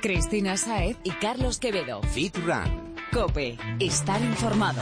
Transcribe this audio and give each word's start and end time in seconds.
Cristina 0.00 0.56
Saez 0.56 0.96
y 1.04 1.10
Carlos 1.10 1.58
Quevedo. 1.58 2.00
Fit 2.02 2.36
Run. 2.38 2.94
Cope. 3.12 3.58
Estar 3.78 4.20
informado. 4.22 4.80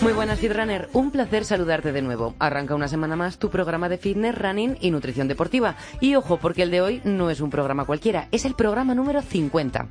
Muy 0.00 0.12
buenas, 0.12 0.38
Fitrunner. 0.38 0.90
Un 0.92 1.10
placer 1.10 1.46
saludarte 1.46 1.90
de 1.90 2.02
nuevo. 2.02 2.34
Arranca 2.38 2.74
una 2.74 2.88
semana 2.88 3.16
más 3.16 3.38
tu 3.38 3.48
programa 3.48 3.88
de 3.88 3.96
fitness, 3.96 4.36
running 4.36 4.76
y 4.80 4.90
nutrición 4.90 5.28
deportiva. 5.28 5.76
Y 6.00 6.14
ojo, 6.14 6.36
porque 6.36 6.62
el 6.62 6.70
de 6.70 6.82
hoy 6.82 7.00
no 7.04 7.30
es 7.30 7.40
un 7.40 7.48
programa 7.48 7.86
cualquiera, 7.86 8.28
es 8.30 8.44
el 8.44 8.54
programa 8.54 8.94
número 8.94 9.22
50. 9.22 9.88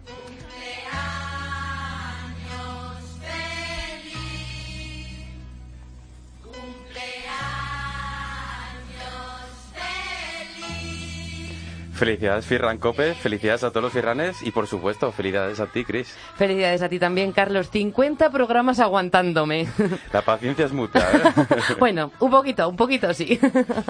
Felicidades 11.94 12.46
Firran 12.46 12.80
Cope, 12.80 13.14
felicidades 13.14 13.64
a 13.64 13.70
todos 13.70 13.84
los 13.84 13.94
firranes 13.94 14.42
y 14.42 14.52
por 14.52 14.68
supuesto, 14.68 15.12
felicidades 15.12 15.60
a 15.60 15.68
ti, 15.68 15.86
Chris. 15.86 16.16
Felicidades 16.36 16.82
a 16.82 16.90
ti 16.90 16.98
también, 16.98 17.32
Carlos. 17.32 17.70
50 17.70 18.32
programas 18.32 18.80
aguantándome. 18.80 19.68
La 20.14 20.24
paciencia 20.24 20.66
es 20.66 20.74
mutua, 20.74 21.02
¿eh? 21.02 21.76
bueno, 21.80 22.12
un 22.20 22.32
poquito, 22.32 22.68
un 22.68 22.76
poquito 22.76 23.14
sí. 23.14 23.40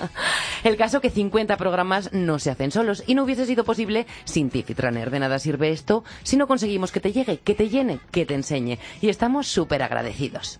El 0.63 0.75
caso 0.75 0.99
que 0.99 1.09
50 1.09 1.55
programas 1.55 2.11
no 2.11 2.39
se 2.39 2.51
hacen 2.51 2.71
solos 2.71 3.03
y 3.07 3.15
no 3.15 3.23
hubiese 3.23 3.45
sido 3.45 3.63
posible 3.63 4.05
sin 4.25 4.49
ti, 4.49 4.63
Fitrunner. 4.63 5.09
De 5.09 5.19
nada 5.19 5.39
sirve 5.39 5.71
esto 5.71 6.03
si 6.23 6.35
no 6.35 6.45
conseguimos 6.45 6.91
que 6.91 6.99
te 6.99 7.13
llegue, 7.13 7.39
que 7.39 7.55
te 7.55 7.69
llene, 7.69 7.99
que 8.11 8.25
te 8.25 8.35
enseñe. 8.35 8.79
Y 9.01 9.07
estamos 9.09 9.47
súper 9.47 9.81
agradecidos. 9.81 10.59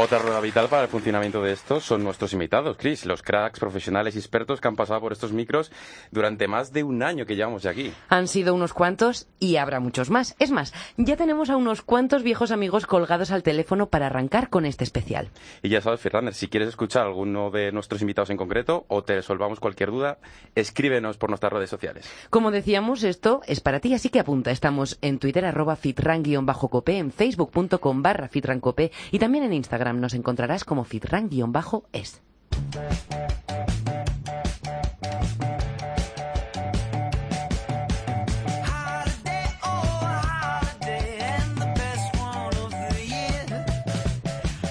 Otra 0.00 0.20
rueda 0.20 0.38
vital 0.38 0.68
para 0.68 0.82
el 0.82 0.88
funcionamiento 0.88 1.42
de 1.42 1.52
esto 1.52 1.80
son 1.80 2.04
nuestros 2.04 2.32
invitados, 2.32 2.76
Chris, 2.78 3.04
los 3.04 3.20
cracks 3.20 3.58
profesionales 3.58 4.14
y 4.14 4.18
expertos 4.20 4.60
que 4.60 4.68
han 4.68 4.76
pasado 4.76 5.00
por 5.00 5.10
estos 5.10 5.32
micros 5.32 5.72
durante 6.12 6.46
más 6.46 6.72
de 6.72 6.84
un 6.84 7.02
año 7.02 7.26
que 7.26 7.34
llevamos 7.34 7.64
de 7.64 7.70
aquí. 7.70 7.92
Han 8.08 8.28
sido 8.28 8.54
unos 8.54 8.72
cuantos 8.72 9.26
y 9.40 9.56
habrá 9.56 9.80
muchos 9.80 10.08
más. 10.08 10.36
Es 10.38 10.52
más, 10.52 10.72
ya 10.96 11.16
tenemos 11.16 11.50
a 11.50 11.56
unos 11.56 11.82
cuantos 11.82 12.22
viejos 12.22 12.52
amigos 12.52 12.86
colgados 12.86 13.32
al 13.32 13.42
teléfono 13.42 13.88
para 13.88 14.06
arrancar 14.06 14.50
con 14.50 14.66
este 14.66 14.84
especial. 14.84 15.30
Y 15.64 15.68
ya 15.68 15.80
sabes, 15.80 15.98
Ferraner, 15.98 16.32
si 16.32 16.46
quieres 16.46 16.68
escuchar 16.68 17.02
a 17.02 17.06
alguno 17.06 17.50
de 17.50 17.72
nuestros 17.72 18.00
invitados 18.00 18.30
en 18.30 18.36
concreto 18.36 18.84
o 18.86 19.02
te 19.02 19.16
resolvamos 19.16 19.58
cualquier 19.58 19.90
duda, 19.90 20.18
escríbenos 20.54 21.16
por 21.16 21.30
nuestras 21.30 21.52
redes 21.52 21.70
sociales. 21.70 22.08
Como 22.30 22.52
decíamos, 22.52 23.02
esto 23.02 23.40
es 23.48 23.58
para 23.58 23.80
ti, 23.80 23.94
así 23.94 24.10
que 24.10 24.20
apunta. 24.20 24.52
Estamos 24.52 24.96
en 25.02 25.18
Twitter, 25.18 25.44
arroba 25.44 25.74
fitran-cope, 25.74 26.98
en 26.98 27.10
facebook.com 27.10 28.00
barra 28.00 28.28
fitrancope 28.28 28.92
y 29.10 29.18
también 29.18 29.42
en 29.42 29.54
Instagram 29.54 29.87
nos 29.92 30.14
encontrarás 30.14 30.64
como 30.64 30.84
fitran-es. 30.84 32.22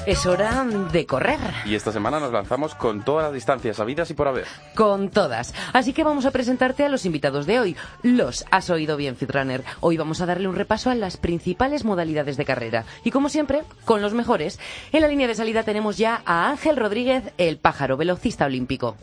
Es 0.07 0.25
hora 0.25 0.63
de 0.63 1.05
correr. 1.05 1.37
Y 1.65 1.75
esta 1.75 1.91
semana 1.91 2.17
nos 2.21 2.31
lanzamos 2.31 2.75
con 2.75 3.03
todas 3.03 3.25
las 3.25 3.33
distancias 3.33 3.77
habidas 3.81 4.09
y 4.09 4.13
por 4.13 4.29
haber. 4.29 4.45
Con 4.73 5.09
todas. 5.09 5.53
Así 5.73 5.91
que 5.91 6.05
vamos 6.05 6.25
a 6.25 6.31
presentarte 6.31 6.85
a 6.85 6.89
los 6.89 7.05
invitados 7.05 7.45
de 7.45 7.59
hoy. 7.59 7.75
Los 8.03 8.45
has 8.49 8.69
oído 8.69 8.95
bien, 8.95 9.17
Fitrunner. 9.17 9.65
Hoy 9.81 9.97
vamos 9.97 10.21
a 10.21 10.25
darle 10.25 10.47
un 10.47 10.55
repaso 10.55 10.89
a 10.89 10.95
las 10.95 11.17
principales 11.17 11.83
modalidades 11.83 12.37
de 12.37 12.45
carrera. 12.45 12.85
Y 13.03 13.11
como 13.11 13.27
siempre, 13.27 13.63
con 13.83 14.01
los 14.01 14.13
mejores. 14.13 14.61
En 14.93 15.01
la 15.01 15.09
línea 15.09 15.27
de 15.27 15.35
salida 15.35 15.63
tenemos 15.63 15.97
ya 15.97 16.21
a 16.25 16.51
Ángel 16.51 16.77
Rodríguez, 16.77 17.33
el 17.37 17.57
pájaro 17.57 17.97
velocista 17.97 18.45
olímpico. 18.45 18.95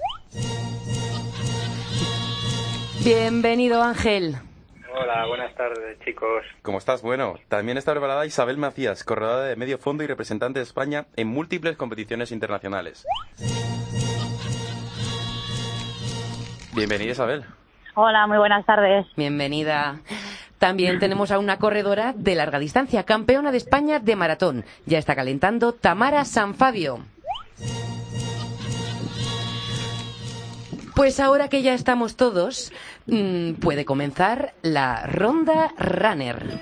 Bienvenido, 3.05 3.83
Ángel. 3.83 4.39
Hola, 4.97 5.27
buenas 5.27 5.53
tardes, 5.57 5.99
chicos. 6.05 6.45
¿Cómo 6.63 6.79
estás? 6.79 7.03
Bueno, 7.03 7.35
también 7.49 7.77
está 7.77 7.91
preparada 7.91 8.27
Isabel 8.27 8.59
Macías, 8.59 9.03
corredora 9.03 9.43
de 9.43 9.57
medio 9.57 9.77
fondo 9.79 10.05
y 10.05 10.07
representante 10.07 10.61
de 10.61 10.63
España 10.63 11.07
en 11.17 11.27
múltiples 11.27 11.77
competiciones 11.77 12.31
internacionales. 12.31 13.05
Bienvenida, 16.75 17.11
Isabel. 17.11 17.45
Hola, 17.95 18.29
muy 18.29 18.39
buenas 18.39 18.65
tardes. 18.67 19.05
Bienvenida. 19.17 19.99
También 20.59 21.01
tenemos 21.01 21.33
a 21.33 21.41
una 21.41 21.59
corredora 21.59 22.13
de 22.17 22.37
larga 22.37 22.61
distancia, 22.61 23.03
campeona 23.03 23.51
de 23.51 23.59
España 23.59 23.99
de 23.99 24.15
maratón. 24.15 24.65
Ya 24.87 24.99
está 24.99 25.17
calentando 25.17 25.73
Tamara 25.73 26.25
Sanfabio. 26.25 27.01
Pues 30.95 31.19
ahora 31.19 31.49
que 31.49 31.63
ya 31.63 31.75
estamos 31.75 32.15
todos, 32.15 32.73
mmm, 33.07 33.55
puede 33.55 33.85
comenzar 33.85 34.55
la 34.63 35.07
ronda 35.07 35.73
runner. 35.79 36.61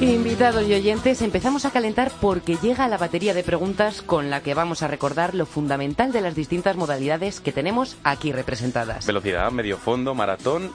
Invitados 0.00 0.68
y 0.68 0.74
oyentes, 0.74 1.22
empezamos 1.22 1.64
a 1.64 1.70
calentar 1.70 2.10
porque 2.20 2.56
llega 2.56 2.88
la 2.88 2.98
batería 2.98 3.32
de 3.32 3.42
preguntas 3.42 4.02
con 4.02 4.28
la 4.28 4.42
que 4.42 4.52
vamos 4.52 4.82
a 4.82 4.88
recordar 4.88 5.34
lo 5.34 5.46
fundamental 5.46 6.12
de 6.12 6.20
las 6.20 6.34
distintas 6.34 6.76
modalidades 6.76 7.40
que 7.40 7.52
tenemos 7.52 7.96
aquí 8.04 8.30
representadas. 8.30 9.06
Velocidad, 9.06 9.50
medio 9.50 9.78
fondo, 9.78 10.14
maratón 10.14 10.72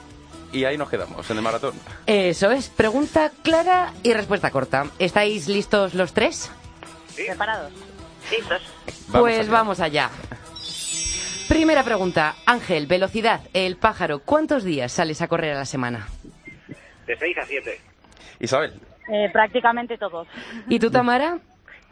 y 0.52 0.64
ahí 0.64 0.76
nos 0.76 0.90
quedamos, 0.90 1.28
en 1.30 1.36
el 1.36 1.42
maratón. 1.42 1.74
Eso 2.06 2.50
es, 2.50 2.68
pregunta 2.68 3.30
clara 3.42 3.92
y 4.02 4.12
respuesta 4.12 4.50
corta. 4.50 4.86
¿Estáis 4.98 5.48
listos 5.48 5.94
los 5.94 6.12
tres? 6.12 6.50
¿Sí? 7.08 7.24
¿Preparados? 7.26 7.72
Listos. 8.30 8.62
Pues 9.12 9.48
vamos 9.48 9.80
allá. 9.80 10.10
Primera 11.48 11.82
pregunta. 11.82 12.36
Ángel, 12.46 12.86
velocidad, 12.86 13.40
el 13.52 13.76
pájaro, 13.76 14.20
¿cuántos 14.20 14.62
días 14.64 14.92
sales 14.92 15.20
a 15.20 15.28
correr 15.28 15.54
a 15.54 15.58
la 15.58 15.64
semana? 15.64 16.06
De 17.06 17.16
6 17.16 17.38
a 17.38 17.44
7. 17.44 17.80
Isabel. 18.38 18.72
Eh, 19.12 19.28
prácticamente 19.32 19.98
todos. 19.98 20.28
¿Y 20.68 20.78
tú, 20.78 20.90
Tamara? 20.90 21.38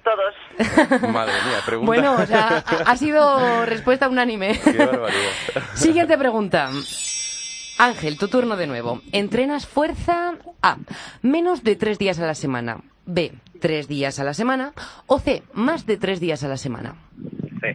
Todos. 0.04 1.02
Madre 1.12 1.32
mía, 1.44 1.58
pregunta. 1.66 1.86
Bueno, 1.86 2.14
o 2.14 2.26
sea, 2.26 2.64
ha 2.86 2.96
sido 2.96 3.66
respuesta 3.66 4.08
unánime. 4.08 4.58
Qué 4.62 4.78
barbaridad. 4.78 5.32
Siguiente 5.74 6.16
pregunta. 6.16 6.70
Ángel, 7.78 8.18
tu 8.18 8.28
turno 8.28 8.56
de 8.56 8.66
nuevo. 8.66 9.00
¿Entrenas 9.12 9.66
fuerza 9.66 10.34
A, 10.62 10.76
menos 11.22 11.62
de 11.62 11.76
tres 11.76 11.98
días 11.98 12.18
a 12.18 12.26
la 12.26 12.34
semana? 12.34 12.78
B, 13.06 13.32
tres 13.60 13.88
días 13.88 14.18
a 14.18 14.24
la 14.24 14.34
semana. 14.34 14.72
O 15.06 15.18
C, 15.18 15.42
más 15.54 15.86
de 15.86 15.96
tres 15.96 16.20
días 16.20 16.42
a 16.44 16.48
la 16.48 16.56
semana. 16.56 16.94
C. 17.60 17.74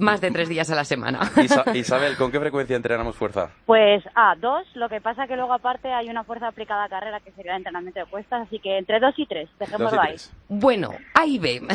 Más 0.00 0.20
de 0.20 0.30
tres 0.30 0.48
días 0.48 0.70
a 0.70 0.74
la 0.76 0.84
semana. 0.84 1.20
Isa- 1.42 1.64
Isabel, 1.74 2.16
¿con 2.16 2.30
qué 2.30 2.38
frecuencia 2.40 2.76
entrenamos 2.76 3.16
fuerza? 3.16 3.50
Pues 3.66 4.02
A, 4.14 4.34
dos. 4.36 4.64
Lo 4.74 4.88
que 4.88 5.00
pasa 5.00 5.26
que 5.26 5.34
luego 5.36 5.52
aparte 5.52 5.92
hay 5.92 6.08
una 6.08 6.22
fuerza 6.24 6.48
aplicada 6.48 6.84
a 6.84 6.88
carrera 6.88 7.20
que 7.20 7.32
sería 7.32 7.52
el 7.52 7.58
entrenamiento 7.58 7.98
de 8.00 8.06
cuestas, 8.06 8.46
así 8.46 8.58
que 8.60 8.78
entre 8.78 9.00
dos 9.00 9.14
y 9.18 9.26
tres. 9.26 9.48
Dos 9.58 9.58
Dejémoslo 9.68 9.96
y 9.96 10.06
ahí. 10.06 10.12
tres. 10.14 10.32
Bueno, 10.48 10.92
A 11.14 11.26
y 11.26 11.38
B. 11.38 11.54
¿Y 11.60 11.60
tú, 11.60 11.68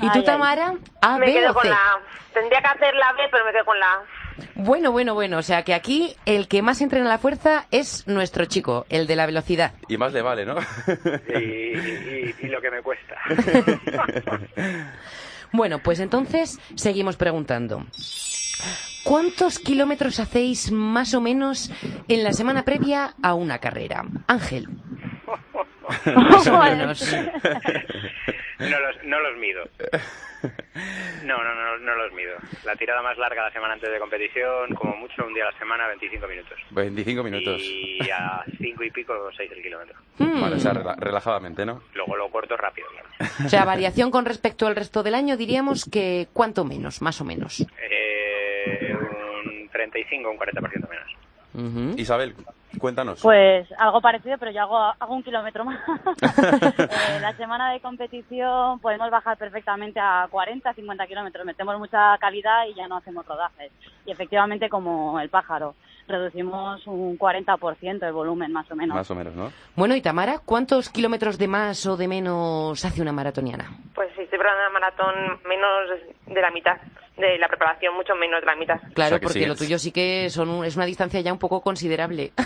Ay, 0.00 0.10
ay. 0.14 0.24
Tamara? 0.24 0.74
A, 1.02 1.18
me 1.18 1.26
B 1.26 1.32
quedo 1.34 1.50
o 1.50 1.54
con 1.54 1.62
C. 1.64 1.68
la 1.68 1.76
A. 1.76 1.98
Tendría 2.34 2.60
que 2.60 2.66
hacer 2.68 2.94
la 2.94 3.12
B, 3.12 3.22
pero 3.30 3.44
me 3.44 3.52
quedo 3.52 3.64
con 3.66 3.78
la 3.78 3.86
A. 3.86 3.98
Bueno, 4.54 4.92
bueno, 4.92 5.14
bueno. 5.14 5.38
O 5.38 5.42
sea 5.42 5.62
que 5.62 5.74
aquí 5.74 6.14
el 6.26 6.48
que 6.48 6.62
más 6.62 6.80
entrena 6.80 7.08
la 7.08 7.18
fuerza 7.18 7.66
es 7.70 8.06
nuestro 8.06 8.44
chico, 8.46 8.86
el 8.88 9.06
de 9.06 9.16
la 9.16 9.26
velocidad. 9.26 9.72
Y 9.88 9.96
más 9.98 10.12
le 10.12 10.22
vale, 10.22 10.44
¿no? 10.46 10.56
Y, 11.34 11.38
y- 11.38 12.34
y 12.42 12.46
lo 12.48 12.60
que 12.60 12.70
me 12.70 12.82
cuesta. 12.82 13.16
Bueno, 15.52 15.78
pues 15.78 16.00
entonces 16.00 16.58
seguimos 16.74 17.16
preguntando. 17.16 17.86
¿Cuántos 19.04 19.58
kilómetros 19.60 20.18
hacéis 20.18 20.72
más 20.72 21.14
o 21.14 21.20
menos 21.20 21.70
en 22.08 22.24
la 22.24 22.32
semana 22.32 22.64
previa 22.64 23.14
a 23.22 23.34
una 23.34 23.58
carrera? 23.58 24.04
Ángel. 24.26 24.68
Más 26.16 26.46
o 26.48 26.58
menos. 26.60 27.12
No 28.58 28.80
los, 28.80 28.96
no 29.04 29.20
los 29.20 29.38
mido. 29.38 29.62
No, 31.24 31.42
no, 31.42 31.54
no, 31.54 31.78
no 31.78 31.94
los 31.96 32.12
mido. 32.12 32.36
La 32.64 32.76
tirada 32.76 33.02
más 33.02 33.16
larga 33.18 33.42
la 33.44 33.52
semana 33.52 33.74
antes 33.74 33.90
de 33.90 33.98
competición, 33.98 34.74
como 34.74 34.96
mucho 34.96 35.26
un 35.26 35.34
día 35.34 35.44
a 35.48 35.52
la 35.52 35.58
semana, 35.58 35.86
25 35.88 36.26
minutos. 36.28 36.58
25 36.70 37.22
minutos. 37.22 37.60
Y 37.62 37.98
a 38.10 38.44
5 38.58 38.84
y 38.84 38.90
pico, 38.90 39.14
6 39.36 39.50
el 39.52 39.62
kilómetro. 39.62 39.98
Hmm. 40.18 40.40
Vale, 40.40 40.56
o 40.56 40.60
sea, 40.60 40.72
rela- 40.72 40.96
relajadamente, 40.98 41.64
¿no? 41.66 41.82
Luego 41.94 42.16
lo 42.16 42.28
corto 42.30 42.56
rápido, 42.56 42.88
claro. 42.90 43.08
O 43.44 43.48
sea, 43.48 43.64
variación 43.64 44.10
con 44.10 44.24
respecto 44.24 44.66
al 44.66 44.76
resto 44.76 45.02
del 45.02 45.14
año 45.14 45.36
diríamos 45.36 45.84
que 45.90 46.28
cuánto 46.32 46.64
menos, 46.64 47.02
más 47.02 47.20
o 47.20 47.24
menos. 47.24 47.66
Eh, 47.82 48.94
un 49.44 49.68
35 49.70 50.28
o 50.28 50.32
un 50.32 50.38
40% 50.38 50.88
menos. 50.88 51.12
Isabel, 51.96 52.34
cuéntanos. 52.78 53.22
Pues 53.22 53.66
algo 53.78 54.00
parecido, 54.00 54.36
pero 54.38 54.50
yo 54.50 54.62
hago, 54.62 54.76
hago 54.78 55.14
un 55.14 55.22
kilómetro 55.22 55.64
más. 55.64 55.80
Eh, 56.86 57.20
la 57.20 57.36
semana 57.36 57.72
de 57.72 57.80
competición 57.80 58.78
podemos 58.80 59.10
bajar 59.10 59.36
perfectamente 59.36 59.98
a 60.00 60.26
40, 60.30 60.72
50 60.72 61.06
kilómetros. 61.06 61.44
Metemos 61.44 61.78
mucha 61.78 62.16
calidad 62.18 62.66
y 62.66 62.74
ya 62.74 62.86
no 62.88 62.96
hacemos 62.96 63.26
rodajes. 63.26 63.72
Y 64.04 64.10
efectivamente, 64.10 64.68
como 64.68 65.18
el 65.20 65.28
pájaro, 65.28 65.74
reducimos 66.06 66.86
un 66.86 67.18
40% 67.18 68.06
el 68.06 68.12
volumen, 68.12 68.52
más 68.52 68.70
o 68.70 68.76
menos. 68.76 68.94
Más 68.94 69.10
o 69.10 69.14
menos, 69.14 69.34
¿no? 69.34 69.52
Bueno, 69.74 69.94
y 69.94 70.02
Tamara, 70.02 70.40
¿cuántos 70.44 70.90
kilómetros 70.90 71.38
de 71.38 71.48
más 71.48 71.86
o 71.86 71.96
de 71.96 72.08
menos 72.08 72.84
hace 72.84 73.02
una 73.02 73.12
maratoniana? 73.12 73.70
Pues 73.94 74.08
si 74.14 74.22
estoy 74.22 74.38
preparando 74.38 74.70
una 74.70 74.80
maratón, 74.80 75.40
menos 75.48 76.00
de 76.26 76.40
la 76.40 76.50
mitad 76.50 76.76
de 77.16 77.38
la 77.38 77.48
preparación, 77.48 77.94
mucho 77.94 78.14
menos 78.14 78.40
de 78.40 78.46
la 78.46 78.54
mitad. 78.56 78.78
Claro, 78.94 79.10
sea 79.10 79.18
que 79.18 79.24
porque 79.26 79.38
sí, 79.40 79.46
lo 79.46 79.54
tuyo 79.56 79.78
sí 79.78 79.90
que 79.92 80.28
son 80.30 80.48
un- 80.50 80.64
es 80.64 80.76
una 80.76 80.84
distancia 80.84 81.20
ya 81.20 81.32
un 81.32 81.38
poco 81.38 81.60
considerable. 81.62 82.32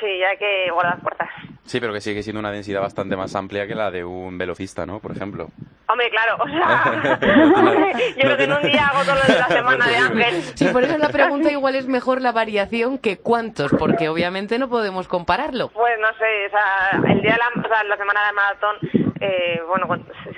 Sí, 0.00 0.18
ya 0.18 0.30
hay 0.30 0.36
que 0.36 0.68
guardar 0.72 1.00
fuerzas. 1.00 1.28
Sí, 1.64 1.78
pero 1.78 1.92
que 1.92 2.00
sigue 2.00 2.24
siendo 2.24 2.40
una 2.40 2.50
densidad 2.50 2.80
bastante 2.80 3.14
más 3.14 3.36
amplia 3.36 3.68
que 3.68 3.76
la 3.76 3.92
de 3.92 4.02
un 4.04 4.36
velocista, 4.36 4.84
¿no? 4.84 4.98
Por 4.98 5.12
ejemplo. 5.12 5.46
Hombre, 5.88 6.10
claro, 6.10 6.38
o 6.42 6.48
sea, 6.48 7.18
yo 8.16 8.20
creo 8.20 8.36
que 8.36 8.44
en 8.44 8.52
un 8.52 8.62
día 8.62 8.88
hago 8.88 9.04
todo 9.04 9.14
lo 9.14 9.32
de 9.32 9.38
la 9.38 9.46
semana 9.46 9.86
de 9.86 9.96
Ángel. 9.96 10.42
Sí, 10.56 10.66
por 10.72 10.82
eso 10.82 10.98
la 10.98 11.10
pregunta 11.10 11.52
igual 11.52 11.76
es 11.76 11.86
mejor 11.86 12.20
la 12.20 12.32
variación 12.32 12.98
que 12.98 13.18
cuántos, 13.18 13.70
porque 13.78 14.08
obviamente 14.08 14.58
no 14.58 14.68
podemos 14.68 15.06
compararlo. 15.06 15.68
Pues 15.68 15.94
no 16.00 16.08
sé, 16.18 16.46
o 16.46 16.50
sea, 16.50 17.12
el 17.12 17.22
día 17.22 17.34
de 17.34 17.38
la, 17.38 17.62
o 17.64 17.68
sea, 17.68 17.84
la 17.84 17.96
semana 17.96 18.26
de 18.26 18.32
maratón, 18.32 18.76
eh, 19.20 19.60
bueno, 19.68 19.86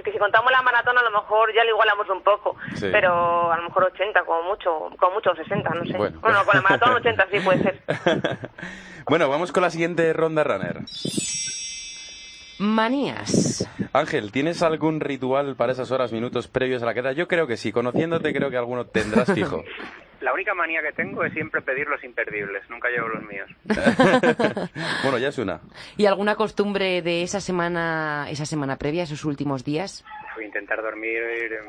que 0.04 0.12
si 0.12 0.19
contamos 0.19 0.52
la 0.52 0.60
maratón 0.60 0.98
a 0.98 1.02
lo 1.02 1.10
mejor 1.10 1.54
ya 1.54 1.64
lo 1.64 1.70
igualamos 1.70 2.06
un 2.10 2.22
poco, 2.22 2.54
Sí. 2.75 2.88
pero 2.92 3.24
a 3.53 3.56
lo 3.56 3.62
mejor 3.65 3.85
80 3.85 4.25
como 4.25 4.43
mucho, 4.43 4.91
como 4.99 5.15
mucho 5.15 5.35
60, 5.35 5.71
no 5.71 5.85
sé. 5.85 5.97
Bueno. 5.97 6.19
Bueno, 6.21 6.44
con 6.44 6.55
la 6.55 6.62
maratón 6.62 6.93
80 6.97 7.26
sí 7.31 7.41
puede 7.41 7.62
ser. 7.62 7.81
bueno, 9.06 9.29
vamos 9.29 9.53
con 9.53 9.62
la 9.62 9.71
siguiente 9.71 10.12
ronda 10.12 10.44
runner. 10.44 10.81
Manías. 12.59 13.69
Ángel, 13.93 14.31
¿tienes 14.31 14.62
algún 14.62 15.00
ritual 15.00 15.56
para 15.56 15.73
esas 15.73 15.91
horas, 15.91 16.12
minutos 16.12 16.49
previos 16.49 16.82
a 16.82 16.87
la 16.87 16.94
queda? 16.94 17.12
Yo 17.12 17.26
creo 17.26 17.47
que 17.47 17.56
sí, 17.56 17.73
conociéndote 17.73 18.32
creo 18.32 18.50
que 18.50 18.56
alguno 18.56 18.87
tendrás 18.87 19.32
fijo. 19.32 19.65
La 20.21 20.32
única 20.32 20.55
manía 20.55 20.81
que 20.81 20.93
tengo 20.93 21.23
es 21.23 21.35
siempre 21.35 21.61
pedir 21.61 21.87
los 21.87 22.03
imperdibles, 22.03 22.62
nunca 22.71 22.88
llevo 22.88 23.09
los 23.09 23.23
míos. 23.25 23.50
bueno, 25.03 25.19
ya 25.19 25.29
es 25.29 25.37
una. 25.37 25.61
¿Y 25.99 26.06
alguna 26.06 26.35
costumbre 26.35 27.03
de 27.03 27.23
esa 27.23 27.41
semana, 27.41 28.26
esa 28.31 28.47
semana 28.47 28.79
previa, 28.79 29.03
esos 29.03 29.26
últimos 29.26 29.65
días? 29.65 30.03
Intentar 30.43 30.81
dormir 30.81 31.21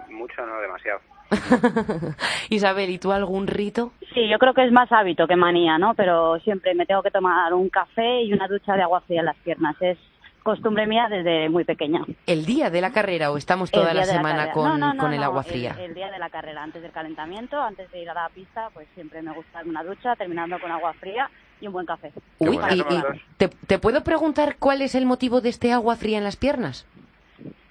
mucho, 0.09 0.45
no 0.45 0.61
demasiado. 0.61 1.01
Isabel, 2.49 2.89
¿y 2.89 2.97
tú 2.97 3.11
algún 3.11 3.47
rito? 3.47 3.91
Sí, 4.13 4.27
yo 4.29 4.37
creo 4.39 4.53
que 4.53 4.65
es 4.65 4.71
más 4.71 4.91
hábito 4.91 5.27
que 5.27 5.35
manía, 5.35 5.77
¿no? 5.77 5.93
Pero 5.95 6.39
siempre 6.39 6.73
me 6.73 6.85
tengo 6.85 7.03
que 7.03 7.11
tomar 7.11 7.53
un 7.53 7.69
café 7.69 8.21
y 8.23 8.33
una 8.33 8.47
ducha 8.47 8.75
de 8.75 8.81
agua 8.83 9.01
fría 9.01 9.19
en 9.21 9.25
las 9.25 9.35
piernas. 9.37 9.75
Es 9.81 9.97
costumbre 10.43 10.85
mía 10.85 11.07
desde 11.09 11.49
muy 11.49 11.63
pequeña. 11.63 12.01
¿El 12.27 12.45
día 12.45 12.69
de 12.69 12.79
la 12.81 12.91
carrera 12.91 13.31
o 13.31 13.37
estamos 13.37 13.73
El 13.73 13.79
toda 13.81 13.93
la 13.93 14.05
semana 14.05 14.35
carrera. 14.37 14.53
con, 14.53 14.63
No, 14.69 14.77
no, 14.77 14.93
no, 14.93 15.03
con 15.03 15.13
el 15.13 15.19
no, 15.19 15.25
agua 15.25 15.43
fría? 15.43 15.75
El, 15.79 15.93
día 15.95 16.11
de 16.11 16.19
la 16.19 16.29
carrera, 16.29 16.61
antes 16.63 16.81
del 16.83 16.91
calentamiento, 16.91 17.59
antes 17.59 17.89
de 17.91 18.01
ir 18.01 18.09
a 18.09 18.13
la 18.13 18.29
pista, 18.29 18.69
pues 18.73 18.87
siempre 18.93 19.21
me 19.23 19.31
gusta 19.33 19.61
una 19.65 19.83
ducha, 19.83 20.15
terminando 20.15 20.59
con 20.59 20.71
agua 20.71 20.93
fría 20.93 21.29
y 21.59 21.67
un 21.67 21.73
buen 21.73 21.85
café. 21.87 22.11
Uy, 22.39 22.57
bueno. 22.57 22.75
y- 22.75 22.79
y 22.93 23.01
¿te, 23.37 23.47
te 23.47 23.79
puedo 23.79 24.03
preguntar 24.03 24.57
cuál 24.59 24.81
es 24.83 24.93
el 24.93 25.05
motivo 25.07 25.41
de 25.41 25.49
este 25.49 25.73
agua 25.73 25.95
fría 25.95 26.19
en 26.19 26.23
las 26.23 26.35
piernas? 26.37 26.85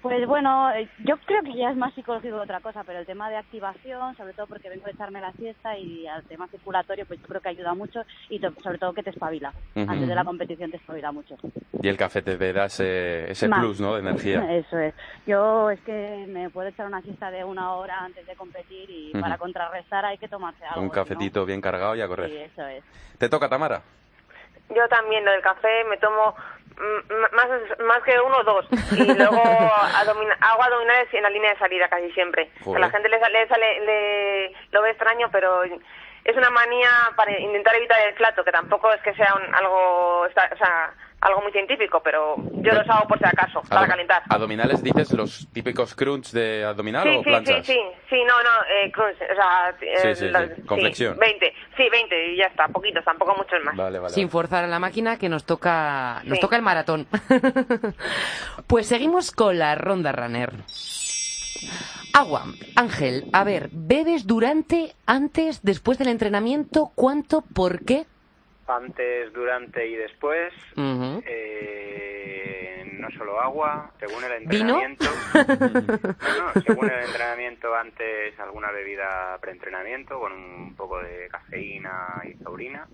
Pues 0.05 0.27
bueno, 0.27 0.71
eh, 0.71 0.87
yo 1.03 1.17
creo 1.25 1.41
que 1.41 1.55
ya 1.55 1.71
es 1.71 1.77
más 1.77 1.91
psicológico 1.95 2.35
que 2.35 2.41
otra 2.43 2.59
cosa, 2.59 2.83
pero 2.83 2.99
el 2.99 3.07
tema 3.07 3.27
de 3.27 3.37
activación, 3.37 4.15
sobre 4.15 4.33
todo 4.33 4.45
porque 4.45 4.69
vengo 4.69 4.85
de 4.85 4.91
echarme 4.91 5.19
la 5.19 5.31
siesta 5.33 5.75
y 5.79 6.05
al 6.05 6.23
tema 6.25 6.47
circulatorio, 6.49 7.07
pues 7.07 7.19
yo 7.23 7.27
creo 7.27 7.41
que 7.41 7.49
ayuda 7.49 7.73
mucho 7.73 8.03
y 8.29 8.39
to- 8.39 8.53
sobre 8.61 8.77
todo 8.77 8.93
que 8.93 9.01
te 9.01 9.09
espabila. 9.09 9.51
Antes 9.75 10.07
de 10.07 10.13
la 10.13 10.23
competición 10.23 10.69
te 10.69 10.77
espabila 10.77 11.11
mucho. 11.11 11.35
Y 11.81 11.87
el 11.87 11.97
café 11.97 12.21
te 12.21 12.37
da 12.53 12.65
ese, 12.65 13.31
ese 13.31 13.47
Más. 13.47 13.59
plus, 13.61 13.81
¿no? 13.81 13.95
De 13.95 14.01
energía. 14.01 14.45
Eso 14.55 14.77
es. 14.77 14.93
Yo 15.25 15.71
es 15.71 15.79
que 15.81 16.25
me 16.29 16.51
puedo 16.51 16.67
echar 16.67 16.85
una 16.85 17.01
siesta 17.01 17.31
de 17.31 17.43
una 17.43 17.73
hora 17.73 17.97
antes 18.05 18.27
de 18.27 18.35
competir 18.35 18.87
y 18.87 19.11
para 19.13 19.39
contrarrestar 19.39 20.05
hay 20.05 20.19
que 20.19 20.27
tomarse 20.27 20.63
algo. 20.65 20.81
Un 20.81 20.87
no- 20.89 20.93
cafetito 20.93 21.47
bien 21.47 21.61
cargado 21.61 21.95
y 21.95 22.01
a 22.01 22.07
correr. 22.07 22.29
Sí, 22.29 22.37
eso 22.37 22.67
es. 22.67 22.83
¿Te 23.17 23.27
toca, 23.27 23.49
Tamara? 23.49 23.81
Yo 24.69 24.87
también 24.89 25.23
lo 25.25 25.31
del 25.31 25.41
café 25.41 25.83
me 25.85 25.97
tomo 25.97 26.35
más, 27.31 27.47
más 27.79 28.03
que 28.03 28.19
uno 28.19 28.37
o 28.37 28.43
dos. 28.43 28.65
Y 28.91 29.03
luego 29.15 29.41
adomina- 29.41 30.37
hago 30.41 30.63
abdominales 30.63 31.13
en 31.13 31.23
la 31.23 31.29
línea 31.29 31.51
de 31.53 31.59
salida 31.59 31.87
casi 31.87 32.11
siempre. 32.11 32.49
Joder. 32.63 32.83
A 32.83 32.87
la 32.87 32.91
gente 32.91 33.09
le 33.09 33.19
sale, 33.19 33.39
le 33.41 33.47
sale- 33.47 33.79
le- 33.85 34.53
lo 34.71 34.81
ve 34.81 34.89
extraño, 34.91 35.29
pero 35.31 35.63
es 35.63 36.35
una 36.35 36.49
manía 36.49 36.89
para 37.15 37.31
intentar 37.39 37.75
evitar 37.75 37.99
el 38.07 38.15
plato, 38.15 38.43
que 38.43 38.51
tampoco 38.51 38.91
es 38.91 39.01
que 39.01 39.13
sea 39.13 39.33
un- 39.35 39.55
algo, 39.55 40.21
o 40.21 40.29
sea, 40.29 40.93
algo 41.21 41.41
muy 41.41 41.51
científico, 41.51 42.01
pero 42.03 42.35
yo 42.37 42.73
los 42.73 42.87
hago 42.89 43.07
por 43.07 43.17
si 43.17 43.25
acaso, 43.25 43.61
para 43.67 43.87
calentar. 43.87 44.21
¿Abdominales 44.29 44.83
dices 44.83 45.11
los 45.13 45.47
típicos 45.51 45.95
crunch 45.95 46.31
de 46.31 46.63
abdominal 46.65 47.03
Sí, 47.03 47.09
o 47.09 47.11
sí, 47.13 47.17
sí, 47.17 47.23
planchas? 47.29 47.65
sí, 47.65 47.79
sí, 48.09 48.17
no, 48.27 48.43
no, 48.43 48.49
eh, 48.69 48.91
crunch, 48.91 49.15
o 49.15 49.35
sea, 49.35 49.75
eh, 49.81 50.13
Sí, 50.15 50.25
sí, 50.25 50.29
los- 50.31 50.49
sí, 50.55 50.61
con 50.63 50.79
flexión. 50.79 51.17
20, 51.17 51.53
sí, 51.75 51.89
20 51.89 52.27
y 52.33 52.37
ya 52.37 52.45
está, 52.45 52.67
poquitos, 52.67 53.03
tampoco 53.03 53.35
muchos 53.35 53.63
más. 53.63 53.75
Vale, 53.75 53.97
vale. 53.99 54.13
Sin 54.13 54.29
forzar 54.29 54.63
a 54.65 54.67
la 54.67 54.77
máquina 54.79 55.17
que 55.17 55.29
nos 55.29 55.45
toca, 55.45 56.21
nos 56.25 56.39
toca 56.39 56.55
el 56.57 56.61
maratón. 56.61 57.07
pues 58.67 58.87
seguimos 58.87 59.31
con 59.31 59.57
la 59.57 59.75
ronda 59.75 60.11
runner. 60.11 60.53
Agua. 62.13 62.45
Ángel, 62.75 63.25
a 63.33 63.43
ver, 63.43 63.69
¿bebes 63.71 64.25
durante, 64.25 64.93
antes, 65.05 65.61
después 65.63 65.97
del 65.97 66.07
entrenamiento? 66.09 66.91
¿Cuánto? 66.95 67.41
¿Por 67.41 67.83
qué? 67.83 68.05
Antes, 68.67 69.31
durante 69.33 69.87
y 69.87 69.95
después, 69.95 70.51
eh, 71.25 72.83
no 72.99 73.09
solo 73.11 73.39
agua, 73.39 73.91
según 73.99 74.23
el 74.23 74.47
¿Vino? 74.47 74.81
entrenamiento. 74.83 75.05
No, 76.37 76.53
no, 76.53 76.61
según 76.61 76.89
el 76.89 77.03
entrenamiento, 77.05 77.75
antes 77.75 78.39
alguna 78.39 78.71
bebida 78.71 79.37
preentrenamiento 79.39 80.19
con 80.19 80.31
un 80.33 80.75
poco 80.75 80.99
de 80.99 81.27
cafeína 81.29 82.21
y 82.23 82.33
taurina. 82.43 82.87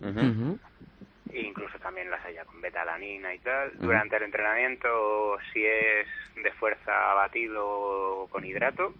E 1.33 1.39
incluso 1.43 1.79
también 1.79 2.11
las 2.11 2.25
haya 2.25 2.43
con 2.43 2.59
betalanina 2.59 3.33
y 3.33 3.39
tal. 3.39 3.71
Durante 3.77 4.17
el 4.17 4.23
entrenamiento, 4.23 5.37
si 5.53 5.63
es 5.65 6.05
de 6.43 6.51
fuerza 6.53 6.91
batido 7.13 8.27
con 8.31 8.43
hidrato, 8.43 8.93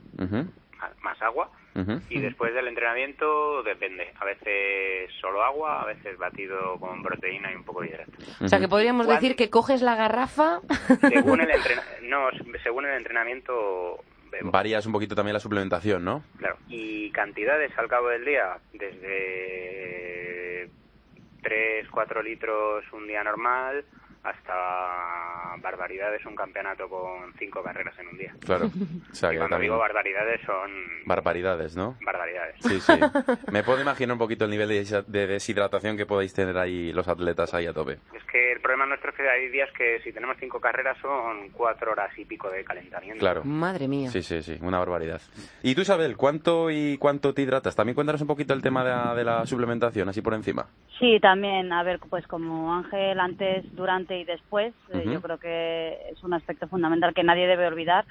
más 1.02 1.22
agua. 1.22 1.50
Y 2.10 2.20
después 2.20 2.54
del 2.54 2.68
entrenamiento 2.68 3.64
depende. 3.64 4.12
A 4.20 4.26
veces 4.26 5.10
solo 5.22 5.42
agua, 5.44 5.82
a 5.82 5.86
veces 5.86 6.18
batido 6.18 6.78
con 6.80 7.02
proteína 7.02 7.52
y 7.52 7.56
un 7.56 7.64
poco 7.64 7.82
de 7.82 7.88
hidrato. 7.88 8.12
O 8.44 8.48
sea, 8.50 8.60
que 8.60 8.68
podríamos 8.68 9.08
decir 9.08 9.36
que 9.38 9.50
coges 9.50 9.82
la 9.82 9.96
garrafa. 9.96 10.60
Según 11.10 11.40
el, 11.42 11.50
entrena- 11.52 11.84
no, 12.04 12.28
según 12.64 12.86
el 12.88 12.98
entrenamiento 12.98 14.04
bebo. 14.30 14.52
Varías 14.52 14.86
un 14.86 14.92
poquito 14.92 15.16
también 15.16 15.34
la 15.34 15.40
suplementación, 15.40 16.04
¿no? 16.04 16.24
Claro. 16.38 16.58
Y 16.68 17.10
cantidades 17.12 17.72
al 17.78 17.88
cabo 17.88 18.10
del 18.10 18.26
día, 18.26 18.58
desde 18.74 20.70
3, 21.44 21.88
4 21.90 22.22
litros 22.24 22.84
un 22.94 23.08
día 23.08 23.24
normal 23.24 23.86
hasta 24.24 25.56
barbaridades 25.62 26.26
un 26.26 26.36
campeonato 26.36 26.88
con 26.90 27.34
5 27.38 27.64
carreras 27.64 27.98
en 28.00 28.08
un 28.08 28.18
día. 28.18 28.34
Claro. 28.40 28.68
O 28.68 28.70
sea, 29.16 29.30
y 29.30 29.34
que 29.34 29.38
cuando 29.40 29.56
también- 29.56 29.62
digo 29.72 29.78
barbaridades 29.78 30.42
son 30.46 30.72
Barbaridades, 31.06 31.76
¿no? 31.76 31.98
barbaridades. 32.06 32.56
Sí, 32.62 32.80
sí. 32.80 32.94
Me 33.52 33.64
puedo 33.64 33.82
imaginar 33.82 34.14
un 34.14 34.20
poquito 34.20 34.46
el 34.46 34.52
nivel 34.52 34.70
de 34.70 35.28
deshidratación 35.28 35.98
que 35.98 36.06
podéis 36.06 36.34
tener 36.34 36.58
ahí 36.58 36.92
los 36.94 37.08
atletas 37.08 37.54
ahí 37.54 37.66
a 37.68 37.74
tope. 37.74 37.94
Es 38.14 38.24
que 38.32 38.41
el 38.52 38.62
problema 38.62 38.86
nuestro 38.86 39.10
es 39.12 39.16
que 39.18 39.30
hay 39.30 39.50
días 39.50 39.70
que 39.78 40.00
si 40.04 40.12
tenemos 40.14 40.38
5 40.40 40.60
carreras 40.60 40.98
son 41.02 41.50
4 41.52 41.92
horas 41.92 42.10
y 42.18 42.26
pico 42.26 42.50
de 42.50 42.64
calentamiento. 42.64 43.20
Claro. 43.20 43.44
Madre 43.44 43.88
mía. 43.88 44.10
Sí, 44.10 44.22
sí, 44.22 44.42
sí, 44.42 44.58
una 44.62 44.80
barbaridad. 44.80 45.22
¿Y 45.64 45.76
tú, 45.76 45.82
Isabel, 45.82 46.18
cuánto 46.18 46.70
y 46.70 46.98
cuánto 46.98 47.34
te 47.34 47.42
hidratas? 47.42 47.76
También 47.76 47.96
cuéntanos 47.96 48.22
un 48.22 48.28
poquito 48.28 48.54
el 48.54 48.62
tema 48.62 48.84
de 48.84 48.90
la, 48.92 49.16
de 49.16 49.24
la 49.24 49.46
suplementación, 49.46 50.10
así 50.10 50.22
por 50.22 50.34
encima. 50.34 50.68
Sí, 51.00 51.20
también, 51.20 51.72
a 51.74 51.82
ver, 51.82 52.00
pues 52.10 52.28
como 52.28 52.74
Ángel 52.76 53.20
antes, 53.20 53.66
durante 53.76 54.20
y 54.20 54.24
después, 54.24 54.74
eh, 54.94 55.04
yo 55.06 55.20
creo 55.22 55.40
que 55.40 55.98
es 56.12 56.22
un 56.24 56.34
aspecto 56.34 56.68
fundamental 56.68 57.14
que 57.16 57.24
nadie 57.24 57.48
debe 57.48 57.66
olvidar. 57.66 58.06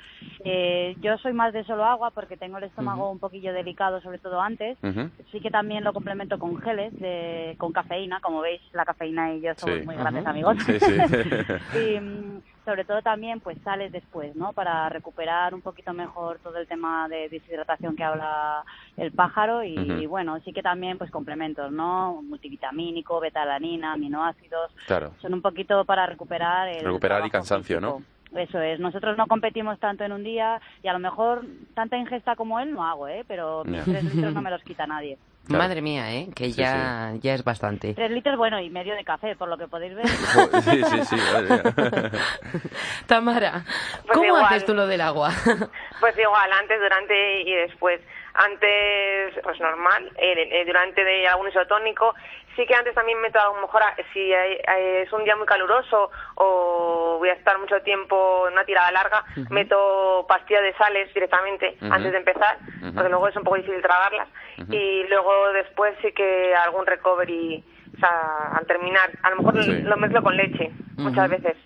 Eh, 0.45 0.97
yo 1.01 1.17
soy 1.19 1.33
más 1.33 1.53
de 1.53 1.63
solo 1.65 1.85
agua 1.85 2.11
porque 2.11 2.37
tengo 2.37 2.59
el 2.59 2.65
estómago 2.65 3.11
un 3.11 3.19
poquillo 3.21 3.53
delicado, 3.53 4.01
sobre 4.01 4.19
todo 4.19 4.41
antes. 4.41 4.77
Ujú. 4.83 5.09
Sí 5.31 5.41
que 5.41 5.51
también 5.51 5.85
lo 5.85 5.93
complemento 5.93 6.39
con 6.39 6.61
geles, 6.61 6.93
de, 6.99 7.55
con 7.59 7.73
cafeína, 7.73 8.21
como 8.21 8.41
veis, 8.41 8.61
la 8.73 8.85
cafeína 8.85 9.35
y 9.35 9.41
yo 9.41 9.53
somos 9.57 9.79
Sí. 9.81 9.87
muy 9.87 9.95
grandes. 9.97 10.25
Amigos. 10.31 10.57
Sí, 10.65 10.79
sí. 10.81 10.97
y 11.79 12.01
mm, 12.01 12.41
sobre 12.65 12.85
todo 12.85 13.03
también 13.03 13.41
pues 13.41 13.59
sales 13.63 13.91
después, 13.93 14.35
¿no? 14.37 14.53
Para 14.53 14.89
recuperar 14.89 15.55
un 15.55 15.61
poquito 15.61 15.93
mejor 15.93 16.39
todo 16.39 16.57
el 16.59 16.67
tema 16.69 17.09
de 17.09 17.29
deshidratación 17.29 17.97
que 17.97 18.05
habla 18.05 18.65
el 18.97 19.13
pájaro 19.13 19.65
y, 19.65 20.07
bueno, 20.07 20.39
sí 20.45 20.53
que 20.53 20.63
también 20.63 20.99
pues 20.99 21.11
complementos, 21.11 21.73
¿no? 21.73 22.23
Multivitamínico, 22.23 23.19
betalanina, 23.21 23.95
aminoácidos, 23.95 24.71
Claro. 24.87 25.13
son 25.21 25.35
un 25.35 25.43
poquito 25.43 25.85
para 25.85 26.07
recuperar 26.07 26.69
el 26.69 26.85
Recuperar 26.85 27.27
y 27.27 27.31
cansancio, 27.31 27.81
¿no? 27.81 28.03
Eso 28.35 28.61
es, 28.61 28.79
nosotros 28.79 29.17
no 29.19 29.27
competimos 29.27 29.81
tanto 29.81 30.05
en 30.05 30.13
un 30.13 30.23
día 30.23 30.61
y 30.85 30.89
a 30.89 30.93
lo 30.93 31.01
mejor 31.01 31.45
tanta 31.75 31.97
ingesta 31.97 32.37
como 32.37 32.61
él 32.61 32.71
no 32.73 32.87
hago, 32.87 33.09
¿eh? 33.09 33.25
Pero 33.27 33.65
mis 33.65 33.83
tres 33.85 34.05
litros 34.05 34.33
no 34.33 34.43
me 34.43 34.51
los 34.53 34.63
quita 34.63 34.87
nadie. 34.87 35.19
Madre 35.59 35.83
mía, 35.83 36.13
¿eh? 36.13 36.29
Que 36.35 36.47
Sí, 36.47 36.53
ya, 36.55 37.13
ya 37.21 37.35
es 37.35 37.43
bastante. 37.45 37.95
Tres 37.95 38.11
litros, 38.11 38.37
bueno, 38.37 38.61
y 38.61 38.71
medio 38.71 38.95
de 38.95 39.05
café, 39.05 39.35
por 39.37 39.49
lo 39.49 39.57
que 39.59 39.67
podéis 39.69 39.95
ver. 39.95 40.07
Sí, 40.63 40.83
sí, 40.85 41.05
sí. 41.05 41.17
Tamara, 43.07 43.65
Pues 44.07 44.13
¿cómo 44.13 44.25
igual. 44.27 44.45
haces 44.45 44.65
tú 44.65 44.75
lo 44.75 44.87
del 44.87 45.01
agua? 45.01 45.31
Pues 46.01 46.17
igual, 46.19 46.51
antes, 46.53 46.81
durante 46.81 47.43
y 47.43 47.53
después. 47.55 48.01
Antes, 48.33 49.35
pues 49.43 49.61
normal, 49.61 50.11
eh, 50.17 50.49
eh, 50.51 50.65
durante 50.65 51.05
de 51.05 51.29
algún 51.29 51.49
isotónico. 51.49 52.15
Sí 52.61 52.67
que 52.67 52.75
antes 52.75 52.95
también 52.95 53.19
meto 53.23 53.41
a 53.41 53.47
lo 53.55 53.63
mejor, 53.63 53.83
a- 53.83 53.97
si 54.13 54.21
hay- 54.35 54.59
es 55.03 55.11
un 55.15 55.25
día 55.25 55.35
muy 55.35 55.47
caluroso 55.47 56.11
o 56.35 57.17
voy 57.19 57.31
a 57.31 57.33
estar 57.33 57.59
mucho 57.59 57.81
tiempo 57.81 58.47
en 58.49 58.53
una 58.53 58.65
tirada 58.67 58.93
larga, 58.93 59.25
meto 59.49 60.27
pastillas 60.29 60.63
de 60.65 60.75
sales 60.75 61.13
directamente 61.15 61.79
antes 61.81 62.13
de 62.13 62.19
empezar, 62.19 62.59
porque 62.95 63.09
luego 63.09 63.29
es 63.29 63.37
un 63.37 63.45
poco 63.45 63.57
difícil 63.57 63.81
tragarlas. 63.81 64.29
Y 64.71 65.05
luego 65.09 65.53
después 65.55 65.95
sí 66.03 66.13
que 66.13 66.55
algún 66.55 66.85
recovery, 66.85 67.65
o 67.97 67.99
sea, 67.99 68.53
al 68.59 68.67
terminar, 68.67 69.09
a 69.23 69.31
lo 69.31 69.37
mejor 69.37 69.65
Sí. 69.65 69.73
lo 69.81 69.97
mezclo 69.97 70.23
con 70.23 70.37
leche, 70.37 70.71
muchas 70.99 71.31
veces. 71.31 71.57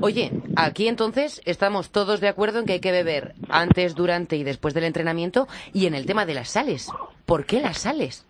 Oye, 0.00 0.30
aquí 0.56 0.86
entonces 0.86 1.42
estamos 1.44 1.90
todos 1.90 2.20
de 2.20 2.28
acuerdo 2.28 2.60
en 2.60 2.66
que 2.66 2.74
hay 2.74 2.80
que 2.80 2.92
beber 2.92 3.32
antes, 3.50 3.96
durante 3.96 4.36
y 4.36 4.44
después 4.44 4.74
del 4.74 4.84
entrenamiento 4.84 5.48
y 5.72 5.88
en 5.88 5.94
el 5.96 6.06
tema 6.06 6.24
de 6.24 6.34
las 6.34 6.50
sales. 6.50 6.88
¿Por 7.26 7.46
qué 7.46 7.60
las 7.60 7.78
sales? 7.78 8.24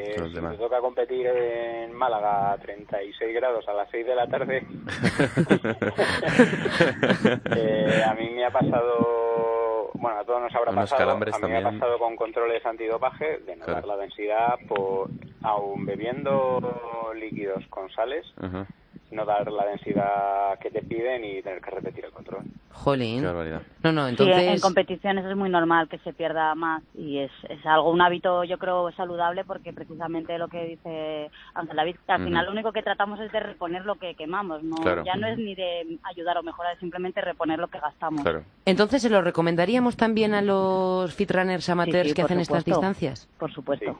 El 0.00 0.32
si 0.32 0.40
me 0.40 0.56
toca 0.56 0.80
competir 0.80 1.26
en 1.26 1.92
Málaga 1.92 2.52
a 2.52 2.58
36 2.58 3.34
grados 3.34 3.68
a 3.68 3.74
las 3.74 3.90
6 3.90 4.06
de 4.06 4.14
la 4.14 4.26
tarde, 4.26 4.64
eh, 7.56 8.02
a 8.06 8.14
mí 8.14 8.30
me 8.30 8.44
ha 8.44 8.50
pasado, 8.50 9.90
bueno, 9.94 10.18
a 10.20 10.24
todos 10.24 10.42
nos 10.42 10.54
habrá 10.54 10.70
Unos 10.72 10.90
pasado, 10.90 11.10
a 11.10 11.14
mí 11.14 11.20
me 11.24 11.30
ha 11.30 11.40
también. 11.40 11.64
pasado 11.64 11.98
con 11.98 12.16
controles 12.16 12.64
antidopaje 12.64 13.38
de 13.40 13.56
no 13.56 13.64
Claro. 13.64 13.86
la 13.86 13.96
densidad, 13.96 14.54
por, 14.68 15.08
aún 15.42 15.86
bebiendo 15.86 17.12
líquidos 17.14 17.64
con 17.68 17.90
sales, 17.90 18.24
Ujú. 18.42 18.64
No 19.10 19.24
dar 19.24 19.50
la 19.50 19.66
densidad 19.66 20.58
que 20.60 20.70
te 20.70 20.82
piden 20.82 21.24
y 21.24 21.42
tener 21.42 21.60
que 21.60 21.70
repetir 21.70 22.04
el 22.04 22.12
control. 22.12 22.44
Jolín. 22.72 23.20
Qué 23.20 23.26
barbaridad. 23.26 23.62
No, 23.82 23.92
no, 23.92 24.04
Sí, 24.04 24.10
entonces... 24.10 24.42
en 24.54 24.60
competiciones 24.60 25.24
es 25.24 25.36
muy 25.36 25.50
normal 25.50 25.88
que 25.88 25.98
se 25.98 26.12
pierda 26.12 26.54
más 26.54 26.82
y 26.94 27.18
es, 27.18 27.30
es 27.48 27.64
algo, 27.66 27.90
un 27.90 28.00
hábito 28.00 28.44
yo 28.44 28.58
creo 28.58 28.90
saludable 28.92 29.44
porque 29.44 29.72
precisamente 29.72 30.38
lo 30.38 30.48
que 30.48 30.64
dice 30.64 31.30
Ángel 31.54 31.76
David, 31.76 31.96
que 32.06 32.12
al 32.12 32.24
final 32.24 32.46
lo 32.46 32.52
único 32.52 32.72
que 32.72 32.82
tratamos 32.82 33.18
es 33.20 33.32
de 33.32 33.40
reponer 33.40 33.84
lo 33.84 33.96
que 33.96 34.14
quemamos, 34.14 34.62
no 34.62 34.76
Claro. 34.76 35.02
ya 35.04 35.16
no 35.16 35.26
es 35.26 35.36
ni 35.38 35.54
de 35.54 35.98
ayudar 36.04 36.38
o 36.38 36.42
mejorar, 36.42 36.74
es 36.74 36.78
simplemente 36.80 37.20
reponer 37.20 37.58
lo 37.58 37.68
que 37.68 37.80
gastamos. 37.80 38.22
Claro. 38.22 38.44
Entonces, 38.64 39.02
¿se 39.02 39.10
lo 39.10 39.20
recomendaríamos 39.22 39.96
también 39.96 40.34
a 40.34 40.40
los 40.42 41.12
fitrunners 41.14 41.68
amateurs 41.68 42.02
Sí, 42.04 42.08
sí, 42.10 42.14
que 42.14 42.22
hacen 42.22 42.40
estas 42.40 42.64
distancias? 42.64 43.28
Por 43.38 43.52
supuesto. 43.52 43.98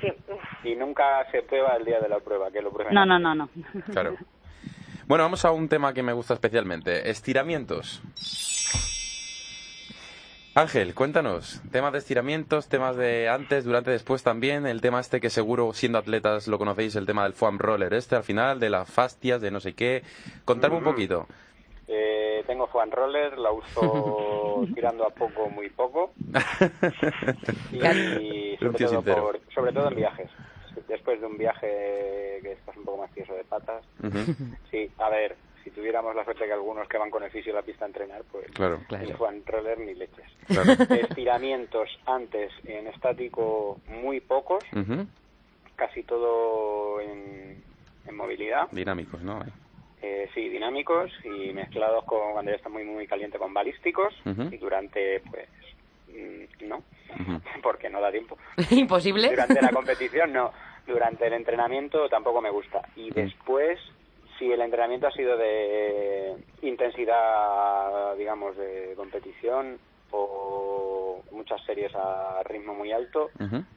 Sí. 0.00 0.08
Y 0.64 0.74
nunca 0.76 1.30
se 1.30 1.42
prueba 1.42 1.76
el 1.76 1.84
día 1.84 2.00
de 2.00 2.08
la 2.08 2.18
prueba, 2.20 2.50
que 2.50 2.60
lo 2.62 2.70
prueben. 2.72 2.94
No, 2.94 3.04
no, 3.06 3.18
no, 3.18 3.34
no. 3.34 3.48
Claro. 3.92 4.13
Bueno, 5.06 5.24
vamos 5.24 5.44
a 5.44 5.50
un 5.52 5.68
tema 5.68 5.92
que 5.92 6.02
me 6.02 6.12
gusta 6.12 6.34
especialmente. 6.34 7.10
Estiramientos. 7.10 8.00
Ángel, 10.54 10.94
cuéntanos. 10.94 11.60
Temas 11.72 11.92
de 11.92 11.98
estiramientos, 11.98 12.68
temas 12.68 12.96
de 12.96 13.28
antes, 13.28 13.64
durante, 13.64 13.90
después 13.90 14.22
también. 14.22 14.66
El 14.66 14.80
tema 14.80 15.00
este 15.00 15.20
que 15.20 15.28
seguro, 15.30 15.72
siendo 15.74 15.98
atletas, 15.98 16.46
lo 16.48 16.58
conocéis, 16.58 16.94
el 16.96 17.06
tema 17.06 17.24
del 17.24 17.32
foam 17.34 17.58
roller 17.58 17.92
este 17.92 18.14
al 18.16 18.22
final, 18.22 18.60
de 18.60 18.70
las 18.70 18.88
fastias, 18.90 19.40
de 19.42 19.50
no 19.50 19.60
sé 19.60 19.74
qué. 19.74 20.02
Contadme 20.44 20.76
un 20.78 20.84
poquito. 20.84 21.26
Eh, 21.86 22.42
tengo 22.46 22.66
foam 22.68 22.90
roller, 22.90 23.36
la 23.36 23.50
uso 23.50 24.64
tirando 24.74 25.04
a 25.06 25.10
poco, 25.10 25.50
muy 25.50 25.68
poco. 25.70 26.12
Y 27.72 28.56
sobre 28.58 28.78
todo, 28.78 29.02
por- 29.02 29.40
sobre 29.54 29.72
todo 29.72 29.88
en 29.88 29.96
viajes. 29.96 30.30
Después 30.88 31.20
de 31.20 31.26
un 31.26 31.36
viaje 31.38 32.38
que 32.42 32.52
estás 32.52 32.76
un 32.76 32.84
poco 32.84 32.98
más 33.02 33.10
tieso 33.12 33.34
de 33.34 33.44
patas. 33.44 33.84
Sí, 34.70 34.90
a 34.98 35.08
ver, 35.08 35.36
si 35.62 35.70
tuviéramos 35.70 36.14
la 36.16 36.24
suerte 36.24 36.44
que 36.46 36.52
algunos 36.52 36.88
que 36.88 36.98
van 36.98 37.10
con 37.10 37.22
el 37.22 37.30
fisio 37.30 37.52
a 37.52 37.56
la 37.56 37.62
pista 37.62 37.84
a 37.84 37.88
entrenar, 37.88 38.22
pues 38.30 38.50
Claro. 38.52 38.80
Claro. 38.88 39.04
ni 39.06 39.12
foam 39.12 39.42
roller 39.46 39.78
ni 39.78 39.94
leches. 39.94 40.26
Claro. 40.46 40.72
Estiramientos 40.94 41.88
antes 42.06 42.52
en 42.64 42.86
estático 42.88 43.78
muy 43.88 44.20
pocos, 44.20 44.64
casi 45.76 46.02
todo 46.02 47.00
en, 47.00 47.62
en 48.06 48.16
movilidad. 48.16 48.68
Dinámicos, 48.72 49.22
¿no? 49.22 49.40
Eh, 50.02 50.28
sí, 50.34 50.48
dinámicos 50.50 51.10
y 51.24 51.52
mezclados 51.52 52.04
con 52.04 52.32
cuando 52.32 52.50
ya 52.50 52.56
está 52.56 52.68
muy 52.68 52.84
muy 52.84 53.06
caliente 53.06 53.38
con 53.38 53.54
balísticos 53.54 54.12
y 54.50 54.56
durante 54.58 55.20
pues 55.30 55.48
mm, 56.14 56.68
no, 56.68 56.82
porque 57.62 57.90
no 57.90 58.00
da 58.00 58.10
tiempo. 58.10 58.38
¿Imposible? 58.70 59.30
Durante 59.30 59.60
la 59.60 59.70
competición 59.72 60.32
no, 60.32 60.52
durante 60.86 61.26
el 61.26 61.34
entrenamiento 61.34 62.08
tampoco 62.08 62.40
me 62.40 62.50
gusta 62.50 62.82
y 62.96 63.10
después 63.10 63.78
si 64.38 64.50
el 64.50 64.60
entrenamiento 64.60 65.06
ha 65.06 65.12
sido 65.12 65.36
de 65.36 66.34
intensidad 66.62 68.16
digamos 68.16 68.56
de 68.56 68.94
competición 68.96 69.78
o 70.10 71.22
muchas 71.32 71.62
series 71.64 71.92
a 71.94 72.42
ritmo 72.44 72.74
muy 72.74 72.92
alto, 72.92 73.30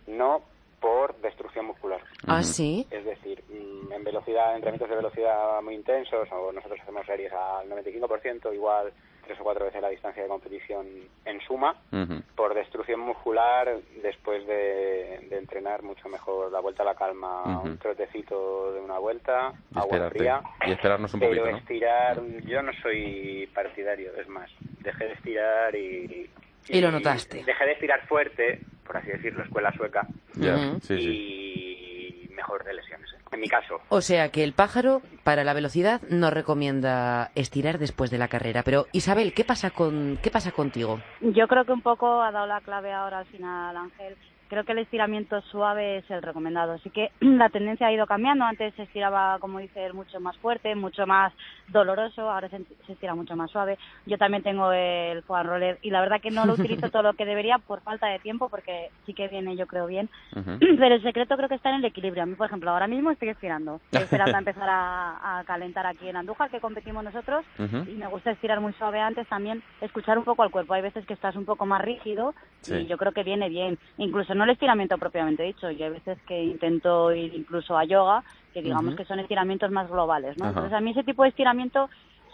no 0.07 0.43
por 0.79 1.15
destrucción 1.21 1.65
muscular. 1.65 2.01
Ah, 2.27 2.43
sí. 2.43 2.85
Es 2.91 3.03
decir, 3.03 3.43
mm, 3.49 3.91
en 3.91 4.03
velocidad, 4.03 4.55
entrenamientos 4.55 4.89
de 4.89 4.95
velocidad 4.95 5.61
muy 5.61 5.75
intensos, 5.75 6.27
o 6.31 6.51
nosotros 6.51 6.79
hacemos 6.81 7.05
series 7.05 7.31
al 7.33 7.67
95%, 7.69 8.53
igual 8.53 8.93
tres 9.27 9.39
o 9.39 9.43
cuatro 9.43 9.65
veces 9.65 9.81
la 9.81 9.89
distancia 9.89 10.23
de 10.23 10.29
competición 10.29 10.85
en 11.25 11.41
suma, 11.41 11.75
por 12.35 12.53
destrucción 12.55 12.99
muscular, 13.01 13.77
después 14.01 14.45
de, 14.47 15.27
de 15.29 15.37
entrenar 15.37 15.83
mucho 15.83 16.09
mejor 16.09 16.51
la 16.51 16.59
vuelta 16.59 16.83
a 16.83 16.85
la 16.85 16.95
calma, 16.95 17.61
un 17.61 17.77
trotecito 17.77 18.73
de 18.73 18.79
una 18.79 18.97
vuelta, 18.97 19.53
Y 19.73 19.77
agua 19.77 19.83
esperarte. 19.97 20.17
fría. 20.19 20.41
Y 20.65 20.71
esperarnos 20.71 21.13
un 21.13 21.19
pero 21.19 21.31
poquito, 21.31 21.51
¿no? 21.51 21.57
estirar, 21.57 22.21
yo 22.45 22.61
no 22.61 22.71
soy 22.81 23.49
partidario, 23.53 24.11
es 24.19 24.27
más, 24.27 24.49
dejé 24.81 25.05
de 25.05 25.13
estirar 25.13 25.75
y... 25.75 26.29
Y 26.69 26.81
lo 26.81 26.91
notaste. 26.91 27.43
Dejé 27.45 27.65
de 27.65 27.71
estirar 27.73 28.05
fuerte, 28.07 28.59
por 28.85 28.97
así 28.97 29.09
decirlo, 29.09 29.43
escuela 29.43 29.71
sueca, 29.73 30.05
sí. 30.81 30.93
y 32.27 32.29
mejor 32.33 32.63
de 32.63 32.73
lesiones. 32.73 33.09
En 33.37 33.41
mi 33.41 33.49
caso, 33.49 33.79
O 33.89 34.01
sea 34.01 34.29
que 34.31 34.43
el 34.43 34.53
pájaro, 34.53 35.03
para 35.23 35.43
la 35.43 35.53
velocidad, 35.53 36.01
no 36.09 36.31
recomienda 36.31 37.29
estirar 37.35 37.77
después 37.77 38.09
de 38.09 38.17
la 38.17 38.29
carrera. 38.29 38.63
Pero, 38.63 38.87
Isabel, 38.93 39.31
¿qué 39.35 39.43
pasa, 39.43 39.69
con, 39.69 40.17
¿qué 40.23 40.31
pasa 40.31 40.51
contigo? 40.51 40.99
Yo 41.21 41.47
creo 41.47 41.63
que 41.63 41.71
un 41.71 41.83
poco 41.83 42.23
ha 42.23 42.31
dado 42.31 42.47
la 42.47 42.61
clave 42.61 42.91
ahora 42.91 43.19
al 43.19 43.27
final, 43.27 43.77
Ángel. 43.77 44.17
Creo 44.49 44.63
que 44.63 44.71
el 44.71 44.79
estiramiento 44.79 45.41
suave 45.51 45.97
es 45.97 46.09
el 46.11 46.21
recomendado. 46.21 46.73
Así 46.73 46.89
que 46.89 47.11
la 47.19 47.49
tendencia 47.49 47.87
ha 47.87 47.91
ido 47.91 48.05
cambiando. 48.07 48.45
Antes 48.45 48.73
se 48.75 48.83
estiraba, 48.83 49.37
como 49.39 49.59
dice 49.59 49.85
él, 49.85 49.93
mucho 49.93 50.19
más 50.19 50.37
fuerte, 50.37 50.73
mucho 50.75 51.05
más 51.05 51.33
doloroso. 51.67 52.29
Ahora 52.29 52.49
se, 52.49 52.59
se 52.85 52.93
estira 52.93 53.15
mucho 53.15 53.35
más 53.35 53.51
suave. 53.51 53.77
Yo 54.05 54.17
también 54.17 54.43
tengo 54.43 54.71
el 54.71 55.21
foam 55.23 55.47
roller 55.47 55.77
y 55.81 55.89
la 55.89 56.01
verdad 56.01 56.21
que 56.21 56.31
no 56.31 56.45
lo 56.45 56.53
utilizo 56.53 56.89
todo 56.91 57.03
lo 57.03 57.13
que 57.13 57.25
debería 57.25 57.57
por 57.57 57.81
falta 57.81 58.07
de 58.07 58.19
tiempo, 58.19 58.49
porque 58.49 58.89
sí 59.05 59.13
que 59.13 59.27
viene, 59.27 59.55
yo 59.55 59.67
creo, 59.67 59.85
bien. 59.87 60.09
Pero 60.59 60.95
el 60.95 61.03
secreto 61.03 61.35
creo 61.35 61.49
que 61.49 61.55
está 61.55 61.69
en 61.69 61.75
el 61.77 61.85
equilibrio. 61.85 62.23
A 62.23 62.25
mí, 62.25 62.35
por 62.35 62.47
ejemplo, 62.47 62.71
ahora 62.71 62.87
mismo 62.87 63.11
estoy 63.11 63.29
estirando. 63.29 63.81
Estoy 63.85 64.03
esperando 64.03 64.35
a 64.35 64.39
empezar 64.39 64.69
a, 64.69 65.39
a 65.39 65.43
calentar 65.43 65.85
aquí 65.85 66.07
en 66.07 66.15
Andújar, 66.17 66.49
que 66.49 66.59
competimos 66.59 67.03
nosotros. 67.03 67.45
Y 67.87 67.91
me 67.95 68.07
gusta 68.07 68.31
estirar 68.31 68.59
muy 68.59 68.73
suave 68.73 68.99
antes 68.99 69.27
también, 69.27 69.61
escuchar 69.81 70.17
un 70.17 70.23
poco 70.23 70.43
al 70.43 70.51
cuerpo. 70.51 70.73
Hay 70.73 70.81
veces 70.81 71.05
que 71.05 71.13
estás 71.13 71.35
un 71.35 71.45
poco 71.45 71.65
más 71.65 71.81
rígido 71.81 72.33
Sí. 72.61 72.73
y 72.73 72.87
yo 72.87 72.97
creo 72.97 73.11
que 73.11 73.23
viene 73.23 73.49
bien. 73.49 73.77
Incluso 73.97 74.33
no 74.37 74.45
el 74.45 74.51
estiramiento 74.51 74.97
propiamente 74.97 75.43
dicho. 75.43 75.69
Yo 75.71 75.85
hay 75.85 75.91
veces 75.91 76.17
que 76.27 76.41
intento 76.41 77.11
ir 77.13 77.33
incluso 77.33 77.77
a 77.77 77.83
yoga, 77.83 78.23
que 78.53 78.61
digamos 78.61 78.95
que 78.95 79.05
son 79.05 79.19
estiramientos 79.19 79.71
más 79.71 79.89
globales, 79.89 80.37
¿no? 80.37 80.47
Entonces 80.47 80.73
a 80.73 80.79
mí 80.79 80.91
ese 80.91 81.03
tipo 81.03 81.23
de 81.23 81.29
estiramiento 81.29 81.89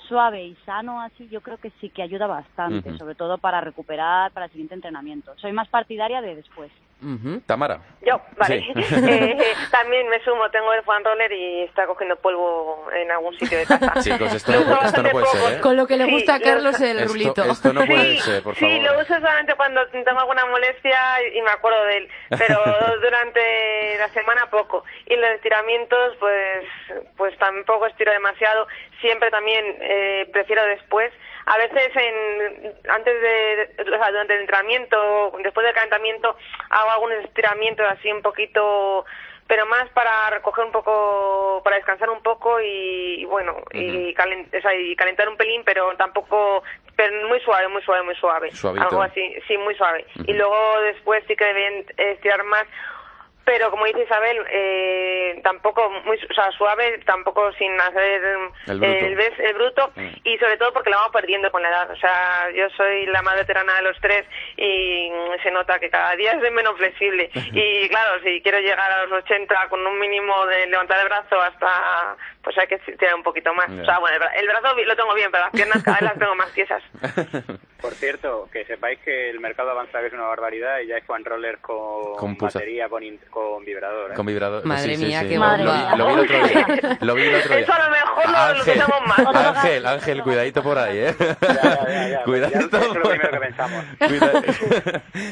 suave 0.07 0.45
y 0.45 0.55
sano 0.65 1.01
así 1.01 1.27
yo 1.29 1.41
creo 1.41 1.57
que 1.57 1.71
sí 1.79 1.89
que 1.89 2.03
ayuda 2.03 2.27
bastante, 2.27 2.95
sobre 2.97 3.15
todo 3.15 3.37
para 3.37 3.61
recuperar 3.61 4.31
para 4.31 4.45
el 4.45 4.51
siguiente 4.51 4.75
entrenamiento. 4.75 5.33
Soy 5.37 5.53
más 5.53 5.69
partidaria 5.69 6.21
de 6.21 6.35
después. 6.35 6.71
Ujú. 7.01 7.41
Tamara. 7.45 7.79
Yo, 8.01 8.21
vale. 8.37 8.59
Sí. 8.61 8.73
Eh, 9.05 9.37
también 9.71 10.07
me 10.09 10.19
sumo, 10.23 10.49
tengo 10.51 10.71
el 10.73 10.83
fan 10.83 11.03
roller 11.03 11.31
y 11.31 11.61
está 11.63 11.85
cogiendo 11.85 12.15
polvo 12.17 12.87
en 12.95 13.11
algún 13.11 13.37
sitio 13.37 13.57
de 13.57 13.65
casa. 13.65 13.93
Chicos, 14.01 14.33
esto 14.33 14.51
no, 14.53 14.81
esto 14.81 15.03
no 15.03 15.09
puede 15.09 15.25
ser, 15.27 15.53
¿eh? 15.53 15.59
Con 15.61 15.75
lo 15.75 15.85
que 15.87 15.97
le 15.97 16.05
Sí, 16.05 16.11
gusta 16.11 16.35
a 16.35 16.39
lo 16.39 16.45
Carlos 16.45 16.79
el 16.81 16.97
Esto, 16.99 17.07
rulito. 17.13 17.43
esto 17.43 17.73
no 17.73 17.85
puede 17.85 18.03
Sí, 18.15 18.19
ser, 18.19 18.43
por 18.43 18.55
Sí, 18.55 18.61
favor. 18.61 18.81
lo 18.95 19.01
uso 19.01 19.13
solamente 19.15 19.55
cuando 19.55 19.85
tengo 19.87 20.19
alguna 20.19 20.45
molestia 20.45 20.99
y 21.33 21.41
me 21.41 21.51
acuerdo 21.51 21.83
de 21.85 21.97
él, 21.97 22.09
pero 22.29 22.59
durante 23.01 23.97
la 23.97 24.07
semana 24.09 24.49
poco. 24.49 24.83
Y 25.07 25.15
los 25.15 25.29
estiramientos, 25.31 26.15
pues, 26.19 26.65
pues 27.17 27.37
tampoco 27.37 27.87
estiro 27.87 28.11
demasiado. 28.11 28.67
Siempre 29.01 29.29
también 29.31 29.65
eh, 29.81 30.29
prefiero 30.31 30.63
después. 30.65 31.11
A 31.45 31.57
veces 31.57 31.91
en, 31.95 32.73
antes 32.89 33.21
de, 33.21 33.75
o 33.83 33.97
sea, 33.97 34.11
durante 34.11 34.33
el 34.35 34.41
entrenamiento, 34.41 35.33
después 35.43 35.65
del 35.65 35.75
calentamiento, 35.75 36.35
hago 36.69 36.91
algunos 36.91 37.23
estiramientos 37.25 37.85
así 37.89 38.11
un 38.11 38.21
poquito 38.21 39.05
pero 39.45 39.65
más 39.65 39.89
para 39.89 40.29
recoger 40.29 40.63
un 40.63 40.71
poco, 40.71 41.61
para 41.65 41.75
descansar 41.75 42.09
un 42.09 42.23
poco 42.23 42.61
y, 42.61 43.21
y 43.21 43.25
bueno, 43.25 43.57
y, 43.73 44.13
calen- 44.15 44.47
o 44.57 44.61
sea, 44.61 44.73
y 44.73 44.95
calentar 44.95 45.27
un 45.27 45.35
pelín, 45.35 45.63
pero 45.65 45.93
tampoco, 45.97 46.63
pero 46.95 47.27
muy 47.27 47.41
suave, 47.41 47.67
muy 47.67 47.81
suave, 47.83 48.03
muy 48.03 48.15
suave. 48.15 48.51
Suavito. 48.51 48.85
Algo 48.85 49.01
así, 49.01 49.35
sí, 49.45 49.57
muy 49.57 49.75
suave. 49.75 50.05
Y 50.27 50.33
luego 50.33 50.55
después 50.85 51.25
sí 51.27 51.35
que 51.35 51.43
deben 51.43 51.85
estirar 51.97 52.41
más, 52.45 52.63
pero 53.45 53.69
como 53.71 53.85
dice 53.85 54.03
Isabel, 54.03 54.37
eh, 54.49 55.39
tampoco 55.43 55.89
muy, 56.05 56.17
o 56.17 56.33
sea, 56.33 56.51
suave, 56.51 56.99
tampoco 57.05 57.51
sin 57.53 57.79
hacer 57.79 58.21
El 58.67 58.79
bruto. 58.79 59.41
el, 59.43 59.53
bruto 59.55 59.91
Mm. 59.95 60.07
y 60.23 60.37
sobre 60.37 60.57
todo 60.57 60.71
porque 60.73 60.89
la 60.89 60.97
vamos 60.97 61.11
perdiendo 61.11 61.51
con 61.51 61.61
la 61.61 61.69
edad. 61.69 61.91
O 61.91 61.95
sea, 61.97 62.49
yo 62.55 62.69
soy 62.71 63.05
la 63.07 63.21
más 63.21 63.35
veterana 63.35 63.75
de 63.75 63.81
los 63.83 63.99
tres 63.99 64.25
y 64.57 65.11
se 65.41 65.51
nota 65.51 65.79
que 65.79 65.89
cada 65.89 66.15
día 66.15 66.39
soy 66.39 66.51
menos 66.51 66.77
flexible. 66.77 67.29
y 67.53 67.89
claro, 67.89 68.21
si 68.23 68.41
quiero 68.41 68.59
llegar 68.59 68.89
a 68.91 69.05
los 69.05 69.23
80 69.23 69.67
con 69.69 69.85
un 69.85 69.99
mínimo 69.99 70.45
de 70.47 70.67
levantar 70.67 70.99
el 71.01 71.05
brazo 71.09 71.41
hasta, 71.41 72.15
pues 72.43 72.57
hay 72.57 72.67
que 72.67 72.77
tirar 72.79 73.15
un 73.15 73.23
poquito 73.23 73.53
más. 73.53 73.69
O 73.69 73.85
sea, 73.85 73.99
bueno, 73.99 74.25
el 74.35 74.47
brazo 74.47 74.75
lo 74.75 74.95
tengo 74.95 75.13
bien, 75.13 75.31
pero 75.31 75.43
las 75.43 75.51
piernas 75.53 75.83
cada 75.83 75.97
vez 75.97 76.03
las 76.09 76.13
tengo 76.19 76.35
más 76.35 76.51
tiesas. 76.53 76.83
Por 77.83 77.93
cierto, 77.95 78.47
que 78.49 78.63
sepáis 78.63 78.97
que 79.03 79.29
el 79.29 79.41
mercado 79.41 79.71
avanza 79.71 79.99
que 79.99 80.07
es 80.07 80.13
una 80.13 80.23
barbaridad 80.23 80.79
y 80.79 80.87
ya 80.87 80.95
hay 80.95 81.01
fan 81.01 81.25
rollers 81.25 81.59
con, 81.59 82.37
batería, 82.37 82.87
con, 82.87 83.03
in- 83.03 83.19
con 83.29 83.65
vibrador. 83.65 84.11
¿eh? 84.11 84.15
Con 84.15 84.25
vibrador. 84.25 84.65
Madre 84.65 84.95
Sí, 84.95 85.03
mía, 85.05 85.19
sí. 85.19 85.27
qué 85.27 85.33
Lo- 85.35 85.39
Madre 85.41 85.63
lo, 85.65 85.73
mía. 85.73 85.89
vi- 85.91 85.97
lo 85.97 86.05
vi 86.07 86.13
el 86.13 86.19
otro 86.21 86.47
día. 86.47 86.97
Lo 87.01 87.15
vi 87.15 87.21
el 87.23 87.35
otro 87.35 87.55
día. 87.55 87.63
Eso 87.65 87.73
a 87.73 87.79
lo 87.83 87.91
mejor 87.91 88.25
lo- 88.25 88.31
lo 88.31 88.37
Ángel, 88.37 88.77
usamos 88.77 89.01
más. 89.07 89.35
Ángel, 89.57 89.85
Ángel, 89.85 90.23
cuidadito 90.23 90.63
por 90.63 90.77
ahí, 90.79 90.97
¿eh? 90.97 91.15
Ya, 91.19 91.37
ya, 91.41 91.85
ya, 91.87 92.07
ya. 92.11 92.23
Cuidadito. 92.23 92.77
Es 92.77 92.87
lo 92.95 93.01
primero 93.03 93.31
que 93.31 93.37
pensamos. 93.39 93.85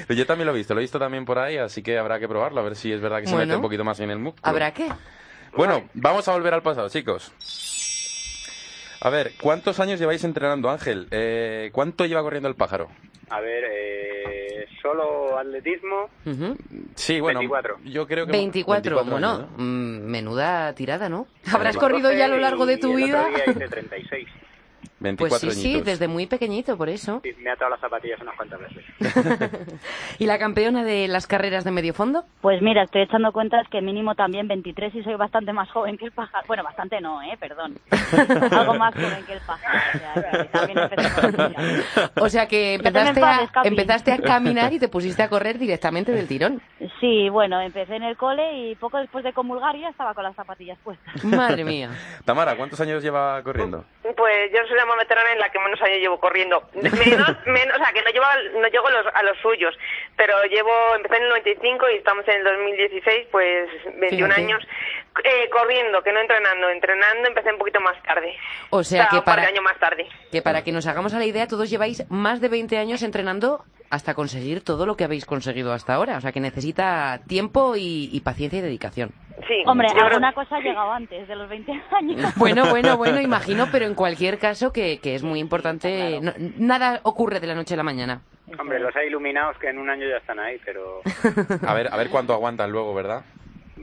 Yo 0.09 0.25
también 0.25 0.45
lo 0.47 0.53
he 0.53 0.57
visto, 0.57 0.73
lo 0.73 0.81
he 0.81 0.83
visto 0.83 0.99
también 0.99 1.23
por 1.23 1.39
ahí, 1.39 1.57
así 1.57 1.81
que 1.81 1.97
habrá 1.97 2.19
que 2.19 2.27
probarlo, 2.27 2.59
a 2.59 2.63
ver 2.65 2.75
si 2.75 2.91
es 2.91 2.99
verdad 2.99 3.19
que 3.21 3.27
se 3.27 3.31
Bueno. 3.31 3.45
mete 3.47 3.55
un 3.55 3.61
poquito 3.61 3.85
más 3.85 3.97
en 4.01 4.11
el 4.11 4.19
músculo. 4.19 4.41
¿Habrá 4.45 4.73
qué? 4.73 4.89
Bueno, 5.53 5.83
vamos 5.93 6.27
a 6.27 6.33
volver 6.33 6.53
al 6.53 6.61
pasado, 6.61 6.89
chicos. 6.89 7.31
A 9.03 9.09
ver, 9.09 9.31
¿cuántos 9.41 9.79
años 9.79 9.99
lleváis 9.99 10.23
entrenando, 10.23 10.69
Ángel? 10.69 11.07
Eh, 11.09 11.69
¿Cuánto 11.73 12.05
lleva 12.05 12.21
corriendo 12.21 12.47
el 12.47 12.55
pájaro? 12.55 12.87
A 13.31 13.39
ver, 13.39 13.63
eh, 13.67 14.65
solo 14.81 15.37
atletismo, 15.39 16.09
Ujú. 16.25 16.55
Sí, 16.95 17.19
bueno, 17.19 17.39
24. 17.39 17.79
yo 17.85 18.05
creo 18.05 18.25
que 18.27 18.31
24, 18.31 18.95
24 18.97 19.11
bueno, 19.11 19.27
años, 19.31 19.49
¿no? 19.57 19.63
mm, 19.63 20.01
menuda 20.05 20.73
tirada, 20.75 21.09
¿no? 21.09 21.27
¿Habrás 21.51 21.77
corrido 21.77 22.11
ya 22.11 22.25
a 22.25 22.27
lo 22.27 22.35
12 22.35 22.41
largo 22.41 22.65
de 22.67 22.73
y 22.75 22.79
tu 22.79 22.91
el 22.91 22.95
vida? 22.97 23.21
Otro 23.21 23.35
día 23.37 23.45
hice 23.51 23.67
36. 23.67 24.27
24 25.01 25.39
Pues 25.47 25.55
sí, 25.55 25.61
sí, 25.61 25.67
añitos. 25.69 25.85
desde 25.85 26.07
muy 26.07 26.27
pequeñito, 26.27 26.77
por 26.77 26.87
eso. 26.89 27.21
Y 27.23 27.33
me 27.41 27.49
he 27.49 27.53
atado 27.53 27.71
las 27.71 27.79
zapatillas 27.79 28.19
unas 28.21 28.35
cuantas 28.35 28.59
veces. 28.59 28.85
¿Y 30.19 30.25
la 30.27 30.37
campeona 30.37 30.83
de 30.83 31.07
las 31.07 31.27
carreras 31.27 31.63
de 31.63 31.71
medio 31.71 31.93
fondo? 31.93 32.23
Pues 32.41 32.61
mira, 32.61 32.83
estoy 32.83 33.01
echando 33.01 33.31
cuentas 33.31 33.67
que 33.69 33.81
mínimo 33.81 34.15
también 34.15 34.47
23 34.47 34.93
y 34.95 35.03
soy 35.03 35.15
bastante 35.15 35.53
más 35.53 35.69
joven 35.71 35.97
que 35.97 36.05
el 36.05 36.11
pájaro. 36.11 36.45
Bueno, 36.47 36.63
bastante 36.63 37.01
no, 37.01 37.21
¿eh? 37.23 37.35
Perdón. 37.39 37.77
Algo 38.51 38.75
más 38.75 38.93
joven 38.93 39.25
que 39.25 39.33
el 39.33 39.39
pájaro. 39.45 39.79
O 39.79 40.21
sea, 40.21 40.45
también 40.51 40.79
empecé. 40.79 42.11
O 42.21 42.29
sea 42.29 42.47
que 42.47 42.75
empezaste 42.75 43.21
a, 43.23 43.49
empezaste 43.63 44.11
a 44.11 44.17
caminar 44.19 44.71
y 44.73 44.79
te 44.79 44.87
pusiste 44.87 45.23
a 45.23 45.29
correr 45.29 45.57
directamente 45.57 46.11
del 46.11 46.27
tirón. 46.27 46.61
Sí, 46.99 47.29
bueno, 47.29 47.59
empecé 47.61 47.95
en 47.95 48.03
el 48.03 48.17
cole 48.17 48.69
y 48.69 48.75
poco 48.75 48.97
después 48.99 49.23
de 49.23 49.33
comulgar 49.33 49.75
ya 49.77 49.89
estaba 49.89 50.13
con 50.13 50.23
las 50.23 50.35
zapatillas 50.35 50.77
puestas. 50.83 51.23
Madre 51.23 51.63
mía. 51.63 51.89
Tamara, 52.25 52.55
¿cuántos 52.55 52.79
años 52.81 53.01
lleva 53.03 53.41
corriendo? 53.43 53.83
Pues 54.03 54.51
yo 54.51 54.59
soy 54.67 54.77
la 54.77 54.85
veterana 54.97 55.31
en 55.33 55.39
la 55.39 55.49
que 55.49 55.59
menos 55.59 55.81
años 55.81 55.97
llevo 55.99 56.19
corriendo. 56.19 56.63
Menos, 56.73 57.35
menos, 57.45 57.75
o 57.75 57.83
sea, 57.83 57.93
que 57.93 58.01
no 58.01 58.09
llevo, 58.11 58.25
no 58.61 58.67
llego 58.67 58.87
a 58.87 58.91
los, 58.91 59.05
a 59.13 59.23
los 59.23 59.37
suyos, 59.39 59.77
pero 60.15 60.41
llevo, 60.45 60.71
empecé 60.95 61.17
en 61.17 61.23
el 61.23 61.29
95 61.29 61.89
y 61.89 61.95
estamos 61.97 62.27
en 62.27 62.35
el 62.37 62.43
2016, 62.43 63.27
pues 63.31 63.69
21 63.97 64.09
Fíjate. 64.33 64.41
años 64.41 64.67
eh, 65.23 65.49
corriendo, 65.49 66.01
que 66.03 66.11
no 66.13 66.19
entrenando. 66.19 66.69
Entrenando 66.69 67.27
empecé 67.27 67.51
un 67.51 67.57
poquito 67.57 67.79
más 67.81 68.01
tarde. 68.03 68.35
O 68.69 68.83
sea 68.83 69.07
que 69.09 69.17
un 69.17 69.23
par 69.23 69.35
para- 69.35 69.41
de 69.43 69.47
años 69.49 69.63
más 69.63 69.77
tarde. 69.79 70.07
Que 70.31 70.41
para 70.41 70.63
que 70.63 70.71
nos 70.71 70.87
hagamos 70.87 71.13
a 71.13 71.19
la 71.19 71.25
idea, 71.25 71.47
todos 71.47 71.69
lleváis 71.69 72.09
más 72.09 72.41
de 72.41 72.47
20 72.49 72.77
años 72.77 73.01
entrenando 73.03 73.63
hasta 73.91 74.13
conseguir 74.15 74.63
todo 74.63 74.85
lo 74.85 74.95
que 74.97 75.03
habéis 75.03 75.25
conseguido 75.25 75.73
hasta 75.73 75.93
ahora. 75.93 76.17
O 76.17 76.21
sea 76.21 76.31
que 76.31 76.39
necesita 76.39 77.21
tiempo 77.27 77.75
y, 77.75 78.09
y 78.11 78.21
paciencia 78.21 78.59
y 78.59 78.61
dedicación. 78.63 79.11
Sí. 79.47 79.63
Hombre, 79.65 79.87
creo- 79.91 80.05
alguna 80.07 80.33
cosa 80.33 80.55
ha 80.57 80.59
llegado 80.61 80.91
antes 80.91 81.27
de 81.27 81.35
los 81.35 81.49
20 81.49 81.71
años. 81.91 82.33
Bueno, 82.37 82.67
bueno, 82.69 82.97
bueno, 82.97 83.19
imagino, 83.21 83.67
pero 83.71 83.85
en 83.85 83.93
cualquier 83.95 84.39
caso 84.39 84.71
que, 84.71 84.99
que 84.99 85.15
es 85.15 85.23
muy 85.23 85.39
importante. 85.39 86.19
no- 86.21 86.33
nada 86.57 86.99
ocurre 87.03 87.39
de 87.39 87.47
la 87.47 87.55
noche 87.55 87.73
a 87.73 87.77
la 87.77 87.83
mañana. 87.83 88.21
Hombre, 88.59 88.79
los 88.79 88.93
hay 88.95 89.07
iluminados 89.07 89.57
que 89.59 89.69
en 89.69 89.77
un 89.77 89.89
año 89.89 90.05
ya 90.07 90.17
están 90.17 90.39
ahí, 90.39 90.57
pero 90.65 91.01
A 91.67 91.73
ver, 91.73 91.87
a 91.91 91.97
ver 91.97 92.09
cuánto 92.09 92.33
aguantan 92.33 92.71
luego, 92.71 92.93
¿verdad? 92.93 93.23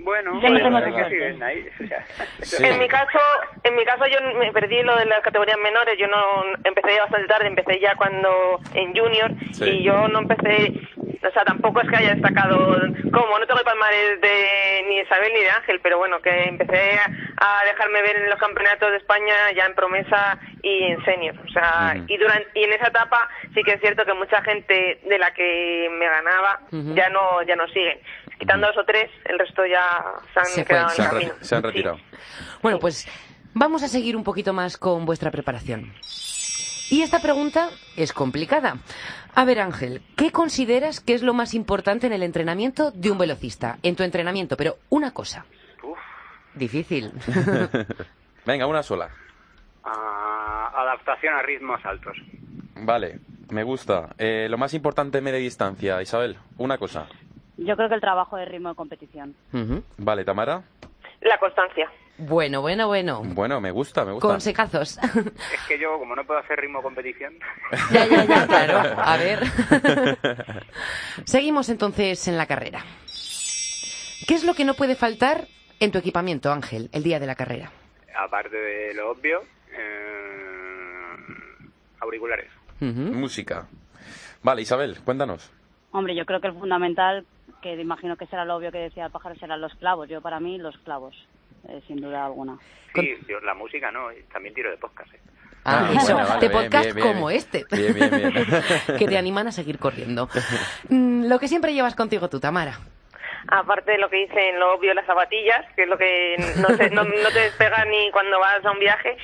Bueno, 0.04 0.40
Ya 0.40 0.48
no 0.50 0.58
tengo 0.58 0.76
hay 0.78 0.84
que 0.84 0.90
suerte. 0.92 1.10
siguen 1.10 1.42
ahí. 1.42 1.66
o 1.82 1.86
sea, 1.86 2.06
Sí. 2.42 2.64
En 2.64 2.78
mi 2.78 2.88
caso, 2.88 3.18
en 3.64 3.74
mi 3.76 3.84
caso 3.84 4.04
yo 4.06 4.18
me 4.38 4.52
perdí 4.52 4.82
lo 4.82 4.96
de 4.96 5.06
las 5.06 5.20
categorías 5.20 5.58
menores. 5.58 5.96
Yo 5.98 6.06
no 6.08 6.44
empecé 6.64 6.94
ya 6.94 7.02
bastante 7.02 7.28
tarde, 7.28 7.46
empecé 7.48 7.78
ya 7.80 7.94
cuando 7.96 8.60
en 8.74 8.94
junior 8.96 9.30
Sí. 9.52 9.64
y 9.68 9.82
yo 9.84 10.08
no 10.08 10.20
empecé, 10.20 10.72
o 11.26 11.30
sea, 11.32 11.44
tampoco 11.44 11.80
es 11.80 11.88
que 11.90 11.96
haya 11.96 12.14
destacado 12.14 12.78
como 13.12 13.38
no 13.38 13.46
tengo 13.46 13.58
el 13.60 13.64
palmarés 13.64 14.20
de 14.20 14.84
ni 14.88 14.96
de 14.96 15.02
Isabel 15.02 15.32
ni 15.32 15.40
de 15.40 15.50
Ángel, 15.50 15.80
pero 15.82 15.98
bueno, 15.98 16.20
que 16.20 16.30
empecé 16.44 16.92
a, 16.98 17.60
a 17.60 17.64
dejarme 17.64 18.02
ver 18.02 18.16
en 18.16 18.30
los 18.30 18.38
campeonatos 18.38 18.90
de 18.90 18.96
España 18.98 19.34
ya 19.56 19.66
en 19.66 19.74
promesa 19.74 20.38
y 20.62 20.84
en 20.84 21.04
senior, 21.04 21.34
o 21.44 21.48
sea, 21.50 21.96
y 22.06 22.16
durante 22.16 22.48
y 22.54 22.64
en 22.64 22.72
esa 22.72 22.88
etapa 22.88 23.28
sí 23.54 23.62
que 23.62 23.72
es 23.72 23.80
cierto 23.80 24.04
que 24.04 24.12
mucha 24.14 24.42
gente 24.42 25.00
de 25.04 25.18
la 25.18 25.32
que 25.32 25.88
me 25.98 26.06
ganaba 26.06 26.60
ya 26.70 27.08
no 27.08 27.42
ya 27.42 27.56
no 27.56 27.66
siguen. 27.68 27.98
Quitando 28.38 28.66
dos 28.68 28.76
o 28.78 28.84
tres, 28.84 29.10
el 29.24 29.38
resto 29.38 29.66
ya 29.66 30.04
se 30.32 30.38
han 30.40 30.46
Se 30.46 30.64
fue, 30.64 30.64
quedado 30.64 30.88
Se 30.90 31.02
en 31.02 31.04
el 31.08 31.10
camino. 31.12 31.34
se 31.40 31.54
han 31.56 31.62
Sí. 31.62 31.66
retirado. 31.66 31.98
Bueno, 32.62 32.78
pues 32.78 33.06
vamos 33.54 33.82
a 33.82 33.88
seguir 33.88 34.16
un 34.16 34.24
poquito 34.24 34.52
más 34.52 34.76
con 34.76 35.04
vuestra 35.06 35.30
preparación. 35.30 35.92
Y 36.90 37.02
esta 37.02 37.20
pregunta 37.20 37.68
es 37.96 38.12
complicada. 38.12 38.76
A 39.34 39.44
ver, 39.44 39.60
Ángel, 39.60 40.02
¿qué 40.16 40.32
consideras 40.32 41.00
que 41.00 41.12
es 41.14 41.22
lo 41.22 41.34
más 41.34 41.52
importante 41.54 42.06
en 42.06 42.12
el 42.14 42.22
entrenamiento 42.22 42.90
de 42.92 43.10
un 43.10 43.18
velocista? 43.18 43.78
En 43.82 43.94
tu 43.94 44.02
entrenamiento, 44.04 44.56
pero 44.56 44.78
una 44.88 45.12
cosa. 45.12 45.44
uf, 45.82 45.98
Difícil. 46.54 47.12
Venga, 48.46 48.66
una 48.66 48.82
sola. 48.82 49.10
ah, 49.84 50.72
adaptación 50.74 51.34
a 51.34 51.42
ritmos 51.42 51.84
altos. 51.84 52.16
Vale, 52.76 53.18
me 53.50 53.62
gusta. 53.64 54.10
Eh, 54.18 54.46
lo 54.48 54.56
más 54.56 54.72
importante 54.74 55.18
en 55.18 55.24
media 55.24 55.38
distancia, 55.40 56.00
Isabel, 56.00 56.38
una 56.56 56.78
cosa. 56.78 57.06
Yo 57.58 57.76
creo 57.76 57.88
que 57.88 57.94
el 57.96 58.00
trabajo 58.00 58.36
de 58.36 58.44
ritmo 58.44 58.70
de 58.70 58.74
competición. 58.74 59.34
Vale, 59.98 60.24
Tamara. 60.24 60.62
La 61.20 61.38
constancia. 61.38 61.90
Bueno, 62.16 62.60
bueno, 62.60 62.86
bueno. 62.86 63.22
Bueno, 63.24 63.60
me 63.60 63.70
gusta, 63.70 64.04
me 64.04 64.12
gusta. 64.12 64.26
Con 64.26 64.40
secazos. 64.40 64.98
Es 65.52 65.60
que 65.68 65.78
yo, 65.78 65.98
como 65.98 66.16
no 66.16 66.24
puedo 66.24 66.40
hacer 66.40 66.58
ritmo 66.58 66.82
competición, 66.82 67.34
ya, 67.92 68.06
ya, 68.06 68.24
ya, 68.24 68.46
claro. 68.46 68.94
A 69.00 69.16
ver. 69.16 69.40
Seguimos 71.24 71.68
entonces 71.68 72.26
en 72.28 72.36
la 72.36 72.46
carrera. 72.46 72.84
¿Qué 74.26 74.34
es 74.34 74.44
lo 74.44 74.54
que 74.54 74.64
no 74.64 74.74
puede 74.74 74.94
faltar 74.94 75.46
en 75.80 75.92
tu 75.92 75.98
equipamiento, 75.98 76.52
Ángel, 76.52 76.88
el 76.92 77.02
día 77.02 77.20
de 77.20 77.26
la 77.26 77.34
carrera? 77.34 77.70
aparte 78.18 78.56
de 78.56 78.94
lo 78.94 79.12
obvio, 79.12 79.42
eh, 79.72 81.16
auriculares. 82.00 82.50
Música. 82.80 83.68
Vale, 84.42 84.62
Isabel, 84.62 84.98
cuéntanos. 85.04 85.50
Hombre, 85.92 86.14
yo 86.14 86.26
creo 86.26 86.40
que 86.40 86.48
el 86.48 86.54
fundamental, 86.54 87.24
que 87.62 87.74
imagino 87.74 88.16
que 88.16 88.26
será 88.26 88.44
lo 88.44 88.56
obvio 88.56 88.72
que 88.72 88.78
decía 88.78 89.06
el 89.06 89.12
pájaro, 89.12 89.34
serán 89.36 89.60
los 89.60 89.74
clavos. 89.76 90.08
Yo, 90.08 90.20
para 90.20 90.40
mí, 90.40 90.58
los 90.58 90.76
clavos, 90.78 91.14
eh, 91.68 91.80
sin 91.86 91.96
duda 92.00 92.24
alguna. 92.26 92.58
Sí, 92.94 93.14
yo 93.28 93.40
la 93.40 93.54
música 93.54 93.90
no, 93.90 94.08
también 94.32 94.54
tiro 94.54 94.70
de 94.70 94.76
podcast. 94.78 95.12
¿eh? 95.14 95.20
Ah, 95.64 95.88
Ah, 95.90 95.92
eso, 95.94 96.14
bueno, 96.14 96.28
vale, 96.28 96.40
de 96.48 96.50
podcast 96.54 96.84
bien, 96.84 96.96
bien, 96.96 97.06
como 97.08 97.26
bien. 97.28 97.38
este. 97.38 97.66
Bien, 97.70 97.94
bien, 97.94 98.10
bien. 98.10 98.32
que 98.98 99.06
te 99.06 99.18
animan 99.18 99.48
a 99.48 99.52
seguir 99.52 99.78
corriendo. 99.78 100.28
Mm, 100.88 101.26
Lo 101.28 101.38
que 101.38 101.48
siempre 101.48 101.74
llevas 101.74 101.94
contigo 101.94 102.28
tú, 102.28 102.40
Tamara. 102.40 102.78
Aparte 103.50 103.92
de 103.92 103.98
lo 103.98 104.10
que 104.10 104.16
dicen 104.16 104.58
lo 104.58 104.74
obvio, 104.74 104.92
las 104.94 105.06
zapatillas, 105.06 105.64
que 105.74 105.84
es 105.84 105.88
lo 105.88 105.96
que 105.96 106.36
no, 106.60 106.68
se- 106.76 106.90
no, 106.90 107.04
no 107.04 107.30
te 107.32 107.40
despega 107.40 107.84
ni 107.86 108.10
cuando 108.10 108.38
vas 108.38 108.64
a 108.64 108.70
un 108.70 108.78
viaje, 108.78 109.16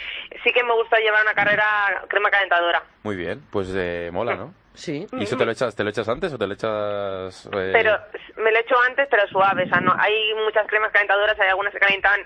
sí 0.42 0.50
que 0.52 0.62
me 0.64 0.72
gusta 0.74 0.98
llevar 0.98 1.22
una 1.22 1.34
carrera 1.34 1.64
crema 2.08 2.30
calentadora. 2.30 2.82
Muy 3.02 3.16
bien, 3.16 3.42
pues 3.50 3.70
eh, 3.74 4.10
mola, 4.12 4.34
¿no? 4.36 4.54
Sí. 4.74 5.06
¿Y 5.12 5.22
eso 5.24 5.36
te 5.36 5.44
lo 5.44 5.52
echas, 5.52 5.74
te 5.74 5.84
lo 5.84 5.90
echas 5.90 6.08
antes 6.08 6.32
o 6.32 6.38
te 6.38 6.46
lo 6.46 6.54
echas...? 6.54 7.46
eh, 7.52 7.70
Pero 7.72 7.96
me 8.36 8.50
lo 8.52 8.58
echo 8.58 8.74
antes, 8.88 9.06
pero 9.10 9.26
suave. 9.28 9.64
O 9.64 9.68
sea, 9.68 9.80
no, 9.80 9.94
hay 9.98 10.34
muchas 10.44 10.66
cremas 10.66 10.90
calentadoras, 10.92 11.38
hay 11.38 11.48
algunas 11.48 11.72
que 11.72 11.78
calientan 11.78 12.20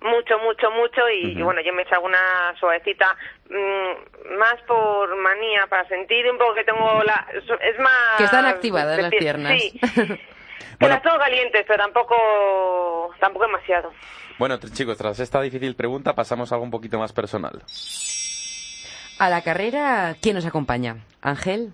mucho, 0.00 0.36
mucho, 0.40 0.68
mucho 0.72 1.08
y, 1.08 1.38
y 1.38 1.42
bueno, 1.42 1.60
yo 1.60 1.72
me 1.72 1.82
echo 1.82 1.94
alguna 1.94 2.18
suavecita 2.58 3.16
mm, 3.48 4.36
más 4.36 4.56
por 4.66 5.14
manía, 5.16 5.66
para 5.68 5.86
sentir 5.88 6.28
un 6.28 6.38
poco 6.38 6.54
que 6.54 6.64
tengo 6.64 7.02
la... 7.04 7.24
Es 7.60 7.78
más... 7.78 8.18
Que 8.18 8.24
están 8.24 8.46
activadas 8.46 8.98
las 9.00 9.12
pie- 9.12 9.18
piernas. 9.20 9.52
Sí. 9.60 9.80
Que 10.78 10.86
Bueno. 10.88 10.94
las 10.96 11.02
tengo 11.04 11.18
calientes, 11.18 11.64
pero 11.68 11.82
tampoco, 11.84 13.14
tampoco 13.20 13.44
demasiado. 13.46 13.92
Bueno, 14.38 14.58
chicos, 14.58 14.96
tras 14.98 15.20
esta 15.20 15.40
difícil 15.40 15.76
pregunta 15.76 16.14
pasamos 16.14 16.50
a 16.50 16.56
algo 16.56 16.64
un 16.64 16.70
poquito 16.72 16.98
más 16.98 17.12
personal. 17.12 17.62
A 19.18 19.28
la 19.28 19.42
carrera, 19.42 20.16
¿quién 20.20 20.34
nos 20.34 20.46
acompaña? 20.46 20.96
¿Ángel? 21.20 21.72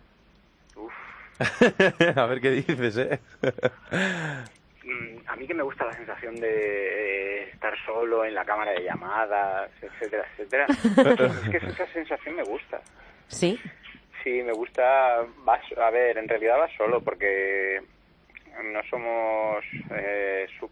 a 2.16 2.26
ver 2.26 2.40
qué 2.40 2.50
dices, 2.50 2.96
¿eh? 2.98 3.20
Mm, 4.84 5.18
A 5.26 5.36
mí 5.36 5.46
que 5.46 5.54
me 5.54 5.62
gusta 5.62 5.84
la 5.86 5.96
sensación 5.96 6.34
de 6.36 6.48
eh, 7.42 7.50
estar 7.52 7.74
solo 7.84 8.24
en 8.24 8.34
la 8.34 8.44
cámara 8.44 8.72
de 8.72 8.82
llamadas, 8.84 9.70
etcétera, 9.82 10.26
etcétera. 10.32 10.66
es 10.66 11.50
que 11.50 11.56
esa 11.58 11.86
sensación 11.92 12.36
me 12.36 12.42
gusta. 12.44 12.80
Sí. 13.28 13.60
Sí, 14.24 14.42
me 14.42 14.52
gusta. 14.52 15.24
Vas, 15.44 15.60
a 15.76 15.90
ver, 15.90 16.18
en 16.18 16.28
realidad 16.28 16.58
vas 16.58 16.72
solo 16.76 17.00
porque 17.02 17.80
no 18.64 18.82
somos, 18.90 19.64
eh, 19.92 20.46
sup- 20.58 20.70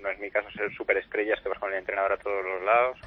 no 0.00 0.08
es 0.10 0.18
mi 0.18 0.30
caso 0.30 0.50
ser 0.52 0.72
superestrellas 0.74 1.40
que 1.42 1.48
vas 1.48 1.58
con 1.58 1.72
el 1.72 1.78
entrenador 1.78 2.12
a 2.12 2.16
todos 2.18 2.44
los 2.44 2.62
lados. 2.62 2.98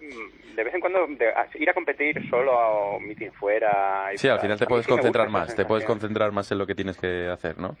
Mm, 0.00 0.54
De 0.56 0.64
vez 0.64 0.74
en 0.74 0.80
cuando 0.80 1.06
de- 1.06 1.28
a- 1.28 1.48
ir 1.54 1.70
a 1.70 1.74
competir 1.74 2.28
solo 2.30 2.52
a 2.58 2.96
un 2.96 3.06
meeting 3.06 3.30
fuera. 3.30 4.12
y 4.12 4.18
Sí, 4.18 4.28
al 4.28 4.40
final 4.40 4.58
te 4.58 4.66
puedes 4.66 4.86
sí 4.86 4.90
concentrar 4.92 5.28
más, 5.28 5.54
te 5.54 5.64
puedes 5.64 5.84
concentrar 5.84 6.32
más 6.32 6.50
en 6.50 6.58
lo 6.58 6.66
que 6.66 6.74
tienes 6.74 6.96
que 6.96 7.28
hacer, 7.28 7.58
¿no? 7.58 7.76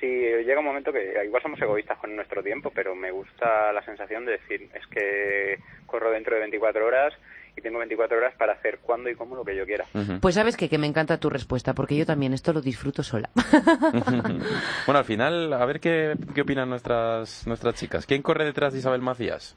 Sí, 0.00 0.06
llega 0.06 0.58
un 0.60 0.64
momento 0.66 0.92
que 0.92 1.14
igual 1.24 1.42
somos 1.42 1.60
egoístas 1.60 1.98
con 1.98 2.14
nuestro 2.16 2.42
tiempo, 2.42 2.70
pero 2.74 2.94
me 2.94 3.10
gusta 3.10 3.72
la 3.72 3.82
sensación 3.82 4.24
de 4.24 4.32
decir, 4.32 4.68
es 4.74 4.86
que 4.88 5.58
corro 5.86 6.10
dentro 6.10 6.34
de 6.34 6.40
24 6.40 6.84
horas 6.86 7.12
y 7.56 7.60
tengo 7.60 7.78
24 7.78 8.16
horas 8.16 8.34
para 8.36 8.52
hacer 8.52 8.78
cuando 8.80 9.10
y 9.10 9.14
cómo 9.16 9.34
lo 9.36 9.44
que 9.44 9.56
yo 9.56 9.66
quiera. 9.66 9.84
Pues 10.20 10.36
sabes 10.36 10.56
que, 10.56 10.68
que 10.68 10.78
me 10.78 10.86
encanta 10.86 11.18
tu 11.18 11.28
respuesta, 11.30 11.74
porque 11.74 11.96
yo 11.96 12.06
también 12.06 12.32
esto 12.32 12.52
lo 12.52 12.60
disfruto 12.60 13.02
sola. 13.02 13.28
bueno, 14.86 14.98
al 14.98 15.04
final, 15.04 15.52
a 15.52 15.64
ver 15.66 15.80
qué, 15.80 16.14
qué 16.34 16.42
opinan 16.42 16.68
nuestras, 16.70 17.46
nuestras 17.46 17.74
chicas. 17.74 18.06
¿Quién 18.06 18.22
corre 18.22 18.44
detrás 18.44 18.72
de 18.72 18.78
Isabel 18.80 19.02
Macías? 19.02 19.56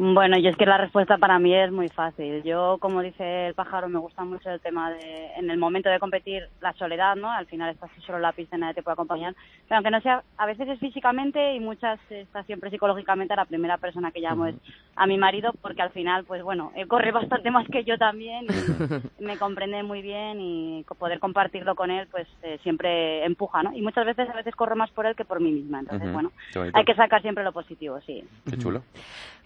Bueno, 0.00 0.38
yo 0.38 0.50
es 0.50 0.56
que 0.56 0.64
la 0.64 0.78
respuesta 0.78 1.18
para 1.18 1.40
mí 1.40 1.52
es 1.52 1.72
muy 1.72 1.88
fácil. 1.88 2.44
Yo, 2.44 2.78
como 2.78 3.02
dice 3.02 3.48
el 3.48 3.54
pájaro, 3.54 3.88
me 3.88 3.98
gusta 3.98 4.22
mucho 4.22 4.48
el 4.48 4.60
tema 4.60 4.92
de, 4.92 5.32
en 5.36 5.50
el 5.50 5.58
momento 5.58 5.88
de 5.88 5.98
competir, 5.98 6.48
la 6.60 6.72
soledad, 6.74 7.16
¿no? 7.16 7.32
Al 7.32 7.46
final 7.46 7.70
estás 7.70 7.90
solo 8.06 8.18
en 8.18 8.22
la 8.22 8.30
pista 8.30 8.56
y 8.56 8.60
nadie 8.60 8.74
te 8.74 8.84
puede 8.84 8.92
acompañar. 8.92 9.34
Pero 9.66 9.78
aunque 9.78 9.90
no 9.90 10.00
sea, 10.00 10.22
a 10.36 10.46
veces 10.46 10.68
es 10.68 10.78
físicamente 10.78 11.52
y 11.52 11.58
muchas 11.58 11.98
está 12.10 12.44
siempre 12.44 12.70
psicológicamente, 12.70 13.34
la 13.34 13.44
primera 13.44 13.76
persona 13.78 14.12
que 14.12 14.20
llamo 14.20 14.46
es 14.46 14.54
a 14.94 15.08
mi 15.08 15.18
marido, 15.18 15.52
porque 15.60 15.82
al 15.82 15.90
final, 15.90 16.24
pues 16.24 16.44
bueno, 16.44 16.70
él 16.76 16.86
corre 16.86 17.10
bastante 17.10 17.50
más 17.50 17.66
que 17.66 17.82
yo 17.82 17.98
también 17.98 18.44
y 18.44 19.22
me 19.24 19.36
comprende 19.36 19.82
muy 19.82 20.00
bien 20.00 20.40
y 20.40 20.86
poder 20.96 21.18
compartirlo 21.18 21.74
con 21.74 21.90
él, 21.90 22.06
pues 22.08 22.28
eh, 22.44 22.60
siempre 22.62 23.24
empuja, 23.24 23.64
¿no? 23.64 23.72
Y 23.72 23.82
muchas 23.82 24.06
veces, 24.06 24.30
a 24.30 24.36
veces 24.36 24.54
corro 24.54 24.76
más 24.76 24.92
por 24.92 25.06
él 25.06 25.16
que 25.16 25.24
por 25.24 25.40
mí 25.40 25.50
misma. 25.50 25.80
Entonces, 25.80 26.12
bueno, 26.12 26.30
hay 26.72 26.84
que 26.84 26.94
sacar 26.94 27.20
siempre 27.20 27.42
lo 27.42 27.50
positivo, 27.50 28.00
sí. 28.06 28.22
Qué 28.48 28.56
chulo. 28.58 28.84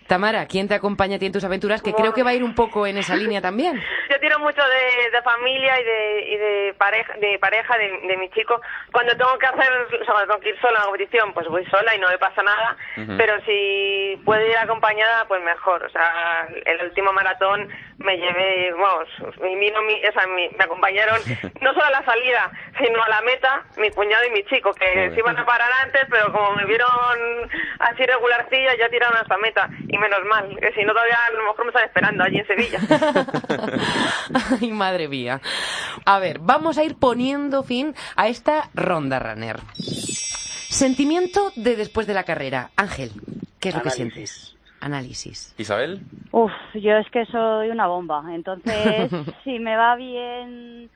Tamara, 0.06 0.46
¿quién 0.46 0.68
te 0.68 0.74
acompaña 0.74 1.16
a 1.16 1.18
ti 1.18 1.26
en 1.26 1.32
tus 1.32 1.44
aventuras? 1.44 1.82
Que 1.82 1.92
creo 1.92 2.12
que 2.12 2.22
va 2.22 2.30
a 2.30 2.34
ir 2.34 2.44
un 2.44 2.54
poco 2.54 2.86
en 2.86 2.96
esa 2.98 3.16
línea 3.16 3.40
también. 3.42 3.82
Yo 4.10 4.20
tiro 4.20 4.38
mucho 4.40 4.60
de, 4.62 5.10
de 5.10 5.22
familia 5.22 5.80
y 5.80 5.84
de, 5.84 6.28
y 6.28 6.36
de 6.36 6.74
pareja, 6.78 7.14
de, 7.14 7.38
pareja 7.38 7.78
de, 7.78 7.88
de 8.06 8.16
mi 8.18 8.28
chico. 8.30 8.60
Cuando 8.92 9.16
tengo 9.16 9.38
que 9.38 9.46
hacer, 9.46 9.72
o 9.72 10.04
sea, 10.04 10.14
cuando 10.14 10.26
tengo 10.34 10.40
que 10.40 10.48
ir 10.50 10.60
sola 10.60 10.78
a 10.78 10.80
la 10.80 10.86
competición, 10.86 11.32
pues 11.32 11.48
voy 11.48 11.64
sola 11.66 11.94
y 11.94 11.98
no 11.98 12.08
me 12.08 12.18
pasa 12.18 12.42
nada. 12.42 12.76
Pero 13.16 13.40
si 13.46 14.20
puedo 14.24 14.44
ir 14.46 14.56
acompañada, 14.58 15.24
pues 15.26 15.42
mejor. 15.42 15.84
O 15.84 15.88
sea, 15.90 16.46
el 16.66 16.82
último 16.84 17.12
maratón 17.12 17.68
me 17.98 18.16
llevé, 18.16 18.72
vamos, 18.72 19.08
vino 19.40 19.80
mi, 19.82 20.04
o 20.04 20.12
sea, 20.12 20.26
mi- 20.26 20.48
me 20.58 20.64
acompañaron 20.64 21.18
no 21.60 21.72
solo 21.72 21.84
a 21.86 21.90
la 21.90 22.04
salida, 22.04 22.50
sino 22.78 23.02
a 23.02 23.08
la 23.08 23.22
meta, 23.22 23.62
mi 23.76 23.90
cuñado 23.90 24.24
y 24.26 24.30
mi 24.30 24.42
chico, 24.44 24.72
que 24.74 24.86
Joder. 24.86 25.14
se 25.14 25.20
iban 25.20 25.38
a 25.38 25.46
parar 25.46 25.68
antes, 25.84 26.02
pero 26.10 26.32
como 26.32 26.52
me 26.56 26.64
vieron 26.66 26.88
así 27.78 28.04
regularcilla, 28.04 28.74
ya 28.76 28.88
tiraron 28.88 29.16
hasta 29.16 29.38
meta. 29.38 29.68
Y 29.92 29.98
menos 29.98 30.20
mal, 30.28 30.48
que 30.59 30.72
si 30.72 30.85
no 30.85 30.92
todavía 30.92 31.18
a 31.28 31.33
lo 31.35 31.44
mejor 31.44 31.66
me 31.66 31.68
están 31.68 31.85
esperando 31.85 32.24
allí 32.24 32.38
en 32.38 32.46
Sevilla. 32.46 32.81
Ay, 34.61 34.72
madre 34.72 35.07
mía. 35.07 35.42
A 36.07 36.18
ver, 36.18 36.38
vamos 36.40 36.78
a 36.78 36.85
ir 36.85 36.96
poniendo 36.96 37.62
fin 37.62 37.94
a 38.16 38.28
esta 38.28 38.70
ronda 38.72 39.18
runner. 39.18 39.61
Sentimiento 40.70 41.52
de 41.57 41.76
después 41.76 42.07
de 42.07 42.14
la 42.14 42.24
carrera. 42.24 42.70
Ángel, 42.74 43.12
¿qué 43.61 43.68
es 43.68 43.74
lo 43.74 43.83
que 43.83 43.90
sientes? 43.90 44.57
Análisis. 44.81 45.55
¿Isabel? 45.59 46.00
Uf, 46.31 46.50
yo 46.72 46.96
es 46.96 47.11
que 47.11 47.26
soy 47.26 47.68
una 47.68 47.87
bomba. 47.87 48.24
Entonces, 48.31 49.11
si 49.44 49.59
me 49.59 49.76
va 49.76 49.94
bien, 49.96 50.88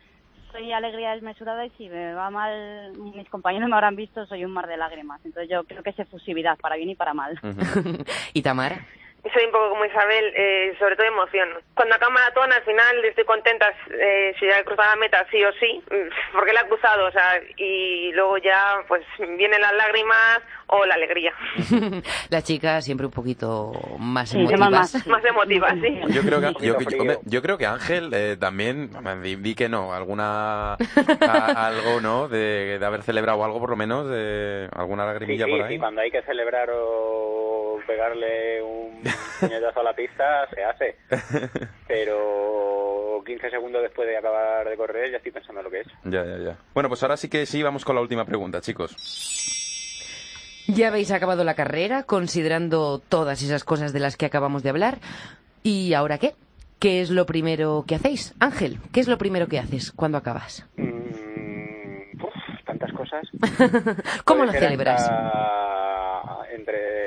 soy 0.56 0.72
alegría 0.72 1.12
desmesurada 1.12 1.66
y 1.66 1.70
si 1.70 1.88
me 1.88 2.14
va 2.14 2.30
mal, 2.30 2.92
mis 2.98 3.28
compañeros 3.28 3.68
me 3.68 3.74
habrán 3.74 3.96
visto, 3.96 4.26
soy 4.26 4.44
un 4.44 4.52
mar 4.52 4.66
de 4.66 4.76
lágrimas. 4.76 5.20
Entonces, 5.24 5.50
yo 5.50 5.64
creo 5.64 5.82
que 5.82 5.90
es 5.90 5.98
efusividad, 5.98 6.56
para 6.58 6.76
bien 6.76 6.90
y 6.90 6.94
para 6.94 7.14
mal. 7.14 7.38
¿Y 8.32 8.42
Tamara? 8.42 8.86
Soy 9.32 9.44
un 9.44 9.52
poco 9.52 9.70
como 9.70 9.84
Isabel, 9.84 10.32
eh, 10.36 10.74
sobre 10.78 10.96
todo 10.96 11.06
emoción. 11.06 11.48
Cuando 11.74 11.94
acaba 11.94 12.12
maratón, 12.12 12.52
al 12.52 12.62
final 12.64 13.04
estoy 13.04 13.24
contenta 13.24 13.72
eh, 13.90 14.34
si 14.38 14.46
he 14.46 14.64
cruzado 14.64 14.90
la 14.90 14.96
meta, 14.96 15.26
sí 15.30 15.42
o 15.44 15.52
sí, 15.60 15.82
porque 16.32 16.52
la 16.52 16.62
he 16.62 16.68
cruzado, 16.68 17.06
o 17.06 17.10
sea, 17.12 17.40
y 17.56 18.12
luego 18.12 18.38
ya, 18.38 18.76
pues, 18.88 19.02
vienen 19.18 19.60
las 19.60 19.72
lágrimas 19.74 20.40
o 20.68 20.84
la 20.84 20.94
alegría. 20.94 21.32
la 22.30 22.42
chica 22.42 22.80
siempre 22.80 23.06
un 23.06 23.12
poquito 23.12 23.72
más 23.98 24.30
Sí, 24.30 24.38
emotiva. 24.38 24.70
más- 24.70 24.94
más- 24.94 25.06
Más 25.06 25.24
emotiva, 25.24 25.68
sí. 25.80 26.00
Yo 26.12 26.22
creo 26.22 26.40
que, 26.40 26.52
yo, 26.66 26.76
hombre, 26.76 27.18
yo 27.24 27.42
creo 27.42 27.56
que 27.58 27.66
Ángel 27.66 28.10
eh, 28.12 28.36
también, 28.38 28.90
di, 29.22 29.36
di 29.36 29.54
que 29.54 29.68
no, 29.68 29.92
alguna 29.94 30.74
a- 31.20 31.66
algo, 31.66 32.00
¿no? 32.00 32.28
De, 32.28 32.78
de 32.78 32.86
haber 32.86 33.02
celebrado 33.02 33.44
algo 33.44 33.60
por 33.60 33.70
lo 33.70 33.76
menos, 33.76 34.08
de 34.08 34.68
alguna 34.74 35.04
Sí, 35.04 35.12
lagrimilla 35.12 35.44
sí, 35.46 35.50
por 35.50 35.62
ahí. 35.62 35.74
sí, 35.74 35.78
cuando 35.78 36.00
hay 36.00 36.10
que 36.10 36.22
celebrar 36.22 36.68
o 36.72 37.65
pegarle 37.84 38.62
un 38.62 39.02
puñetazo 39.40 39.80
a 39.80 39.84
la 39.84 39.94
pista, 39.94 40.48
se 40.54 40.64
hace. 40.64 40.96
Pero 41.88 43.22
15 43.24 43.50
segundos 43.50 43.82
después 43.82 44.08
de 44.08 44.16
acabar 44.16 44.68
de 44.68 44.76
correr 44.76 45.10
ya 45.10 45.16
estoy 45.18 45.32
pensando 45.32 45.60
en 45.60 45.64
lo 45.64 45.70
que 45.70 45.80
es. 45.80 45.86
Ya, 46.04 46.24
ya, 46.24 46.38
ya. 46.38 46.56
Bueno, 46.74 46.88
pues 46.88 47.02
ahora 47.02 47.16
sí 47.16 47.28
que 47.28 47.46
sí, 47.46 47.62
vamos 47.62 47.84
con 47.84 47.96
la 47.96 48.02
última 48.02 48.24
pregunta, 48.24 48.60
chicos. 48.60 48.94
Ya 50.68 50.88
habéis 50.88 51.12
acabado 51.12 51.44
la 51.44 51.54
carrera, 51.54 52.02
considerando 52.02 52.98
todas 52.98 53.42
esas 53.42 53.62
cosas 53.62 53.92
de 53.92 54.00
las 54.00 54.16
que 54.16 54.26
acabamos 54.26 54.62
de 54.62 54.70
hablar. 54.70 54.98
¿Y 55.62 55.94
ahora 55.94 56.18
qué? 56.18 56.34
¿Qué 56.80 57.00
es 57.00 57.10
lo 57.10 57.24
primero 57.24 57.84
que 57.86 57.94
hacéis? 57.94 58.34
Ángel, 58.40 58.78
¿qué 58.92 59.00
es 59.00 59.08
lo 59.08 59.16
primero 59.16 59.46
que 59.46 59.58
haces 59.58 59.92
cuando 59.92 60.18
acabas? 60.18 60.66
Mm, 60.76 62.22
uf, 62.22 62.64
tantas 62.66 62.92
cosas. 62.92 63.26
¿Cómo 64.24 64.44
Puede 64.44 64.52
lo 64.52 64.58
celebras? 64.58 65.10
Entre 66.52 67.05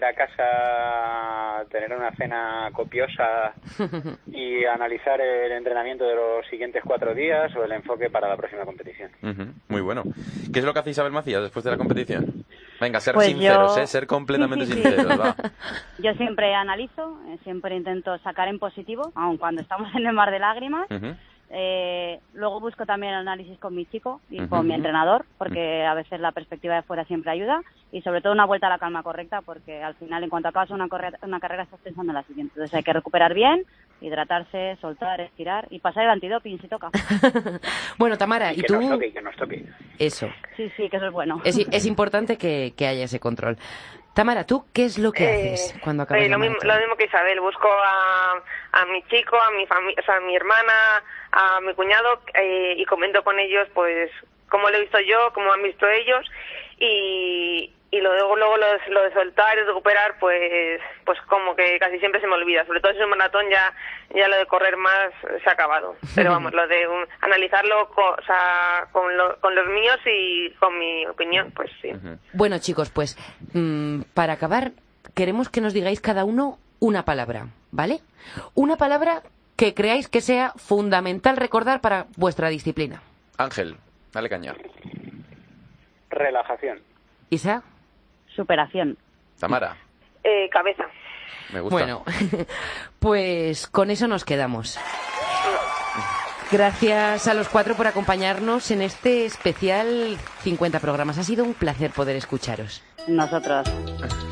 volver 0.00 0.04
a 0.04 0.14
casa, 0.14 1.68
tener 1.70 1.92
una 1.96 2.10
cena 2.16 2.70
copiosa 2.72 3.52
y 4.32 4.64
analizar 4.64 5.20
el 5.20 5.52
entrenamiento 5.52 6.04
de 6.04 6.14
los 6.14 6.46
siguientes 6.48 6.82
cuatro 6.84 7.14
días 7.14 7.54
o 7.56 7.64
el 7.64 7.72
enfoque 7.72 8.08
para 8.10 8.28
la 8.28 8.36
próxima 8.36 8.64
competición. 8.64 9.10
Ujú, 9.22 9.52
Muy 9.68 9.80
bueno. 9.82 10.04
¿Qué 10.52 10.60
es 10.60 10.64
lo 10.64 10.72
que 10.72 10.78
hace 10.80 10.90
Isabel 10.90 11.12
Macías 11.12 11.42
después 11.42 11.64
de 11.64 11.70
la 11.70 11.76
competición? 11.76 12.44
Venga, 12.80 13.00
ser 13.00 13.14
Pues 13.14 13.26
sinceros, 13.26 13.76
yo- 13.76 13.82
¿eh? 13.82 13.86
Ser 13.86 14.06
completamente 14.06 14.64
Sí, 14.70 14.72
sí, 14.72 14.82
sí. 14.82 14.88
sinceros, 14.88 15.20
va. 15.20 15.36
Yo 15.98 16.14
siempre 16.14 16.54
analizo, 16.54 17.18
eh, 17.28 17.38
siempre 17.44 17.76
intento 17.76 18.16
sacar 18.20 18.48
en 18.48 18.58
positivo, 18.58 19.12
aun 19.14 19.36
cuando 19.36 19.60
estamos 19.60 19.94
en 19.94 20.06
el 20.06 20.14
mar 20.14 20.30
de 20.30 20.38
lágrimas. 20.38 20.90
Ujú. 20.90 21.14
Eh, 21.52 22.20
luego 22.34 22.60
busco 22.60 22.86
también 22.86 23.12
el 23.12 23.18
análisis 23.20 23.58
con 23.58 23.74
mi 23.74 23.84
chico 23.86 24.20
y 24.30 24.46
con 24.46 24.66
mi 24.66 24.74
entrenador, 24.74 25.24
porque 25.36 25.84
a 25.84 25.94
veces 25.94 26.20
la 26.20 26.30
perspectiva 26.32 26.76
de 26.76 26.82
fuera 26.82 27.04
siempre 27.04 27.32
ayuda. 27.32 27.60
Y 27.92 28.02
sobre 28.02 28.20
todo 28.20 28.32
una 28.32 28.44
vuelta 28.46 28.68
a 28.68 28.70
la 28.70 28.78
calma 28.78 29.02
correcta, 29.02 29.40
porque 29.42 29.82
al 29.82 29.96
final, 29.96 30.22
en 30.22 30.30
cuanto 30.30 30.48
acabas 30.48 30.70
una, 30.70 30.86
una 31.22 31.40
carrera, 31.40 31.64
estás 31.64 31.80
pensando 31.80 32.12
en 32.12 32.14
la 32.16 32.22
siguiente. 32.22 32.52
Entonces 32.54 32.74
hay 32.76 32.84
que 32.84 32.92
recuperar 32.92 33.34
bien, 33.34 33.64
hidratarse, 34.00 34.78
soltar, 34.80 35.20
estirar 35.20 35.66
y 35.70 35.80
pasar 35.80 36.04
el 36.04 36.10
antidoping 36.10 36.60
si 36.60 36.68
toca. 36.68 36.90
bueno, 37.98 38.16
Tamara, 38.16 38.52
Y 38.52 38.58
¿y 38.58 38.60
que 38.62 38.66
tú? 38.68 38.80
nos 38.80 38.90
toque, 38.90 39.12
que 39.12 39.22
nos 39.22 39.36
toque. 39.36 39.64
Eso. 39.98 40.28
Sí, 40.56 40.70
sí, 40.76 40.88
que 40.88 40.96
eso 40.98 41.06
es 41.06 41.12
bueno. 41.12 41.40
Es, 41.44 41.58
es 41.58 41.86
importante 41.86 42.38
que, 42.38 42.74
que 42.76 42.86
haya 42.86 43.04
ese 43.04 43.18
control. 43.18 43.56
Tamara, 44.14 44.44
¿tú 44.44 44.66
qué 44.72 44.84
es 44.84 44.98
lo 44.98 45.12
que 45.12 45.24
Eh, 45.24 45.54
haces 45.54 45.74
cuando 45.82 46.02
acabas 46.02 46.22
eh, 46.24 46.28
la 46.28 46.36
lo, 46.36 46.40
mismo, 46.40 46.56
maratón? 46.58 46.68
lo 46.68 46.80
mismo 46.80 46.96
que 46.96 47.04
Isabel, 47.06 47.40
busco 47.40 47.68
a, 47.68 48.32
a 48.82 48.86
mi 48.86 49.02
chico, 49.04 49.36
a 49.36 49.50
mi 49.56 49.66
familia, 49.66 49.96
o 50.00 50.04
sea, 50.04 50.16
a 50.16 50.20
mi 50.20 50.34
hermana, 50.34 50.72
a 51.32 51.60
mi 51.60 51.74
cuñado 51.74 52.20
eh, 52.34 52.74
y 52.76 52.84
comento 52.86 53.22
con 53.24 53.38
ellos, 53.38 53.68
pues, 53.74 54.10
cómo 54.48 54.68
lo 54.70 54.76
he 54.76 54.80
visto 54.82 54.98
yo, 55.00 55.32
cómo 55.32 55.52
han 55.52 55.62
visto 55.62 55.86
ellos 55.88 56.26
y, 56.78 57.72
y 57.92 58.00
luego, 58.00 58.36
luego 58.36 58.56
lo, 58.56 58.66
lo 58.92 59.02
de 59.02 59.12
soltar 59.12 59.56
y 59.58 59.62
recuperar, 59.62 60.18
pues, 60.18 60.80
pues 61.04 61.18
como 61.28 61.54
que 61.54 61.78
casi 61.78 61.98
siempre 61.98 62.20
se 62.20 62.26
me 62.26 62.34
olvida. 62.34 62.64
Sobre 62.66 62.80
todo 62.80 62.92
si 62.92 62.98
es 62.98 63.04
un 63.04 63.10
maratón 63.10 63.46
ya, 63.50 63.72
ya 64.14 64.28
lo 64.28 64.36
de 64.36 64.46
correr 64.46 64.76
más 64.76 65.10
se 65.42 65.48
ha 65.48 65.52
acabado. 65.52 65.94
Pero 66.14 66.30
vamos, 66.30 66.52
lo 66.52 66.66
de 66.66 66.86
analizarlo 67.20 67.88
co- 67.90 68.16
o 68.18 68.22
sea, 68.24 68.88
con, 68.92 69.16
lo- 69.16 69.38
con 69.40 69.54
los 69.54 69.66
míos 69.68 69.98
y 70.06 70.50
con 70.54 70.78
mi 70.78 71.06
opinión, 71.06 71.52
pues 71.54 71.70
sí. 71.82 71.92
Bueno, 72.32 72.58
chicos, 72.58 72.90
pues 72.90 73.16
mm, 73.52 74.02
para 74.14 74.32
acabar, 74.34 74.72
queremos 75.14 75.48
que 75.48 75.60
nos 75.60 75.72
digáis 75.74 76.00
cada 76.00 76.24
uno 76.24 76.58
una 76.80 77.04
palabra, 77.04 77.46
¿vale? 77.72 78.00
Una 78.54 78.76
palabra 78.76 79.22
que 79.60 79.74
creáis 79.74 80.08
que 80.08 80.22
sea 80.22 80.54
fundamental 80.56 81.36
recordar 81.36 81.82
para 81.82 82.06
vuestra 82.16 82.48
disciplina. 82.48 83.02
Ángel, 83.36 83.76
dale 84.10 84.30
caña. 84.30 84.54
Relajación. 86.08 86.80
Isa, 87.28 87.62
Superación. 88.34 88.96
Tamara, 89.38 89.76
Eh, 90.24 90.48
cabeza. 90.50 90.84
me 91.52 91.60
gusta. 91.60 91.74
bueno, 91.74 92.04
pues 93.00 93.66
con 93.66 93.90
eso 93.90 94.08
nos 94.08 94.24
quedamos. 94.24 94.78
Gracias 96.50 97.28
a 97.28 97.34
los 97.34 97.48
cuatro 97.50 97.74
por 97.74 97.86
acompañarnos 97.86 98.70
en 98.70 98.80
este 98.80 99.26
especial 99.26 100.16
50 100.42 100.80
programas. 100.80 101.18
Ha 101.18 101.22
sido 101.24 101.44
un 101.44 101.52
placer 101.54 101.90
poder 101.90 102.16
escucharos. 102.16 102.82
Nosotros. 103.06 103.68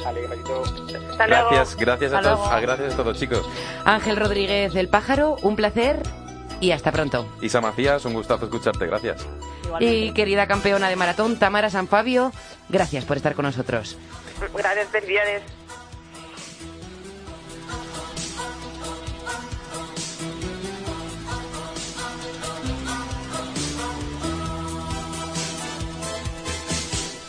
Vale, 0.05 0.27
besito. 0.29 0.63
Hasta 1.11 1.27
luego. 1.27 1.51
Gracias, 1.51 1.77
gracias 1.77 2.13
a 2.13 2.19
Hasta 2.19 2.31
todos, 2.31 2.41
luego. 2.47 2.55
a- 2.57 2.61
gracias 2.61 2.95
a 2.95 2.97
todos, 2.97 3.19
chicos. 3.19 3.49
Ángel 3.85 4.17
Rodríguez 4.17 4.73
del 4.73 4.89
Pájaro, 4.89 5.37
un 5.43 5.57
placer 5.57 6.03
y 6.61 6.71
hasta 6.73 6.93
pronto. 6.93 7.27
Isa 7.43 7.61
Macías, 7.61 8.05
un 8.05 8.15
gustazo 8.15 8.45
escucharte, 8.47 8.87
gracias. 8.87 9.27
Y 9.81 10.13
querida 10.13 10.47
campeona 10.47 10.89
de 10.89 10.97
maratón, 10.97 11.39
Tamara 11.39 11.71
San 11.71 11.89
Fabio, 11.89 12.33
gracias 12.69 13.05
por 13.05 13.17
estar 13.17 13.35
con 13.35 13.45
nosotros. 13.45 13.97
Gracias, 14.55 14.89
felicidades. 14.89 15.43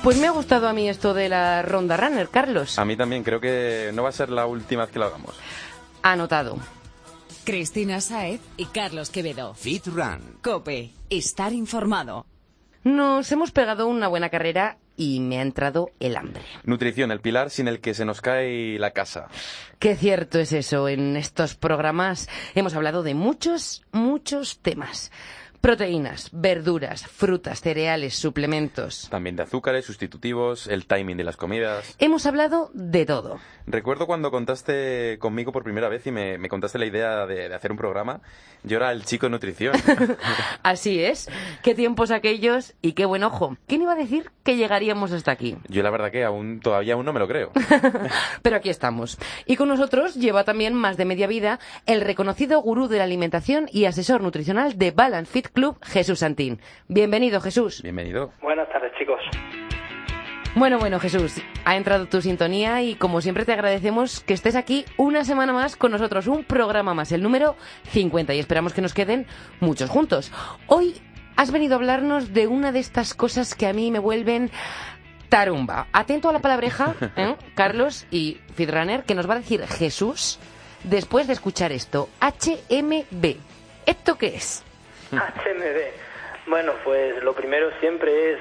Pues 0.03 0.17
me 0.17 0.27
ha 0.27 0.31
gustado 0.31 0.67
a 0.69 0.73
mí 0.73 0.87
esto 0.87 1.13
de 1.13 1.27
la 1.27 1.61
ronda 1.61 1.97
runner, 1.97 2.29
Carlos. 2.29 2.79
A 2.79 2.85
mí 2.85 2.95
también, 2.95 3.23
creo 3.23 3.41
que 3.41 3.91
no 3.93 4.03
va 4.03 4.09
a 4.09 4.13
ser 4.13 4.29
la 4.29 4.45
última 4.45 4.83
vez 4.83 4.93
que 4.93 4.99
lo 4.99 5.05
hagamos. 5.05 5.35
Anotado. 6.01 6.57
Cristina 7.43 7.99
Saez 7.99 8.39
y 8.55 8.65
Carlos 8.65 9.09
Quevedo. 9.09 9.53
Fit 9.55 9.87
Run. 9.87 10.37
Cope, 10.41 10.91
estar 11.09 11.51
informado. 11.51 12.25
Nos 12.83 13.29
hemos 13.33 13.51
pegado 13.51 13.87
una 13.87 14.07
buena 14.07 14.29
carrera 14.29 14.77
y 14.95 15.19
me 15.19 15.39
ha 15.39 15.41
entrado 15.41 15.91
el 15.99 16.15
hambre. 16.15 16.43
Nutrición, 16.63 17.11
el 17.11 17.19
pilar 17.19 17.49
sin 17.49 17.67
el 17.67 17.81
que 17.81 17.93
se 17.93 18.05
nos 18.05 18.21
cae 18.21 18.79
la 18.79 18.91
casa. 18.91 19.27
Qué 19.79 19.95
cierto 19.95 20.39
es 20.39 20.53
eso. 20.53 20.87
En 20.87 21.17
estos 21.17 21.55
programas 21.55 22.29
hemos 22.55 22.73
hablado 22.73 23.03
de 23.03 23.15
muchos, 23.15 23.83
muchos 23.91 24.59
temas. 24.59 25.11
Proteínas, 25.61 26.29
verduras, 26.31 27.05
frutas, 27.05 27.59
cereales, 27.59 28.15
suplementos. 28.15 29.09
También 29.09 29.35
de 29.35 29.43
azúcares, 29.43 29.83
sustitutivos, 29.83 30.67
el 30.67 30.85
timing 30.85 31.17
de 31.17 31.25
las 31.25 31.35
comidas. 31.35 31.95
Hemos 31.99 32.25
hablado 32.25 32.71
de 32.73 33.05
todo. 33.05 33.39
Recuerdo 33.67 34.07
cuando 34.07 34.31
contaste 34.31 35.17
conmigo 35.19 35.51
por 35.51 35.63
primera 35.63 35.89
vez 35.89 36.07
y 36.07 36.11
me, 36.11 36.37
me 36.37 36.47
contaste 36.47 36.79
la 36.79 36.85
idea 36.85 37.25
de, 37.25 37.49
de 37.49 37.53
hacer 37.53 37.71
un 37.71 37.77
programa. 37.77 38.21
Yo 38.63 38.77
era 38.77 38.91
el 38.93 39.03
chico 39.03 39.25
de 39.25 39.31
nutrición. 39.31 39.73
Así 40.63 41.03
es. 41.03 41.29
Qué 41.61 41.75
tiempos 41.75 42.11
aquellos 42.11 42.73
y 42.81 42.93
qué 42.93 43.05
buen 43.05 43.23
ojo. 43.23 43.57
¿Quién 43.67 43.81
iba 43.81 43.91
a 43.93 43.97
decir 43.97 44.31
que 44.43 44.55
llegaríamos 44.55 45.11
hasta 45.11 45.31
aquí? 45.31 45.57
Yo 45.67 45.83
la 45.83 45.89
verdad 45.89 46.09
que 46.09 46.23
aún 46.23 46.61
todavía 46.61 46.93
aún 46.93 47.05
no 47.05 47.13
me 47.13 47.19
lo 47.19 47.27
creo. 47.27 47.51
Pero 48.41 48.55
aquí 48.55 48.69
estamos. 48.69 49.17
Y 49.45 49.57
con 49.57 49.67
nosotros 49.67 50.15
lleva 50.15 50.45
también 50.45 50.73
más 50.73 50.95
de 50.95 51.05
media 51.05 51.27
vida 51.27 51.59
el 51.85 51.99
reconocido 52.01 52.61
gurú 52.61 52.87
de 52.87 52.97
la 52.97 53.03
alimentación 53.03 53.67
y 53.71 53.85
asesor 53.85 54.21
nutricional 54.21 54.77
de 54.77 54.91
Balance 54.91 55.31
Fit 55.31 55.48
Club, 55.53 55.77
Jesús 55.83 56.19
Santín. 56.19 56.59
Bienvenido, 56.87 57.41
Jesús. 57.41 57.81
Bienvenido. 57.81 58.31
Buenas 58.41 58.69
tardes, 58.69 58.91
chicos. 58.97 59.19
Bueno, 60.55 60.79
bueno, 60.79 60.99
Jesús, 60.99 61.41
ha 61.63 61.77
entrado 61.77 62.07
tu 62.07 62.21
sintonía 62.21 62.81
y 62.81 62.95
como 62.95 63.21
siempre 63.21 63.45
te 63.45 63.53
agradecemos 63.53 64.19
que 64.21 64.33
estés 64.33 64.55
aquí 64.55 64.83
una 64.97 65.23
semana 65.23 65.53
más 65.53 65.75
con 65.75 65.91
nosotros, 65.91 66.27
un 66.27 66.43
programa 66.43 66.95
más, 66.95 67.11
el 67.11 67.21
número 67.21 67.55
50 67.91 68.33
y 68.33 68.39
esperamos 68.39 68.73
que 68.73 68.81
nos 68.81 68.95
queden 68.95 69.27
muchos 69.59 69.89
juntos. 69.91 70.31
Hoy 70.65 70.95
has 71.35 71.51
venido 71.51 71.75
a 71.75 71.77
hablarnos 71.77 72.33
de 72.33 72.47
una 72.47 72.71
de 72.71 72.79
estas 72.79 73.13
cosas 73.13 73.53
que 73.53 73.67
a 73.67 73.73
mí 73.73 73.91
me 73.91 73.99
vuelven 73.99 74.49
tarumba. 75.29 75.87
Atento 75.93 76.29
a 76.29 76.33
la 76.33 76.39
palabreja, 76.39 76.95
¿eh? 77.15 77.35
Carlos 77.53 78.07
y 78.09 78.39
Fitrunner, 78.55 79.03
que 79.03 79.15
nos 79.15 79.29
va 79.29 79.35
a 79.35 79.39
decir 79.39 79.65
Jesús 79.67 80.39
después 80.83 81.27
de 81.27 81.33
escuchar 81.33 81.71
esto. 81.71 82.09
HMB. 82.19 83.35
¿Esto 83.85 84.17
qué 84.17 84.35
es? 84.35 84.65
HMB. 85.45 86.47
Bueno, 86.47 86.73
pues 86.83 87.21
lo 87.23 87.33
primero 87.33 87.69
siempre 87.79 88.33
es, 88.33 88.39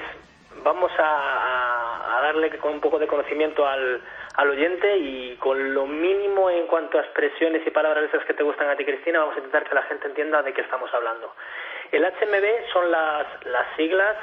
vamos 0.63 0.91
a, 0.97 2.17
a- 2.17 2.21
darle 2.21 2.49
con 2.57 2.73
un 2.73 2.81
poco 2.81 2.99
de 2.99 3.07
conocimiento 3.07 3.65
al, 3.65 4.01
al 4.35 4.49
oyente 4.49 4.97
y 4.97 5.35
con 5.37 5.73
lo 5.73 5.85
mínimo 5.87 6.49
en 6.49 6.67
cuanto 6.67 6.97
a 6.97 7.01
expresiones 7.01 7.65
y 7.65 7.71
palabras 7.71 8.03
esas 8.03 8.25
que 8.25 8.33
te 8.33 8.43
gustan 8.43 8.69
a 8.69 8.75
ti, 8.75 8.83
Cristina, 8.85 9.19
vamos 9.19 9.35
a 9.35 9.39
intentar 9.39 9.63
que 9.67 9.73
la 9.73 9.83
gente 9.83 10.07
entienda 10.07 10.43
de 10.43 10.53
qué 10.53 10.61
estamos 10.61 10.93
hablando. 10.93 11.33
El 11.91 12.03
HMB 12.03 12.71
son 12.73 12.91
las, 12.91 13.25
las 13.45 13.65
siglas 13.77 14.15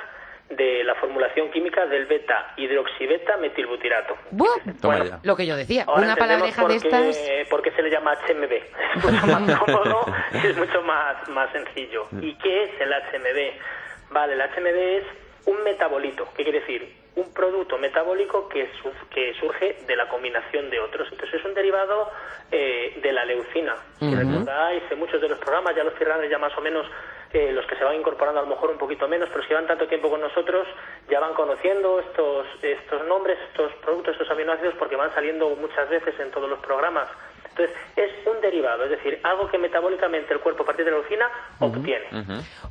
de 0.50 0.84
la 0.84 0.94
formulación 0.94 1.50
química 1.50 1.86
del 1.86 2.06
beta 2.06 2.52
hidroxibeta 2.56 3.36
metilbutirato. 3.38 4.16
Bueno, 4.30 5.04
ya. 5.04 5.20
Lo 5.22 5.36
que 5.36 5.44
yo 5.46 5.56
decía, 5.56 5.84
Ahora 5.86 6.02
una 6.02 6.16
palabreja 6.16 6.62
por 6.62 6.70
de 6.70 6.76
estas... 6.76 7.18
por 7.50 7.62
qué 7.62 7.70
se 7.72 7.82
le 7.82 7.90
llama 7.90 8.14
HMB. 8.14 8.52
Es 8.96 9.04
mucho 9.04 9.26
más 9.26 9.58
cómodo 9.66 10.06
y 10.32 10.46
es 10.46 10.56
mucho 10.56 10.82
más, 10.82 11.28
más 11.28 11.50
sencillo. 11.52 12.06
¿Y 12.20 12.34
qué 12.38 12.64
es 12.64 12.70
el 12.80 12.90
HMB? 12.90 14.12
Vale, 14.12 14.34
el 14.34 14.40
HMB 14.40 14.76
es 14.76 15.04
un 15.46 15.62
metabolito. 15.64 16.28
¿Qué 16.36 16.44
quiere 16.44 16.60
decir? 16.60 17.05
Un 17.16 17.32
producto 17.32 17.78
metabólico 17.78 18.48
que, 18.48 18.70
su- 18.82 18.92
que 19.10 19.34
surge 19.34 19.78
de 19.86 19.96
la 19.96 20.08
combinación 20.08 20.70
de 20.70 20.78
otros. 20.80 21.08
Entonces 21.10 21.40
es 21.40 21.44
un 21.46 21.54
derivado 21.54 22.10
eh, 22.52 22.98
de 23.02 23.12
la 23.12 23.24
leucina. 23.24 23.74
Si 23.98 24.06
Ujú. 24.06 24.16
recordáis, 24.16 24.82
en 24.90 24.98
muchos 24.98 25.20
de 25.20 25.28
los 25.28 25.38
programas, 25.38 25.74
ya 25.74 25.82
los 25.82 25.94
firranes 25.94 26.30
ya 26.30 26.38
más 26.38 26.56
o 26.56 26.60
menos, 26.60 26.86
eh, 27.32 27.50
los 27.52 27.66
que 27.66 27.74
se 27.76 27.84
van 27.84 27.96
incorporando 27.96 28.40
a 28.40 28.42
lo 28.42 28.48
mejor 28.50 28.70
un 28.70 28.78
poquito 28.78 29.08
menos, 29.08 29.28
pero 29.30 29.42
si 29.42 29.48
llevan 29.48 29.66
tanto 29.66 29.88
tiempo 29.88 30.10
con 30.10 30.20
nosotros, 30.20 30.66
ya 31.08 31.18
van 31.18 31.32
conociendo 31.34 31.98
estos, 32.00 32.46
estos 32.62 33.04
nombres, 33.06 33.38
estos 33.48 33.72
productos, 33.76 34.12
estos 34.12 34.30
aminoácidos, 34.30 34.74
porque 34.74 34.94
van 34.96 35.12
saliendo 35.14 35.48
muchas 35.56 35.88
veces 35.88 36.14
en 36.20 36.30
todos 36.30 36.48
los 36.48 36.58
programas. 36.60 37.08
Entonces, 37.56 37.74
es 37.96 38.26
un 38.26 38.38
derivado, 38.42 38.84
es 38.84 38.90
decir, 38.90 39.18
algo 39.22 39.48
que 39.50 39.56
metabólicamente 39.56 40.34
el 40.34 40.40
cuerpo 40.40 40.62
a 40.62 40.66
partir 40.66 40.84
de 40.84 40.90
la 40.90 40.98
leucina 40.98 41.26
obtiene. 41.58 42.04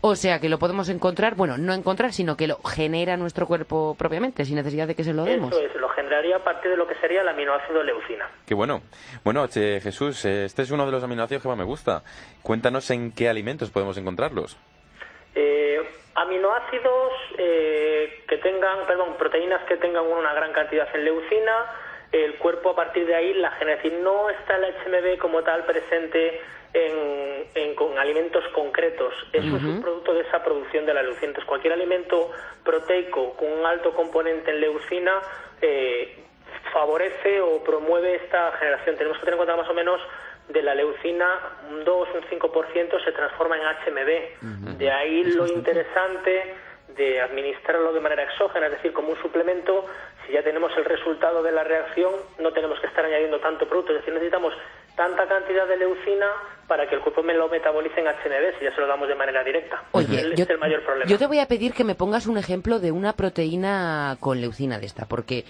O 0.01 0.15
sea, 0.15 0.39
que 0.39 0.47
lo 0.47 0.59
podemos 0.59 0.89
encontrar, 0.89 1.33
bueno, 1.35 1.57
no 1.57 1.73
encontrar, 1.73 2.13
sino 2.13 2.37
que 2.37 2.45
lo 2.45 2.57
genera 2.61 3.17
nuestro 3.17 3.47
cuerpo 3.47 3.95
propiamente, 3.97 4.45
sin 4.45 4.55
necesidad 4.55 4.87
de 4.87 4.93
que 4.93 5.03
se 5.03 5.13
lo 5.13 5.25
demos. 5.25 5.51
Eso 5.51 5.61
es, 5.65 5.75
lo 5.75 5.89
generaría 5.89 6.35
a 6.35 6.43
partir 6.43 6.69
de 6.69 6.77
lo 6.77 6.87
que 6.87 6.93
sería 6.95 7.21
el 7.21 7.27
aminoácido 7.27 7.81
leucina. 7.81 8.29
Qué 8.45 8.53
bueno. 8.53 8.83
Bueno, 9.23 9.47
che, 9.47 9.81
Jesús, 9.81 10.23
eh, 10.25 10.45
este 10.45 10.61
es 10.61 10.69
uno 10.69 10.85
de 10.85 10.91
los 10.91 11.03
aminoácidos 11.03 11.41
que 11.41 11.49
más 11.49 11.57
me 11.57 11.63
gusta. 11.63 12.03
Cuéntanos 12.43 12.89
en 12.91 13.11
qué 13.11 13.27
alimentos 13.27 13.71
podemos 13.71 13.97
encontrarlos. 13.97 14.55
Eh, 15.33 15.81
aminoácidos 16.13 17.11
eh, 17.39 18.23
que 18.27 18.37
tengan, 18.37 18.85
perdón, 18.85 19.15
proteínas 19.17 19.63
que 19.63 19.77
tengan 19.77 20.05
una 20.05 20.33
gran 20.33 20.53
cantidad 20.53 20.87
en 20.93 21.05
leucina, 21.05 21.65
el 22.23 22.35
cuerpo 22.35 22.69
a 22.69 22.75
partir 22.75 23.05
de 23.05 23.15
ahí 23.15 23.33
la 23.33 23.51
decir, 23.59 23.91
no 24.01 24.29
está 24.29 24.55
el 24.57 24.73
HMB 24.73 25.17
como 25.19 25.43
tal 25.43 25.65
presente 25.65 26.39
en, 26.73 27.45
en- 27.55 27.75
con 27.75 27.97
alimentos 27.97 28.43
concretos, 28.53 29.13
es 29.33 29.43
un 29.43 29.59
subproducto 29.75 30.13
de 30.13 30.21
esa 30.21 30.43
producción 30.43 30.85
de 30.85 30.93
la 30.93 31.01
leucina. 31.03 31.27
Entonces, 31.27 31.47
cualquier 31.47 31.73
alimento 31.73 32.31
proteico 32.63 33.33
con 33.35 33.51
un 33.51 33.65
alto 33.65 33.93
componente 33.93 34.51
en 34.51 34.61
leucina 34.61 35.19
eh, 35.61 36.15
favorece 36.73 37.41
o 37.41 37.63
promueve 37.63 38.15
esta 38.15 38.51
generación. 38.53 38.95
Tenemos 38.97 39.17
que 39.17 39.25
tener 39.25 39.33
en 39.35 39.45
cuenta 39.45 39.55
más 39.55 39.69
o 39.69 39.73
menos 39.73 40.01
de 40.49 40.61
la 40.61 40.75
leucina 40.75 41.39
un 41.69 41.83
2, 41.83 42.07
un 42.13 42.39
5% 42.39 43.03
se 43.03 43.11
transforma 43.13 43.57
en 43.57 43.63
HMB. 43.63 44.77
De 44.77 44.91
ahí 44.91 45.23
lo 45.23 45.47
interesante 45.47 46.53
de 46.95 47.21
administrarlo 47.21 47.91
de 47.93 47.99
manera 47.99 48.23
exógena, 48.23 48.67
es 48.67 48.73
decir, 48.73 48.93
como 48.93 49.09
un 49.09 49.21
suplemento, 49.21 49.85
si 50.25 50.33
ya 50.33 50.43
tenemos 50.43 50.71
el 50.77 50.85
resultado 50.85 51.43
de 51.43 51.51
la 51.51 51.63
reacción, 51.63 52.13
no 52.39 52.51
tenemos 52.53 52.79
que 52.79 52.87
estar 52.87 53.03
añadiendo 53.05 53.39
tanto 53.39 53.67
producto, 53.67 53.91
es 53.91 53.99
decir, 53.99 54.13
necesitamos 54.13 54.53
tanta 54.95 55.27
cantidad 55.27 55.67
de 55.67 55.75
leucina 55.77 56.27
para 56.67 56.87
que 56.87 56.95
el 56.95 57.01
cuerpo 57.01 57.21
me 57.21 57.33
lo 57.33 57.49
metabolice 57.49 57.99
en 57.99 58.07
HMB, 58.07 58.57
si 58.59 58.63
ya 58.65 58.73
se 58.73 58.79
lo 58.81 58.87
damos 58.87 59.07
de 59.09 59.15
manera 59.15 59.43
directa. 59.43 59.83
Oye, 59.91 60.33
yo, 60.35 60.43
es 60.43 60.49
el 60.49 60.57
mayor 60.57 60.83
problema. 60.83 61.09
yo 61.09 61.17
te 61.17 61.27
voy 61.27 61.39
a 61.39 61.47
pedir 61.47 61.73
que 61.73 61.83
me 61.83 61.95
pongas 61.95 62.27
un 62.27 62.37
ejemplo 62.37 62.79
de 62.79 62.91
una 62.93 63.13
proteína 63.13 64.15
con 64.21 64.39
leucina 64.39 64.79
de 64.79 64.85
esta, 64.85 65.05
porque 65.05 65.43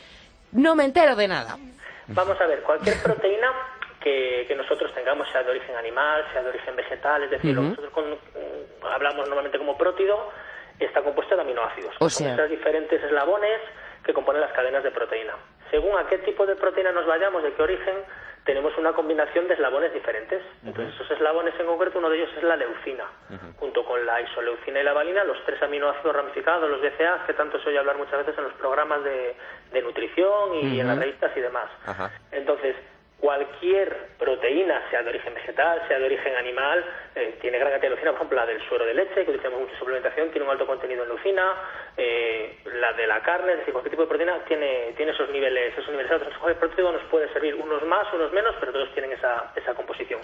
no 0.52 0.76
me 0.76 0.86
entero 0.86 1.16
de 1.16 1.28
nada. 1.28 1.58
Vamos 2.08 2.40
a 2.42 2.48
ver, 2.48 2.62
cualquier 2.64 2.98
proteína 3.04 3.52
que, 4.02 4.46
que 4.48 4.56
nosotros 4.56 4.92
tengamos, 4.94 5.28
sea 5.32 5.44
de 5.44 5.52
origen 5.52 5.76
animal, 5.76 6.24
sea 6.34 6.42
de 6.44 6.50
origen 6.50 6.76
vegetal, 6.76 7.24
es 7.24 7.30
decir, 7.32 7.54
lo 7.56 7.62
que 7.62 7.68
Ujú. 7.68 7.82
nosotros 7.82 7.94
con- 7.94 8.12
mm, 8.12 8.86
hablamos 8.94 9.28
normalmente 9.28 9.58
como 9.60 9.78
prótido, 9.78 10.32
está 10.80 11.02
compuesto 11.02 11.36
de 11.36 11.42
aminoácidos. 11.42 11.96
O 12.00 12.10
sea- 12.10 12.48
diferentes 12.48 13.02
eslabones 13.04 13.60
que 14.04 14.14
componen 14.14 14.42
las 14.42 14.52
cadenas 14.52 14.84
de 14.84 14.92
proteína. 14.92 15.34
Según 15.72 15.98
a 15.98 16.06
qué 16.08 16.20
tipo 16.20 16.46
de 16.46 16.56
proteína 16.56 16.92
nos 16.92 17.06
vayamos, 17.08 17.42
de 17.44 17.54
qué 17.54 17.62
origen, 17.64 17.96
tenemos 18.46 18.78
una 18.78 18.94
combinación 18.94 19.48
de 19.48 19.56
eslabones 19.56 19.92
diferentes. 19.92 20.44
Entonces, 20.64 20.94
esos 20.94 21.10
eslabones 21.10 21.60
en 21.60 21.66
concreto, 21.66 21.98
uno 21.98 22.10
de 22.12 22.18
ellos 22.18 22.30
es 22.38 22.44
la 22.44 22.56
leucina, 22.56 23.06
junto 23.58 23.84
con 23.84 24.06
la 24.06 24.22
isoleucina 24.22 24.82
y 24.82 24.84
la 24.84 24.94
valina, 24.94 25.24
los 25.24 25.44
tres 25.46 25.60
aminoácidos 25.64 26.16
ramificados, 26.16 26.70
los 26.70 26.80
BCAAs, 26.82 27.26
que 27.26 27.34
tanto 27.34 27.60
se 27.60 27.70
oye 27.70 27.80
hablar 27.80 27.98
muchas 27.98 28.20
veces 28.20 28.38
en 28.38 28.44
los 28.44 28.54
programas 28.54 29.04
de, 29.04 29.36
de 29.72 29.82
nutrición 29.82 30.54
y 30.54 30.80
en 30.80 30.88
las 30.88 31.00
revistas 31.00 31.32
y 31.36 31.40
demás. 31.42 31.68
Entonces, 32.32 32.76
cualquier 33.20 34.10
proteína, 34.20 34.82
sea 34.92 35.02
de 35.02 35.10
origen 35.10 35.34
vegetal, 35.34 35.82
sea 35.88 35.98
de 36.00 36.06
origen 36.06 36.36
animal, 36.36 36.84
eh, 37.16 37.38
tiene 37.42 37.58
gran 37.58 37.72
cantidad 37.72 37.90
de 37.90 37.96
leucina. 37.96 38.12
Por 38.12 38.20
ejemplo, 38.20 38.38
la 38.38 38.46
del 38.46 38.62
suero 38.68 38.86
de 38.86 38.94
leche, 38.94 39.26
que 39.26 39.32
utilizamos 39.32 39.60
mucho 39.62 39.74
en 39.74 39.80
suplementación, 39.80 40.30
tiene 40.32 40.46
un 40.46 40.52
alto 40.52 40.68
contenido 40.68 41.04
en 41.04 41.10
leucina. 41.10 41.54
eh, 41.98 42.60
la 42.66 42.94
de 42.94 43.08
la 43.08 43.22
carne, 43.22 43.54
es 43.54 43.60
decir, 43.60 43.74
cualquier 43.74 43.92
tipo 43.92 44.04
de 44.04 44.10
proteína 44.10 44.44
tiene, 44.46 44.94
tiene 44.98 45.12
esos 45.14 45.30
niveles 45.30 45.74
esos 45.74 45.90
niveles 45.90 46.12
altos. 46.12 46.28
Entonces, 46.28 46.42
cualquier 46.42 46.60
proteína 46.60 46.92
nos 46.92 47.04
puede 47.10 47.32
servir, 47.34 47.56
unos 47.56 47.84
más, 47.84 48.06
unos 48.14 48.32
menos, 48.34 48.56
pero 48.60 48.72
todos 48.74 48.92
tienen 48.94 49.14
esa, 49.14 49.52
esa 49.56 49.74
composición. 49.74 50.20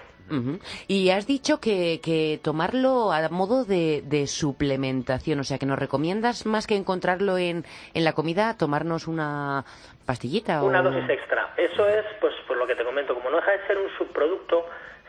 Y 0.88 1.10
has 1.10 1.26
dicho 1.26 1.60
que, 1.60 2.00
que 2.02 2.40
tomarlo 2.42 3.12
a 3.12 3.28
modo 3.28 3.64
de, 3.64 4.02
de 4.04 4.26
suplementación, 4.26 5.40
o 5.40 5.44
sea, 5.44 5.58
que 5.58 5.66
nos 5.66 5.78
recomiendas 5.78 6.46
más 6.46 6.66
que 6.66 6.74
encontrarlo 6.74 7.36
en, 7.38 7.64
en 7.94 8.04
la 8.04 8.12
comida, 8.12 8.56
tomarnos 8.56 9.06
una 9.08 9.64
pastillita 10.06 10.62
Una 10.62 10.80
o 10.80 10.84
dosis 10.84 11.08
extra. 11.08 11.52
Eso 11.56 11.86
es, 11.86 12.04
pues, 12.20 12.34
lo 12.62 12.68
que 12.68 12.76
te 12.76 12.84
comento, 12.84 13.14
como 13.14 13.28
no 13.28 13.36
deja 13.38 13.52
de 13.52 13.66
ser 13.66 13.78
un 13.78 13.90
subproducto, 13.98 14.66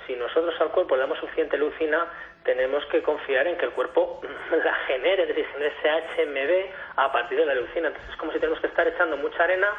si 0.08 0.16
nosotros 0.16 0.60
al 0.60 0.70
cuerpo 0.70 0.96
le 0.96 1.02
damos 1.02 1.20
suficiente 1.20 1.58
leucina, 1.58 2.08
tenemos 2.44 2.84
que 2.88 3.02
confiar 3.02 3.48
en 3.48 3.58
que 3.58 3.66
el 3.66 3.72
cuerpo 3.72 4.22
la 4.64 4.74
genere, 4.88 5.24
es 5.24 5.28
decir, 5.30 5.46
ese 5.60 5.90
HMB 5.90 7.00
a 7.00 7.12
partir 7.12 7.38
de 7.38 7.46
la 7.46 7.54
leucina. 7.54 7.88
Entonces 7.88 8.12
es 8.12 8.18
como 8.18 8.32
si 8.32 8.40
tenemos 8.40 8.60
que 8.60 8.68
estar 8.68 8.88
echando 8.88 9.18
mucha 9.18 9.44
arena 9.44 9.70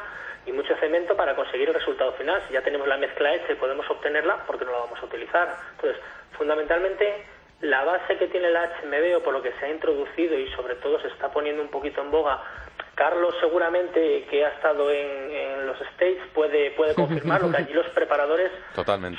y 0.45 0.51
mucho 0.51 0.75
cemento 0.77 1.15
para 1.15 1.35
conseguir 1.35 1.67
el 1.67 1.75
resultado 1.75 2.13
final. 2.13 2.41
Si 2.47 2.53
ya 2.53 2.61
tenemos 2.61 2.87
la 2.87 2.97
mezcla 2.97 3.33
hecha 3.33 3.51
y 3.51 3.55
podemos 3.55 3.89
obtenerla, 3.89 4.37
¿por 4.45 4.57
qué 4.57 4.65
no 4.65 4.71
la 4.71 4.79
vamos 4.79 4.99
a 4.99 5.05
utilizar? 5.05 5.55
Entonces, 5.75 6.01
fundamentalmente, 6.37 7.25
la 7.61 7.83
base 7.83 8.17
que 8.17 8.27
tiene 8.27 8.47
el 8.47 8.55
HMB 8.55 9.17
o 9.17 9.23
por 9.23 9.33
lo 9.33 9.41
que 9.41 9.51
se 9.53 9.65
ha 9.65 9.69
introducido 9.69 10.37
y 10.37 10.47
sobre 10.51 10.75
todo 10.75 10.99
se 11.01 11.07
está 11.09 11.31
poniendo 11.31 11.61
un 11.61 11.69
poquito 11.69 12.01
en 12.01 12.11
boga, 12.11 12.41
Carlos 12.95 13.35
seguramente 13.41 14.25
que 14.29 14.45
ha 14.45 14.49
estado 14.49 14.89
en, 14.89 15.67
los 15.67 15.79
States 15.81 16.21
puede, 16.33 16.71
puede 16.71 16.95
confirmarlo, 16.95 17.51
que 17.51 17.57
allí 17.57 17.73
los 17.73 17.87
preparadores 17.87 18.51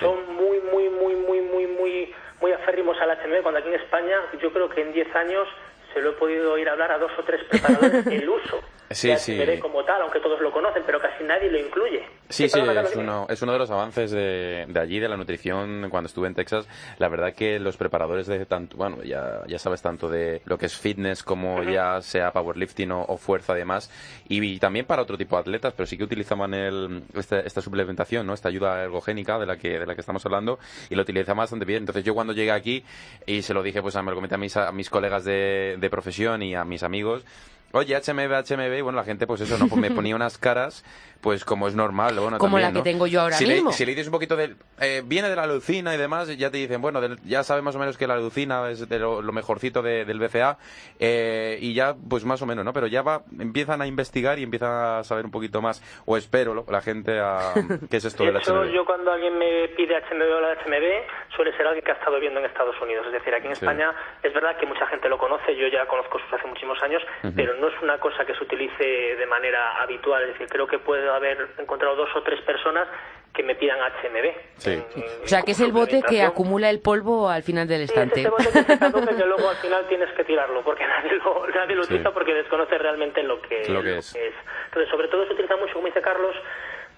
son 0.01 0.35
muy, 0.35 0.61
muy, 0.61 0.89
muy, 0.89 1.15
muy, 1.15 1.41
muy, 1.41 1.67
muy, 1.67 2.15
muy 2.41 2.53
aférrimos 2.53 2.97
al 3.01 3.11
HMB, 3.11 3.43
cuando 3.43 3.61
aquí 3.61 3.69
en 3.69 3.75
España 3.75 4.17
yo 4.41 4.53
creo 4.53 4.69
que 4.69 4.83
en 4.83 4.93
10 4.93 5.15
años 5.17 5.49
se 5.97 6.03
lo 6.03 6.11
he 6.11 6.13
podido 6.13 6.53
oír 6.53 6.69
hablar 6.69 6.93
a 6.93 6.99
dos 6.99 7.11
o 7.19 7.23
tres 7.25 7.41
preparadores 7.49 8.07
el 8.13 8.29
uso 8.29 8.61
sí, 8.91 9.17
sí. 9.19 9.59
como 9.61 9.85
tal, 9.85 10.03
aunque 10.03 10.21
todos 10.21 10.41
lo 10.41 10.53
conocen, 10.53 10.83
pero 10.85 11.01
casi 11.01 11.25
nadie 11.25 11.51
lo 11.51 11.59
incluye. 11.59 12.05
Sí, 12.29 12.49
sí, 12.49 12.59
es 12.59 12.97
uno, 12.97 13.27
es 13.29 13.41
uno 13.43 13.53
de 13.53 13.59
los 13.59 13.71
avances 13.71 14.11
de, 14.11 14.67
de, 14.69 14.81
allí, 14.81 14.99
de 14.99 15.09
la 15.09 15.17
nutrición, 15.17 15.89
cuando 15.91 16.07
estuve 16.07 16.27
en 16.27 16.35
Texas. 16.35 16.69
La 16.99 17.09
verdad 17.09 17.33
que 17.35 17.59
los 17.59 17.77
preparadores 17.77 18.27
de 18.27 18.45
tanto, 18.47 18.77
bueno, 18.77 19.03
ya, 19.03 19.43
ya 19.47 19.59
sabes, 19.59 19.83
tanto 19.83 20.09
de 20.09 20.43
lo 20.45 20.59
que 20.59 20.67
es 20.67 20.77
fitness 20.77 21.23
como 21.23 21.63
ya 21.63 22.01
sea 22.01 22.33
powerlifting 22.33 22.91
o, 22.93 23.17
fuerza 23.17 23.53
además, 23.53 23.91
y, 24.29 24.59
también 24.59 24.87
para 24.87 25.03
otro 25.03 25.17
tipo 25.17 25.37
de 25.37 25.41
atletas, 25.41 25.73
pero 25.77 25.87
sí 25.87 25.97
que 25.97 26.05
utilizaban 26.05 26.55
el, 26.55 27.03
este, 27.15 27.47
esta 27.47 27.61
suplementación, 27.61 28.27
¿no? 28.27 28.35
Esta 28.35 28.49
ayuda 28.49 28.83
ergogénica 28.83 29.39
de 29.39 29.47
la 29.47 29.57
que, 29.57 29.79
de 29.79 29.87
la 29.87 29.95
que 29.95 30.01
estamos 30.01 30.25
hablando, 30.27 30.59
y 30.91 30.95
lo 30.95 31.03
utilizaban 31.03 31.39
bastante 31.39 31.65
bien. 31.65 31.83
Entonces 31.83 32.05
yo 32.05 32.15
cuando 32.15 32.33
llegué 32.33 32.51
aquí, 32.51 32.85
y 33.25 33.43
se 33.43 33.55
lo 33.55 33.63
dije, 33.63 33.83
pues 33.83 33.95
me 33.97 34.03
lo 34.03 34.15
comenté 34.15 34.35
a 34.35 34.39
mis, 34.39 34.57
a 34.57 34.73
mis 34.73 34.91
colegas 34.91 35.25
de, 35.25 35.77
de 35.79 35.86
profesión 35.91 36.43
y 36.43 36.55
a 36.55 36.65
mis 36.65 36.83
amigos, 36.83 37.25
Oye, 37.73 37.95
HMB, 37.95 38.33
HMB, 38.33 38.79
y 38.79 38.81
bueno, 38.81 38.97
la 38.97 39.05
gente, 39.05 39.27
pues 39.27 39.41
eso, 39.43 39.59
¿no? 39.59 39.67
Me 39.77 39.91
ponía 39.91 40.17
unas 40.17 40.39
caras, 40.39 40.83
pues 41.21 41.45
como 41.45 41.69
es 41.69 41.75
normal, 41.75 42.19
bueno, 42.19 42.39
Como 42.39 42.59
la 42.59 42.73
que 42.73 42.83
tengo 42.83 43.07
yo 43.07 43.23
ahora 43.23 43.37
si 43.37 43.47
mismo. 43.47 43.71
Le, 43.71 43.77
si 43.77 43.85
le 43.85 43.93
dices 43.93 44.07
un 44.07 44.13
poquito 44.13 44.37
de... 44.37 44.55
Eh, 44.81 45.03
viene 45.05 45.29
de 45.29 45.37
la 45.37 45.47
leucina 45.47 45.95
y 45.95 45.99
demás, 45.99 46.35
ya 46.37 46.51
te 46.51 46.59
dicen, 46.59 46.81
bueno, 46.81 47.01
ya 47.25 47.43
sabes 47.43 47.63
más 47.63 47.75
o 47.77 47.79
menos 47.79 47.97
que 47.97 48.07
la 48.07 48.17
leucina 48.17 48.71
es 48.71 48.89
de 48.89 48.99
lo, 48.99 49.23
mejorcito 49.33 49.83
del 49.83 50.19
BCA, 50.19 50.59
eh, 50.99 51.59
y 51.61 51.75
ya, 51.75 51.95
pues 52.09 52.25
más 52.25 52.41
o 52.43 52.47
menos, 52.47 52.65
¿no? 52.65 52.73
Pero 52.73 52.87
ya 52.87 53.03
va, 53.03 53.23
empiezan 53.39 53.83
a 53.83 53.87
investigar 53.87 54.39
y 54.39 54.43
empiezan 54.43 54.71
a 54.71 55.05
saber 55.05 55.25
un 55.25 55.31
poquito 55.31 55.61
más, 55.61 55.83
o 56.07 56.17
espero, 56.17 56.65
la 56.69 56.81
gente, 56.81 57.19
a, 57.19 57.53
qué 57.91 57.97
es 57.97 58.05
esto 58.05 58.25
de 58.25 58.33
del 58.33 58.43
HMB. 58.43 58.73
yo 58.73 58.85
cuando 58.85 59.13
alguien 59.13 59.39
me 59.39 59.69
pide 59.69 59.97
HMB 59.97 60.23
o 60.23 60.41
la 60.41 60.55
HMB, 60.55 61.35
suele 61.35 61.57
ser 61.57 61.67
alguien 61.67 61.85
que 61.85 61.93
ha 61.93 61.95
estado 61.95 62.15
viviendo 62.17 62.41
en 62.41 62.47
Estados 62.47 62.81
Unidos. 62.81 63.07
Es 63.07 63.13
decir, 63.13 63.35
aquí 63.35 63.47
en 63.47 63.53
España 63.53 63.93
es 64.23 64.33
verdad 64.33 64.57
que 64.57 64.67
mucha 64.67 64.87
gente 64.87 65.09
lo 65.09 65.19
conoce, 65.19 65.57
yo 65.57 65.69
ya 65.69 65.87
conozco 65.87 66.19
sus 66.19 66.33
hace 66.33 66.47
muchísimos 66.47 66.83
años, 66.83 67.03
pero 67.35 67.55
no 67.55 67.69
es 67.69 67.75
una 67.83 67.99
cosa 67.99 68.25
que 68.25 68.35
se 68.35 68.45
utilice 68.45 68.85
de 68.85 69.27
manera 69.27 69.81
habitual. 69.83 70.23
Es 70.23 70.29
decir, 70.31 70.49
creo 70.49 70.67
que 70.67 70.79
puedo 70.79 71.15
haber 71.17 71.49
encontrado 71.59 71.97
dos 71.97 72.09
o 72.15 72.23
tres 72.23 72.41
personas 72.43 72.89
que 73.37 73.43
me 73.43 73.55
pidan 73.55 73.79
HMB. 73.79 74.33
Sí. 74.57 74.83
o 75.23 75.29
sea, 75.29 75.43
que 75.43 75.51
es 75.53 75.61
el 75.61 75.71
bote 75.71 76.03
que 76.03 76.23
acumula 76.23 76.71
el 76.71 76.81
polvo 76.81 77.29
al 77.29 77.43
final 77.43 77.69
del 77.69 77.83
estante. 77.83 78.23
Sí, 78.23 78.29
es 78.39 78.57
ese 78.57 78.89
bote 78.89 79.15
que, 79.15 79.25
luego 79.27 79.51
al 79.51 79.57
final 79.57 79.87
tienes 79.89 80.11
que 80.13 80.25
tirarlo, 80.25 80.63
porque 80.63 80.87
nadie 80.87 81.13
lo, 81.13 81.47
nadie 81.55 81.77
lo 81.77 81.83
utiliza 81.83 82.11
porque 82.13 82.33
desconoce 82.33 82.79
realmente 82.79 83.23
lo 83.23 83.41
que, 83.43 83.69
lo 83.69 83.83
que, 83.83 83.99
es. 83.99 84.17
Entonces, 84.17 84.91
sobre 84.91 85.09
todo 85.09 85.27
se 85.27 85.35
utiliza 85.35 85.57
mucho, 85.57 85.75
como 85.75 85.87
dice 85.87 86.01
Carlos, 86.01 86.35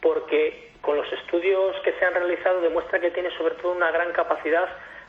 porque 0.00 0.70
con 0.80 0.96
los 0.96 1.12
estudios 1.12 1.74
que 1.82 1.92
se 1.94 2.04
han 2.04 2.14
realizado 2.14 2.60
demuestra 2.60 3.00
que 3.00 3.10
tiene 3.10 3.36
sobre 3.36 3.56
todo 3.56 3.72
una 3.72 3.90
gran 3.90 4.12
capacidad 4.12 4.68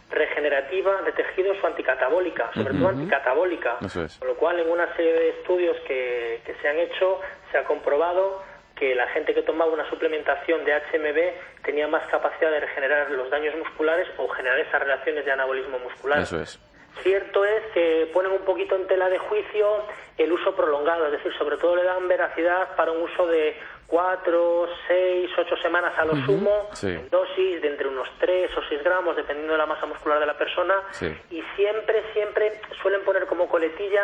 regenerativa 0.10 1.04
de 1.04 1.12
tejidos 1.12 1.58
o 1.63 1.67
anticatabólica, 1.67 2.50
sobre 2.56 2.74
todo 2.74 2.88
anticatabólica. 2.88 3.78
Con 3.78 4.28
lo 4.28 4.36
cual, 4.36 4.60
en 4.60 4.72
una 4.72 4.91
serie 4.95 5.13
de 5.13 5.30
estudios 5.30 5.78
que, 5.88 6.41
que 6.43 6.56
se 6.56 6.67
han 6.67 6.80
hecho, 6.80 7.22
se 7.52 7.60
ha 7.60 7.63
comprobado 7.65 8.41
que 8.80 8.96
la 8.96 9.08
gente 9.08 9.34
que 9.34 9.44
tomaba 9.44 9.72
una 9.72 9.88
suplementación 9.89 10.63
de 10.63 10.74
HMB 10.74 11.63
tenía 11.65 11.88
más 11.88 12.08
capacidad 12.08 12.50
de 12.50 12.62
regenerar 12.62 13.12
los 13.12 13.30
daños 13.30 13.56
musculares 13.58 14.08
o 14.18 14.28
generar 14.30 14.58
esas 14.60 14.82
relaciones 14.82 15.26
de 15.26 15.32
anabolismo 15.32 15.80
muscular. 15.80 16.20
Eso 16.20 16.39
es. 16.39 16.60
Cierto 17.04 17.46
es 17.46 17.63
que 17.74 18.10
ponen 18.13 18.32
un 18.32 18.39
poquito 18.39 18.76
en 18.76 18.88
tela 18.88 19.10
de 19.10 19.20
juicio 19.20 19.84
el 20.18 20.32
uso 20.32 20.56
prolongado, 20.56 21.06
es 21.06 21.12
decir, 21.13 21.32
sobre 21.38 21.58
todo 21.58 21.76
le 21.76 21.84
dan 21.84 22.08
veracidad 22.08 22.76
para 22.76 22.92
un 22.92 23.04
uso 23.04 23.28
de 23.28 23.56
cuatro, 23.88 24.68
seis, 24.88 25.30
ocho 25.38 25.56
semanas 25.58 25.94
a 25.98 26.06
lo 26.06 26.15
sumo, 26.26 26.70
dosis 27.10 27.62
de 27.62 27.68
entre 27.68 27.88
unos 27.88 28.08
tres 28.20 28.52
o 28.58 28.62
seis 28.68 28.84
gramos, 28.84 29.15
dependiendo 29.15 29.54
de 29.54 29.60
la 29.60 29.65
masa 29.65 29.86
muscular 29.86 30.20
de 30.20 30.26
la 30.26 30.38
persona, 30.38 30.76
y 31.30 31.42
siempre, 31.56 32.04
siempre 32.13 32.60
suelen 32.82 33.02
poner 33.04 33.26
como 33.28 33.48
coletilla 33.48 34.04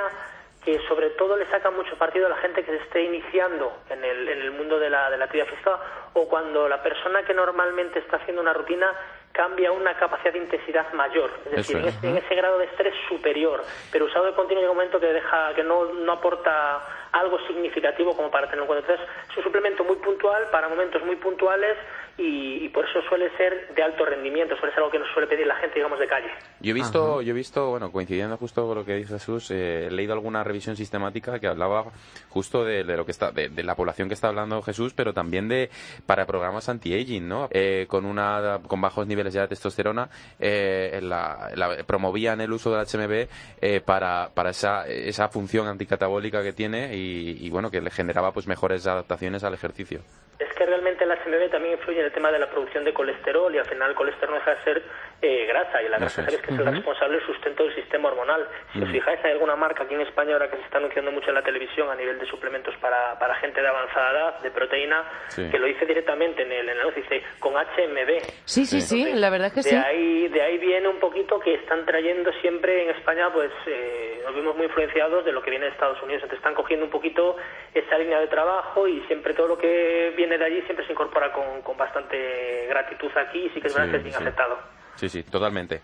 que 0.65 0.79
sobre 0.87 1.11
todo 1.11 1.37
le 1.37 1.45
saca 1.45 1.69
mucho 1.69 1.95
partido 1.95 2.25
a 2.25 2.29
la 2.29 2.37
gente 2.37 2.65
que 2.65 2.71
se 2.71 2.83
esté 2.83 3.03
iniciando 3.03 3.71
en 3.89 4.03
el, 4.03 4.49
mundo 4.51 4.79
de 4.79 4.89
la, 4.89 5.11
de 5.11 5.17
la 5.17 5.25
actividad 5.25 5.47
física 5.47 5.79
o 6.13 6.27
cuando 6.27 6.67
la 6.67 6.81
persona 6.81 7.23
que 7.23 7.35
normalmente 7.35 7.99
está 7.99 8.17
haciendo 8.17 8.41
una 8.41 8.51
rutina 8.51 8.91
cambia 9.35 9.71
una 9.71 9.93
capacidad 9.97 10.31
de 10.31 10.39
intensidad 10.39 10.91
mayor, 10.93 11.29
es 11.45 11.67
decir, 11.67 11.77
en, 11.77 12.17
ese, 12.17 12.35
grado 12.35 12.57
de 12.57 12.65
estrés 12.65 12.93
superior, 13.09 13.61
pero 13.91 14.05
usado 14.05 14.25
de 14.27 14.33
continuo 14.33 14.63
en 14.63 14.69
un 14.69 14.75
momento 14.77 14.99
que 14.99 15.07
deja 15.07 15.53
que 15.53 15.63
no, 15.63 15.93
no 15.93 16.13
aporta 16.13 16.81
algo 17.11 17.37
significativo 17.47 18.15
como 18.15 18.29
para 18.29 18.47
tener 18.47 18.61
en 18.61 18.67
cuenta. 18.67 18.91
Entonces, 18.91 19.15
es 19.29 19.37
un 19.37 19.43
suplemento 19.43 19.83
muy 19.83 19.97
puntual 19.97 20.43
para 20.51 20.69
momentos 20.69 21.03
muy 21.03 21.15
puntuales 21.17 21.77
y, 22.17 22.69
por 22.69 22.85
eso 22.85 23.01
suele 23.09 23.29
ser 23.35 23.73
de 23.75 23.83
alto 23.83 24.05
rendimiento, 24.05 24.55
suele 24.55 24.73
ser 24.73 24.79
algo 24.79 24.91
que 24.91 24.99
nos 24.99 25.09
suele 25.11 25.27
pedir 25.27 25.45
la 25.45 25.55
gente, 25.55 25.75
digamos, 25.75 25.99
de 25.99 26.07
calle. 26.07 26.29
Yo 26.61 26.71
he 26.71 26.73
visto, 26.73 27.21
yo 27.21 27.31
he 27.31 27.33
visto 27.33 27.69
bueno, 27.69 27.91
coincidiendo 27.91 28.37
justo 28.37 28.65
con 28.65 28.77
lo 28.77 28.85
que 28.85 28.95
dice 28.95 29.13
Jesús, 29.13 29.51
eh, 29.51 29.87
he 29.87 29.91
leído 29.91 30.13
alguna 30.13 30.43
revisión 30.43 30.77
sistemática 30.77 31.39
que 31.39 31.47
hablaba 31.47 31.85
justo 32.29 32.63
de, 32.63 32.83
lo 32.83 33.05
que 33.05 33.11
está, 33.11 33.31
de, 33.31 33.49
la 33.63 33.75
población 33.75 34.07
que 34.07 34.13
está 34.13 34.29
hablando 34.29 34.61
Jesús, 34.61 34.93
pero 34.93 35.13
también 35.13 35.49
de 35.49 35.69
para 36.05 36.25
programas 36.25 36.69
anti-aging, 36.69 37.27
¿no? 37.27 37.49
Eh, 37.51 37.85
con 37.89 38.05
una, 38.05 38.59
con 38.65 38.79
bajos 38.79 39.07
niveles 39.07 39.24
ya 39.33 39.41
de 39.41 39.47
testosterona, 39.49 40.09
eh, 40.39 40.99
la, 41.01 41.49
promovían 41.85 42.41
el 42.41 42.51
uso 42.51 42.75
del 42.75 42.85
HMB 42.85 43.83
para, 43.83 44.29
para 44.33 44.49
esa, 44.51 44.87
esa 44.87 45.29
función 45.29 45.67
anticatabólica 45.67 46.43
que 46.43 46.53
tiene 46.53 46.95
y, 46.95 47.49
bueno, 47.49 47.71
que 47.71 47.81
le 47.81 47.91
generaba 47.91 48.31
pues 48.31 48.47
mejores 48.47 48.85
adaptaciones 48.87 49.43
al 49.43 49.53
ejercicio. 49.53 50.01
Es 50.39 50.51
que 50.53 50.65
realmente 50.65 51.03
el 51.05 51.11
HMB 51.11 51.49
también 51.49 51.75
influye 51.75 51.99
en 51.99 52.05
el 52.05 52.11
tema 52.11 52.31
de 52.31 52.39
la 52.39 52.49
producción 52.49 52.83
de 52.83 52.93
colesterol 52.93 53.53
y 53.53 53.57
al 53.57 53.65
final 53.65 53.91
el 53.91 53.95
colesterol 53.95 54.35
deja 54.35 54.55
de 54.55 54.63
ser 54.63 54.83
eh, 55.21 55.45
grasa 55.47 55.81
y 55.81 55.89
la 55.89 55.97
grasa 55.97 56.21
es. 56.21 56.37
que 56.37 56.53
es 56.53 56.59
el 56.59 56.65
responsable 56.65 57.17
del 57.17 57.25
sustento 57.25 57.63
del 57.63 57.75
sistema 57.75 58.09
hormonal. 58.09 58.47
Si 58.73 58.81
os 58.81 58.89
fijáis, 58.89 59.19
hay 59.23 59.31
alguna 59.31 59.55
marca 59.55 59.83
aquí 59.83 59.95
en 59.95 60.01
España 60.01 60.33
ahora 60.33 60.49
que 60.49 60.57
se 60.57 60.63
está 60.63 60.77
anunciando 60.77 61.11
mucho 61.11 61.29
en 61.29 61.35
la 61.35 61.41
televisión 61.41 61.89
a 61.89 61.95
nivel 61.95 62.19
de 62.19 62.25
suplementos 62.27 62.75
para, 62.77 63.17
para 63.17 63.35
gente 63.35 63.61
de 63.61 63.67
avanzada 63.67 64.11
edad, 64.11 64.39
de 64.41 64.51
proteína, 64.51 65.03
que 65.35 65.57
lo 65.57 65.65
dice 65.67 65.85
directamente 65.85 66.43
en 66.43 66.51
el, 66.51 66.69
en 66.69 66.79
anuncio, 66.79 67.01
dice 67.01 67.23
con 67.39 67.53
HMB. 67.53 68.21
Sí, 68.45 68.65
sí, 68.65 68.81
sí, 68.81 69.13
la 69.13 69.29
verdad 69.29 69.47
es 69.47 69.53
que 69.53 69.61
de 69.61 69.69
sí. 69.69 69.75
Ahí, 69.75 70.27
de 70.27 70.41
ahí 70.41 70.57
viene 70.57 70.87
un 70.87 70.99
poquito 70.99 71.39
que 71.39 71.55
están 71.55 71.85
trayendo 71.85 72.31
siempre 72.41 72.83
en 72.83 72.89
España, 72.91 73.31
pues 73.33 73.51
eh, 73.67 74.21
nos 74.25 74.35
vimos 74.35 74.55
muy 74.55 74.65
influenciados 74.65 75.25
de 75.25 75.31
lo 75.31 75.41
que 75.41 75.49
viene 75.49 75.65
de 75.65 75.71
Estados 75.71 76.01
Unidos. 76.01 76.23
Entonces 76.23 76.39
están 76.39 76.55
cogiendo 76.55 76.85
un 76.85 76.91
poquito 76.91 77.35
esa 77.73 77.97
línea 77.97 78.19
de 78.19 78.27
trabajo 78.27 78.87
y 78.87 79.01
siempre 79.07 79.33
todo 79.33 79.47
lo 79.47 79.57
que 79.57 80.13
viene 80.15 80.37
de 80.37 80.45
allí 80.45 80.61
siempre 80.63 80.85
se 80.85 80.91
incorpora 80.91 81.31
con, 81.31 81.61
con 81.61 81.77
bastante 81.77 82.67
gratitud 82.67 83.11
aquí 83.15 83.45
y 83.45 83.49
sí 83.49 83.61
que 83.61 83.67
es 83.67 83.73
verdad 83.73 83.91
que 83.91 83.97
es 83.97 84.03
bien 84.03 84.15
aceptado. 84.15 84.74
Sí, 84.95 85.09
sí, 85.09 85.23
totalmente. 85.23 85.81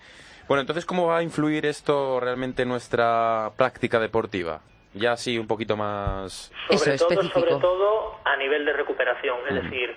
Bueno, 0.47 0.61
entonces, 0.61 0.85
¿cómo 0.85 1.07
va 1.07 1.17
a 1.17 1.23
influir 1.23 1.65
esto 1.65 2.19
realmente 2.19 2.63
en 2.63 2.69
nuestra 2.69 3.51
práctica 3.55 3.99
deportiva? 3.99 4.61
Ya 4.93 5.13
así 5.13 5.37
un 5.37 5.47
poquito 5.47 5.77
más... 5.77 6.51
Sobre 6.69 6.97
todo, 6.97 7.23
sobre 7.29 7.55
todo 7.55 8.19
a 8.25 8.35
nivel 8.35 8.65
de 8.65 8.73
recuperación. 8.73 9.37
Es 9.47 9.63
decir, 9.63 9.95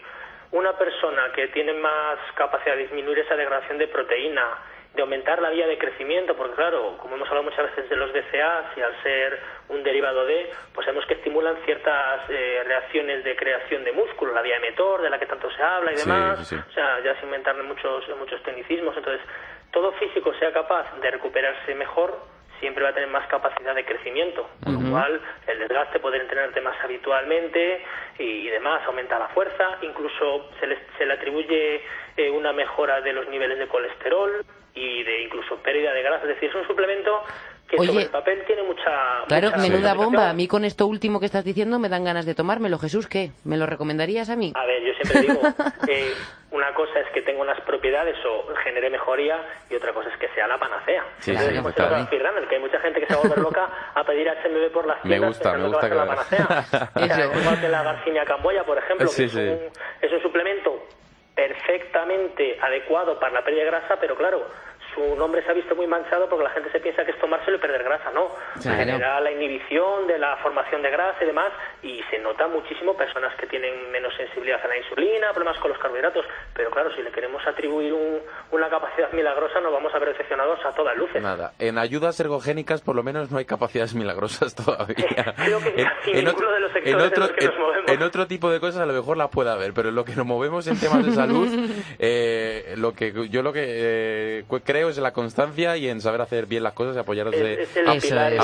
una 0.53 0.72
persona 0.79 1.33
que 1.35 1.48
tiene 1.48 1.72
más 1.72 2.18
capacidad 2.37 2.77
de 2.77 2.83
disminuir 2.83 3.18
esa 3.18 3.35
degradación 3.35 3.79
de 3.79 3.88
proteína, 3.88 4.46
de 4.94 5.02
aumentar 5.02 5.42
la 5.42 5.50
vía 5.50 5.66
de 5.66 5.76
crecimiento, 5.76 6.37
porque 6.37 6.54
claro, 6.54 6.96
como 6.98 7.16
hemos 7.16 7.28
hablado 7.28 7.50
muchas 7.50 7.66
veces 7.70 7.90
de 7.90 7.96
los 7.96 8.12
DCA, 8.12 8.72
y 8.76 8.80
al 8.80 9.03
ser 9.03 9.40
un 9.68 9.82
derivado 9.82 10.24
de, 10.24 10.51
pues 10.72 10.84
sabemos 10.84 11.05
que 11.07 11.14
estimulan 11.14 11.57
ciertas 11.64 12.20
eh, 12.28 12.62
reacciones 12.64 13.24
de 13.24 13.34
creación 13.34 13.82
de 13.84 13.92
músculo, 13.92 14.32
la 14.32 14.42
vía 14.42 14.57
emetor, 14.57 15.03
de 15.03 15.11
la 15.11 15.18
que 15.18 15.26
tanto 15.26 15.51
se 15.51 15.62
habla 15.62 15.92
y 15.92 15.97
demás, 15.97 16.53
o 16.53 16.72
sea, 16.72 17.01
ya 17.01 17.14
sin 17.16 17.24
inventar 17.24 17.61
muchos, 17.62 18.05
muchos 18.18 18.40
tecnicismos, 18.42 18.97
entonces, 18.97 19.26
todo 19.72 19.90
físico 19.95 20.32
sea 20.38 20.53
capaz 20.53 20.86
de 21.01 21.11
recuperarse 21.11 21.74
mejor, 21.74 22.16
siempre 22.61 22.84
va 22.84 22.90
a 22.90 22.95
tener 22.95 23.09
más 23.09 23.26
capacidad 23.26 23.74
de 23.74 23.84
crecimiento, 23.84 24.49
con 24.62 24.84
lo 24.84 24.90
cual 24.90 25.20
el 25.49 25.59
desgaste, 25.59 25.99
poder 25.99 26.22
entrenarte 26.22 26.61
más 26.61 26.76
habitualmente 26.82 27.84
y, 28.18 28.47
demás, 28.49 28.82
aumenta 28.86 29.18
la 29.18 29.28
fuerza, 29.28 29.78
incluso 29.82 30.49
se 30.61 30.68
le, 30.68 30.78
se 30.97 31.05
le 31.05 31.14
atribuye 31.14 31.82
eh, 32.16 32.30
una 32.30 32.53
mejora 32.53 33.01
de 33.01 33.12
los 33.12 33.28
niveles 33.28 33.59
de 33.59 33.66
colesterol, 33.66 34.45
y 34.75 35.03
de 35.05 35.22
incluso 35.22 35.57
pérdida 35.57 35.93
de 35.93 36.03
grasa. 36.03 36.22
Es 36.22 36.35
decir, 36.35 36.51
es 36.51 36.55
un 36.55 36.66
suplemento 36.66 37.22
que 37.68 37.77
Oye, 37.79 37.89
sobre 37.89 38.05
el 38.05 38.11
papel 38.11 38.45
tiene 38.47 38.62
mucha... 38.62 39.25
Claro, 39.27 39.51
mucha 39.51 39.62
menuda 39.62 39.95
bomba. 39.95 40.31
A 40.31 40.35
mí 40.35 40.49
con 40.49 40.64
esto 40.64 40.87
último 40.87 41.20
que 41.20 41.27
estás 41.27 41.45
diciendo 41.45 41.79
me 41.79 41.89
dan 41.89 42.05
ganas 42.05 42.27
de 42.27 42.35
tomármelo. 42.35 42.79
Jesús, 42.79 43.07
¿qué? 43.07 43.31
¿Me 43.45 43.57
lo 43.57 43.66
recomendarías 43.66 44.29
a 44.31 44.37
mí? 44.37 44.53
A 44.55 44.66
ver, 44.66 44.83
yo 44.83 44.93
siempre 44.95 45.33
digo, 45.33 45.41
eh, 45.89 46.12
una 46.51 46.75
cosa 46.75 47.01
es 47.01 47.09
que 47.14 47.22
tenga 47.22 47.41
unas 47.41 47.61
propiedades 47.62 48.16
o 48.27 48.55
genere 48.57 48.91
mejoría 48.91 49.41
y 49.70 49.77
otra 49.77 49.93
cosa 49.93 50.11
es 50.11 50.18
que 50.18 50.29
sea 50.35 50.47
la 50.47 50.59
panacea. 50.59 51.05
Sí, 51.18 51.31
Entonces, 51.31 51.51
sí, 51.51 51.57
llama 51.57 52.05
speedrunner, 52.07 52.49
que 52.49 52.55
hay 52.57 52.61
mucha 52.61 52.81
gente 52.81 53.01
que 53.01 53.07
se 53.07 53.14
va 53.14 53.20
a 53.20 53.22
volver 53.22 53.39
loca 53.39 53.68
a 53.95 54.05
pedir 54.05 54.29
HMB 54.29 54.72
por 54.72 54.87
las 54.87 54.97
Me 55.05 55.11
tiendas 55.11 55.31
gusta, 55.31 55.53
me 55.55 55.68
gusta 55.68 55.81
que 55.81 55.89
que 55.89 55.95
la 55.95 56.07
panacea. 56.07 56.47
Eso. 56.97 57.41
igual 57.41 57.61
que 57.61 57.68
la 57.68 57.83
Garcinia 57.83 58.25
Camboya, 58.25 58.64
por 58.64 58.79
ejemplo, 58.79 59.07
Sí, 59.09 59.22
que 59.22 59.25
es. 59.27 59.35
Un, 59.35 59.59
es 60.03 60.12
un 60.12 60.22
suplemento 60.22 60.87
perfectamente 61.35 62.59
adecuado 62.61 63.18
para 63.18 63.32
la 63.32 63.45
pérdida 63.45 63.64
de 63.64 63.70
grasa, 63.70 63.97
pero 64.01 64.16
claro, 64.16 64.47
su 64.95 65.16
nombre 65.16 65.42
se 65.45 65.51
ha 65.51 65.55
visto 65.55 65.74
muy 65.76 65.86
manchado 65.86 66.28
porque 66.28 66.45
la 66.45 66.51
gente 66.51 66.70
se 66.70 66.80
piensa 66.80 67.05
que 67.05 67.11
es 67.12 67.18
tomárselo 67.18 67.57
y 67.57 67.61
perder 67.61 67.82
grasa, 67.84 68.11
no. 68.12 68.28
Claro. 68.62 68.78
Genera 68.78 69.20
la 69.20 69.30
inhibición 69.32 70.07
de 70.07 70.18
la 70.18 70.36
formación 70.38 70.82
de 70.82 70.90
grasa 70.90 71.22
y 71.22 71.26
demás, 71.26 71.53
y 71.82 72.03
se 72.11 72.18
nota 72.18 72.47
muchísimo 72.49 72.97
personas 72.97 73.34
que 73.36 73.47
tienen 73.47 73.90
menos 73.90 74.14
sensibilidad 74.16 74.61
a 74.64 74.68
la 74.68 74.76
insulina, 74.78 75.32
problemas 75.32 75.59
con 75.61 75.70
los 75.70 75.78
carbohidratos, 75.78 76.24
pero 76.55 76.70
claro, 76.70 76.95
si 76.95 77.03
le 77.03 77.11
queremos 77.11 77.45
atribuir 77.47 77.92
un- 77.92 78.20
una 78.53 78.68
capacidad 78.68 79.11
milagrosa, 79.12 79.61
nos 79.61 79.72
vamos 79.72 79.95
a 79.95 79.99
ver 79.99 80.11
decepcionados 80.11 80.59
a 80.64 80.72
todas 80.72 80.97
luces. 80.97 81.22
Nada, 81.22 81.53
en 81.59 81.78
ayudas 81.78 82.18
ergogénicas 82.20 82.80
por 82.82 82.95
lo 82.97 83.03
menos 83.03 83.30
no 83.30 83.38
hay 83.38 83.45
capacidades 83.45 83.95
milagrosas 83.95 84.55
todavía. 84.64 84.95
Creo 85.45 85.61
que 85.61 85.74
casi 85.84 86.12
ninguno 86.12 86.51
de 86.53 86.61
los 86.61 86.72
sectores 86.72 87.12
en 87.12 87.20
los 87.20 87.32
que 87.32 87.47
nos 87.47 87.59
movemos. 87.59 87.90
en 87.90 88.03
otro 88.03 88.26
tipo 88.26 88.51
de 88.51 88.61
cosas 88.61 88.82
a 88.82 88.86
lo 88.86 88.92
mejor 88.92 89.16
las 89.16 89.30
puede 89.30 89.51
haber, 89.51 89.72
pero 89.74 89.88
en 89.90 89.95
lo 89.95 90.05
que 90.05 90.14
nos 90.14 90.26
movemos 90.26 90.66
en 90.66 90.78
temas 90.78 91.05
de 91.05 91.12
salud, 91.12 91.49
eh, 91.99 92.74
lo 92.76 92.92
que 92.92 93.12
yo 93.28 93.42
lo 93.42 93.53
que 93.53 93.64
eh, 93.66 94.45
cu- 94.47 94.61
creo 94.85 94.91
es 94.91 94.97
en 94.99 95.03
la 95.03 95.12
constancia 95.12 95.76
y 95.76 95.89
en 95.89 96.01
saber 96.01 96.20
hacer 96.20 96.47
bien 96.47 96.62
las 96.62 96.72
cosas 96.74 96.97
y 96.97 96.99
apoyarse, 96.99 97.62
Es- 97.62 97.76
es 97.76 98.05
pilar 98.05 98.35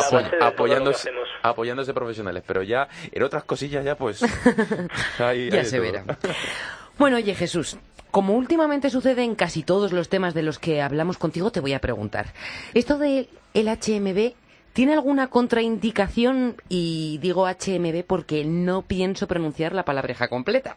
apoyándose, 1.42 1.92
profesionales, 1.94 2.42
pero 2.46 2.62
ya 2.62 2.88
en 3.12 3.22
otras 3.22 3.44
cosillas 3.44 3.84
ya 3.84 3.94
pues 3.96 4.22
ahí- 5.18 5.50
Ya 5.50 5.64
se 5.64 5.78
verá. 5.80 6.04
Bueno, 6.98 7.16
oye 7.16 7.34
Jesús, 7.34 7.76
como 8.10 8.34
últimamente 8.34 8.90
sucede 8.90 9.22
en 9.22 9.34
casi 9.34 9.62
todos 9.62 9.92
los 9.92 10.08
temas 10.08 10.34
de 10.34 10.42
los 10.42 10.58
que 10.58 10.82
hablamos 10.82 11.18
contigo, 11.18 11.50
te 11.52 11.60
voy 11.60 11.72
a 11.74 11.78
preguntar. 11.80 12.26
¿Esto 12.74 12.98
del 12.98 13.28
HMB 13.54 14.32
tiene 14.72 14.92
alguna 14.94 15.28
contraindicación? 15.28 16.56
Y 16.68 17.18
digo 17.22 17.46
HMB 17.46 18.04
porque 18.06 18.44
no 18.44 18.82
pienso 18.82 19.26
pronunciar 19.28 19.74
la 19.74 19.84
palabreja 19.84 20.28
completa. 20.28 20.76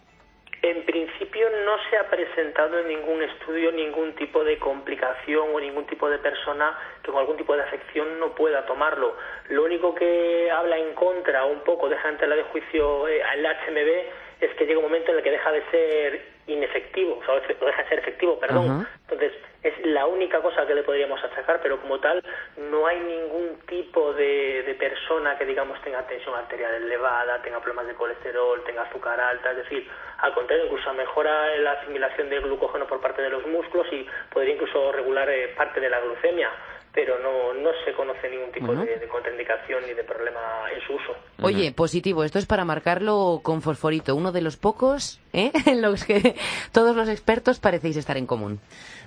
En 0.61 0.85
principio 0.85 1.22
no 1.49 1.77
se 1.89 1.97
ha 1.97 2.09
presentado 2.09 2.79
en 2.79 2.87
ningún 2.87 3.21
estudio 3.21 3.71
ningún 3.71 4.13
tipo 4.15 4.43
de 4.43 4.57
complicación 4.57 5.49
o 5.53 5.59
ningún 5.59 5.85
tipo 5.85 6.09
de 6.09 6.19
persona 6.19 6.77
que 7.01 7.11
con 7.11 7.19
algún 7.19 7.37
tipo 7.37 7.55
de 7.55 7.63
afección 7.63 8.19
no 8.19 8.33
pueda 8.35 8.65
tomarlo. 8.65 9.15
Lo 9.49 9.63
único 9.63 9.95
que 9.95 10.49
habla 10.51 10.77
en 10.77 10.93
contra, 10.93 11.45
un 11.45 11.61
poco 11.61 11.89
deja 11.89 12.09
en 12.09 12.17
tela 12.17 12.35
de 12.35 12.43
juicio 12.43 13.07
eh, 13.07 13.23
al 13.23 13.45
HMB, 13.45 14.41
es 14.41 14.53
que 14.55 14.65
llega 14.65 14.79
un 14.79 14.85
momento 14.85 15.11
en 15.11 15.17
el 15.17 15.23
que 15.23 15.31
deja 15.31 15.51
de 15.51 15.63
ser 15.71 16.32
inefectivo, 16.47 17.19
o 17.19 17.25
sea, 17.25 17.35
deja 17.35 17.83
de 17.83 17.89
ser 17.89 17.99
efectivo, 17.99 18.39
perdón. 18.39 18.87
Entonces, 19.01 19.33
es 19.63 19.73
la 19.85 20.05
única 20.05 20.41
cosa 20.41 20.67
que 20.67 20.75
le 20.75 20.83
podríamos 20.83 21.23
achacar, 21.23 21.61
pero 21.61 21.79
como 21.79 21.99
tal, 21.99 22.21
no 22.57 22.85
hay 22.85 22.99
ningún 22.99 23.59
tipo 23.67 24.13
de, 24.13 24.63
de 24.63 24.75
persona 24.75 25.37
que, 25.37 25.45
digamos, 25.45 25.81
tenga 25.81 26.05
tensión 26.05 26.35
arterial 26.35 26.73
elevada, 26.73 27.41
tenga 27.41 27.59
problemas 27.59 27.87
de 27.87 27.93
colesterol, 27.93 28.61
tenga 28.65 28.83
azúcar 28.83 29.19
alta, 29.19 29.51
es 29.51 29.57
decir, 29.57 29.87
al 30.17 30.33
contrario, 30.33 30.65
incluso 30.65 30.93
mejora 30.93 31.55
la 31.57 31.73
asimilación 31.73 32.29
del 32.29 32.41
glucógeno 32.41 32.87
por 32.87 32.99
parte 32.99 33.21
de 33.21 33.29
los 33.29 33.45
músculos 33.47 33.87
y 33.91 34.05
podría 34.31 34.55
incluso 34.55 34.91
regular 34.91 35.29
eh, 35.29 35.53
parte 35.55 35.79
de 35.79 35.89
la 35.89 36.01
glucemia, 36.01 36.49
pero 36.93 37.17
no, 37.19 37.53
no 37.55 37.71
se 37.83 37.93
conoce 37.93 38.29
ningún 38.29 38.51
tipo 38.51 38.67
Bueno. 38.67 38.85
de, 38.85 38.97
de 38.99 39.07
contraindicación 39.07 39.83
ni 39.87 39.93
de 39.93 40.03
problema 40.03 40.39
en 40.73 40.79
su 40.85 40.93
uso. 40.93 41.15
Oye, 41.41 41.71
positivo, 41.71 42.23
esto 42.23 42.37
es 42.37 42.45
para 42.45 42.65
marcarlo 42.65 43.39
con 43.43 43.61
fosforito, 43.61 44.15
uno 44.15 44.31
de 44.31 44.41
los 44.41 44.57
pocos 44.57 45.19
¿eh? 45.33 45.51
en 45.65 45.81
los 45.81 46.05
que 46.05 46.35
todos 46.71 46.95
los 46.95 47.09
expertos 47.09 47.59
parecéis 47.59 47.97
estar 47.97 48.17
en 48.17 48.27
común. 48.27 48.59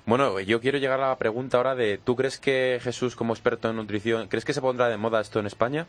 Bueno, 0.05 0.41
yo 0.41 0.61
quiero 0.61 0.78
llegar 0.78 1.01
a 1.01 1.09
la 1.09 1.16
pregunta 1.18 1.57
ahora 1.59 1.74
de, 1.76 1.99
¿tú 1.99 2.16
crees 2.16 2.39
que 2.41 2.78
Jesús 2.82 3.14
como 3.16 3.32
experto 3.32 3.70
en 3.70 3.76
nutrición, 3.76 4.28
crees 4.28 4.45
que 4.45 4.53
se 4.53 4.61
pondrá 4.61 4.89
de 4.89 4.97
moda 4.97 5.20
esto 5.20 5.39
en 5.39 5.47
España? 5.47 5.87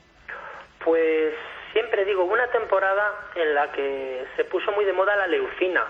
Pues 0.86 1.34
siempre 1.74 2.06
digo, 2.06 2.24
una 2.24 2.48
temporada 2.52 3.30
en 3.36 3.54
la 3.56 3.72
que 3.72 4.24
se 4.36 4.44
puso 4.46 4.72
muy 4.72 4.86
de 4.86 4.94
moda 4.94 5.16
la 5.16 5.28
leucina, 5.28 5.84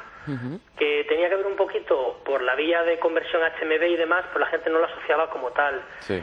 que 0.77 1.05
tenía 1.07 1.29
que 1.29 1.35
ver 1.35 1.45
un 1.45 1.55
poquito 1.55 2.21
por 2.25 2.41
la 2.41 2.55
vía 2.55 2.83
de 2.83 2.99
conversión 2.99 3.41
HMB 3.41 3.83
y 3.83 3.95
demás, 3.95 4.25
pero 4.27 4.39
la 4.45 4.51
gente 4.51 4.69
no 4.69 4.79
lo 4.79 4.85
asociaba 4.85 5.29
como 5.29 5.51
tal. 5.51 5.81
Sí. 5.99 6.21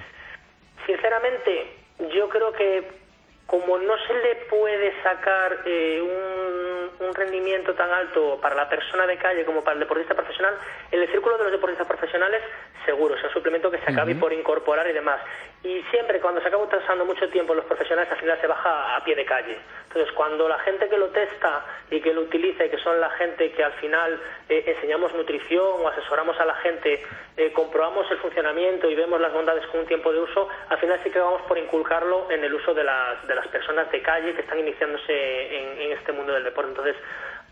Sinceramente, 0.86 1.76
yo 2.14 2.28
creo 2.28 2.52
que 2.52 3.03
como 3.46 3.78
no 3.78 3.94
se 4.06 4.14
le 4.14 4.36
puede 4.48 4.92
sacar 5.02 5.58
eh, 5.66 6.00
un, 6.00 7.06
un 7.06 7.14
rendimiento 7.14 7.74
tan 7.74 7.90
alto 7.90 8.38
para 8.40 8.54
la 8.54 8.68
persona 8.68 9.06
de 9.06 9.16
calle 9.18 9.44
como 9.44 9.62
para 9.62 9.74
el 9.74 9.80
deportista 9.80 10.14
profesional, 10.14 10.54
en 10.90 11.02
el 11.02 11.10
círculo 11.10 11.36
de 11.38 11.44
los 11.44 11.52
deportistas 11.52 11.86
profesionales 11.86 12.42
seguro, 12.84 13.14
es 13.14 13.24
un 13.24 13.30
suplemento 13.30 13.70
que 13.70 13.78
se 13.78 13.90
acabe 13.90 14.14
por 14.14 14.32
incorporar 14.32 14.88
y 14.88 14.92
demás. 14.92 15.20
Y 15.62 15.82
siempre 15.90 16.20
cuando 16.20 16.40
se 16.40 16.48
acaba 16.48 16.64
utilizando 16.64 17.04
mucho 17.04 17.28
tiempo 17.30 17.54
los 17.54 17.64
profesionales, 17.64 18.10
al 18.12 18.18
final 18.18 18.38
se 18.40 18.46
baja 18.46 18.96
a 18.96 19.04
pie 19.04 19.16
de 19.16 19.24
calle. 19.24 19.56
Entonces, 19.88 20.12
cuando 20.14 20.48
la 20.48 20.58
gente 20.58 20.88
que 20.88 20.98
lo 20.98 21.08
testa 21.08 21.64
y 21.90 22.00
que 22.00 22.12
lo 22.12 22.22
utiliza 22.22 22.64
y 22.64 22.68
que 22.68 22.78
son 22.78 23.00
la 23.00 23.10
gente 23.10 23.52
que 23.52 23.64
al 23.64 23.72
final 23.74 24.20
eh, 24.48 24.64
enseñamos 24.66 25.14
nutrición 25.14 25.80
o 25.80 25.88
asesoramos 25.88 26.38
a 26.38 26.44
la 26.44 26.54
gente, 26.56 27.02
eh, 27.36 27.52
comprobamos 27.52 28.10
el 28.10 28.18
funcionamiento 28.18 28.90
y 28.90 28.94
vemos 28.94 29.20
las 29.20 29.32
bondades 29.32 29.66
con 29.68 29.80
un 29.80 29.86
tiempo 29.86 30.12
de 30.12 30.20
uso, 30.20 30.48
al 30.68 30.78
final 30.78 31.00
sí 31.02 31.10
que 31.10 31.18
vamos 31.18 31.42
por 31.42 31.56
inculcarlo 31.58 32.30
en 32.30 32.44
el 32.44 32.52
uso 32.52 32.74
de 32.74 32.84
las, 32.84 33.26
de 33.26 33.33
las 33.34 33.48
personas 33.48 33.90
de 33.90 34.02
calle 34.02 34.34
que 34.34 34.42
están 34.42 34.58
iniciándose 34.58 35.56
en, 35.56 35.80
en 35.82 35.92
este 35.92 36.12
mundo 36.12 36.32
del 36.32 36.44
deporte. 36.44 36.70
Entonces, 36.70 36.96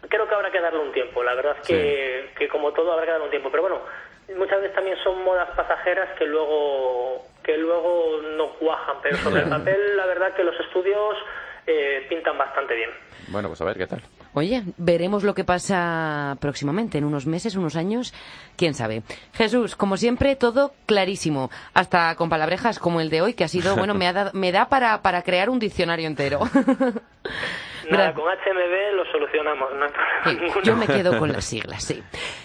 creo 0.08 0.28
que 0.28 0.34
habrá 0.34 0.50
que 0.50 0.60
darle 0.60 0.80
un 0.80 0.92
tiempo. 0.92 1.22
La 1.22 1.34
verdad 1.34 1.56
es 1.60 1.66
que, 1.66 2.30
que 2.36 2.48
como 2.48 2.72
todo 2.72 2.92
habrá 2.92 3.06
que 3.06 3.12
darle 3.12 3.26
un 3.26 3.30
tiempo. 3.30 3.50
Pero 3.50 3.62
bueno, 3.62 3.80
muchas 4.36 4.60
veces 4.60 4.74
también 4.74 4.96
son 5.02 5.22
modas 5.24 5.48
pasajeras 5.56 6.16
que 6.18 6.26
luego 6.26 7.26
que 7.42 7.56
luego 7.56 8.20
no 8.36 8.50
cuajan. 8.54 8.96
Pero 9.02 9.16
sobre 9.18 9.42
el 9.42 9.48
papel, 9.50 9.96
la 9.96 10.06
verdad 10.06 10.34
que 10.34 10.44
los 10.44 10.58
estudios 10.60 11.16
eh, 11.66 12.06
pintan 12.08 12.38
bastante 12.38 12.74
bien. 12.74 12.90
Bueno, 13.28 13.48
pues 13.48 13.60
a 13.60 13.64
ver 13.64 13.76
qué 13.76 13.86
tal. 13.86 14.02
Oye, 14.34 14.62
veremos 14.78 15.24
lo 15.24 15.34
que 15.34 15.44
pasa 15.44 16.36
próximamente, 16.40 16.96
en 16.98 17.04
unos 17.04 17.26
meses, 17.26 17.54
unos 17.54 17.76
años, 17.76 18.14
quién 18.56 18.72
sabe. 18.74 19.02
Jesús, 19.34 19.76
como 19.76 19.96
siempre, 19.98 20.36
todo 20.36 20.72
clarísimo, 20.86 21.50
hasta 21.74 22.14
con 22.14 22.30
palabrejas 22.30 22.78
como 22.78 23.00
el 23.00 23.10
de 23.10 23.20
hoy, 23.22 23.34
que 23.34 23.44
ha 23.44 23.48
sido, 23.48 23.76
bueno, 23.76 23.92
me, 23.94 24.06
ha 24.08 24.12
dado- 24.14 24.30
me 24.32 24.50
da 24.52 24.68
para, 24.70 25.02
para 25.02 25.22
crear 25.22 25.50
un 25.50 25.58
diccionario 25.58 26.06
entero. 26.06 26.40
Nada, 27.90 28.14
con 28.14 28.24
HMB 28.24 28.94
lo 28.96 29.04
solucionamos, 29.12 29.68
no 29.74 29.86
Sí, 30.24 30.38
yo 30.64 30.76
me 30.76 30.86
quedo 30.86 31.18
con 31.18 31.32
las 31.32 31.44
siglas, 31.44 31.82
sí. 31.84 32.02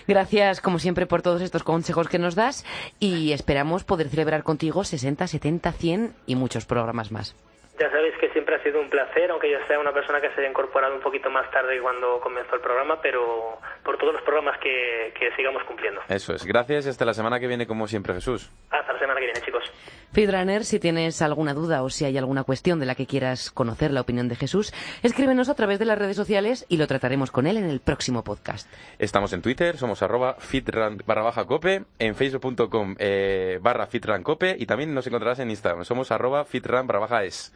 Gracias, 0.07 0.59
como 0.61 0.79
siempre, 0.79 1.05
por 1.05 1.21
todos 1.21 1.41
estos 1.41 1.63
consejos 1.63 2.09
que 2.09 2.19
nos 2.19 2.35
das 2.35 2.65
y 2.99 3.31
esperamos 3.31 3.83
poder 3.83 4.09
celebrar 4.09 4.43
contigo 4.43 4.83
60, 4.83 5.25
70, 5.27 5.71
100 5.71 6.13
y 6.25 6.35
muchos 6.35 6.65
programas 6.65 7.11
más. 7.11 7.35
Ya 7.80 7.91
sabéis 7.91 8.15
que 8.19 8.30
siempre 8.30 8.55
ha 8.55 8.63
sido 8.63 8.82
un 8.82 8.89
placer, 8.89 9.30
aunque 9.30 9.51
yo 9.51 9.57
sea 9.67 9.80
una 9.80 9.91
persona 9.91 10.19
que 10.19 10.30
se 10.32 10.39
haya 10.41 10.49
incorporado 10.49 10.95
un 10.95 11.01
poquito 11.01 11.30
más 11.30 11.49
tarde 11.51 11.80
cuando 11.80 12.19
comenzó 12.19 12.55
el 12.55 12.61
programa, 12.61 12.99
pero 13.01 13.59
por 13.84 13.97
todos 13.97 14.13
los 14.13 14.21
programas 14.23 14.57
que, 14.59 15.13
que 15.17 15.32
sigamos 15.36 15.63
cumpliendo. 15.63 16.01
Eso 16.09 16.34
es. 16.34 16.43
Gracias 16.43 16.88
y 16.88 16.89
hasta 16.89 17.05
la 17.05 17.13
semana 17.13 17.39
que 17.39 17.47
viene, 17.47 17.67
como 17.67 17.88
siempre, 17.88 18.15
Jesús. 18.15 18.51
Hasta 18.71 18.93
la 18.93 18.99
semana 18.99 19.19
que 19.19 19.25
viene, 19.28 19.41
chicos. 19.41 19.63
Feedrunner, 20.12 20.66
si 20.66 20.80
tienes 20.80 21.22
alguna 21.22 21.53
duda 21.53 21.84
o 21.84 21.89
si 21.89 22.05
hay 22.05 22.18
alguna 22.18 22.43
cuestión 22.43 22.80
de 22.80 22.86
la 22.86 22.95
que 22.95 23.05
quieras 23.05 23.51
conocer 23.51 23.91
la 23.91 24.01
opinión 24.01 24.28
de 24.28 24.36
Jesús, 24.36 24.74
escríbenos 25.03 25.49
a 25.49 25.55
través 25.55 25.80
de 25.80 25.86
las 25.86 25.97
redes 25.97 26.16
sociales 26.16 26.66
y 26.70 26.78
lo 26.78 26.88
trataremos 26.88 27.32
con 27.32 27.47
él 27.47 27.58
en 27.58 27.66
el 27.66 27.80
próximo 27.80 28.24
podcast. 28.24 28.68
Estamos 28.99 29.34
en 29.34 29.41
Twitter, 29.41 29.78
somos 29.78 30.01
arroba 30.01 30.36
fitran 30.39 30.97
barra 31.05 31.24
baja 31.24 31.45
cope, 31.45 31.86
en 31.99 32.16
facebook.com 32.16 32.95
eh, 32.99 33.60
barra 33.62 33.88
fitran 33.88 34.24
cope 34.24 34.55
y 34.58 34.66
también 34.66 34.93
nos 34.93 35.08
encontrarás 35.08 35.39
en 35.39 35.49
Instagram, 35.51 35.86
somos 35.86 36.12
arroba 36.12 36.45
fitran 36.45 36.88
barra 36.88 36.99
baja 36.99 37.24
es. 37.24 37.53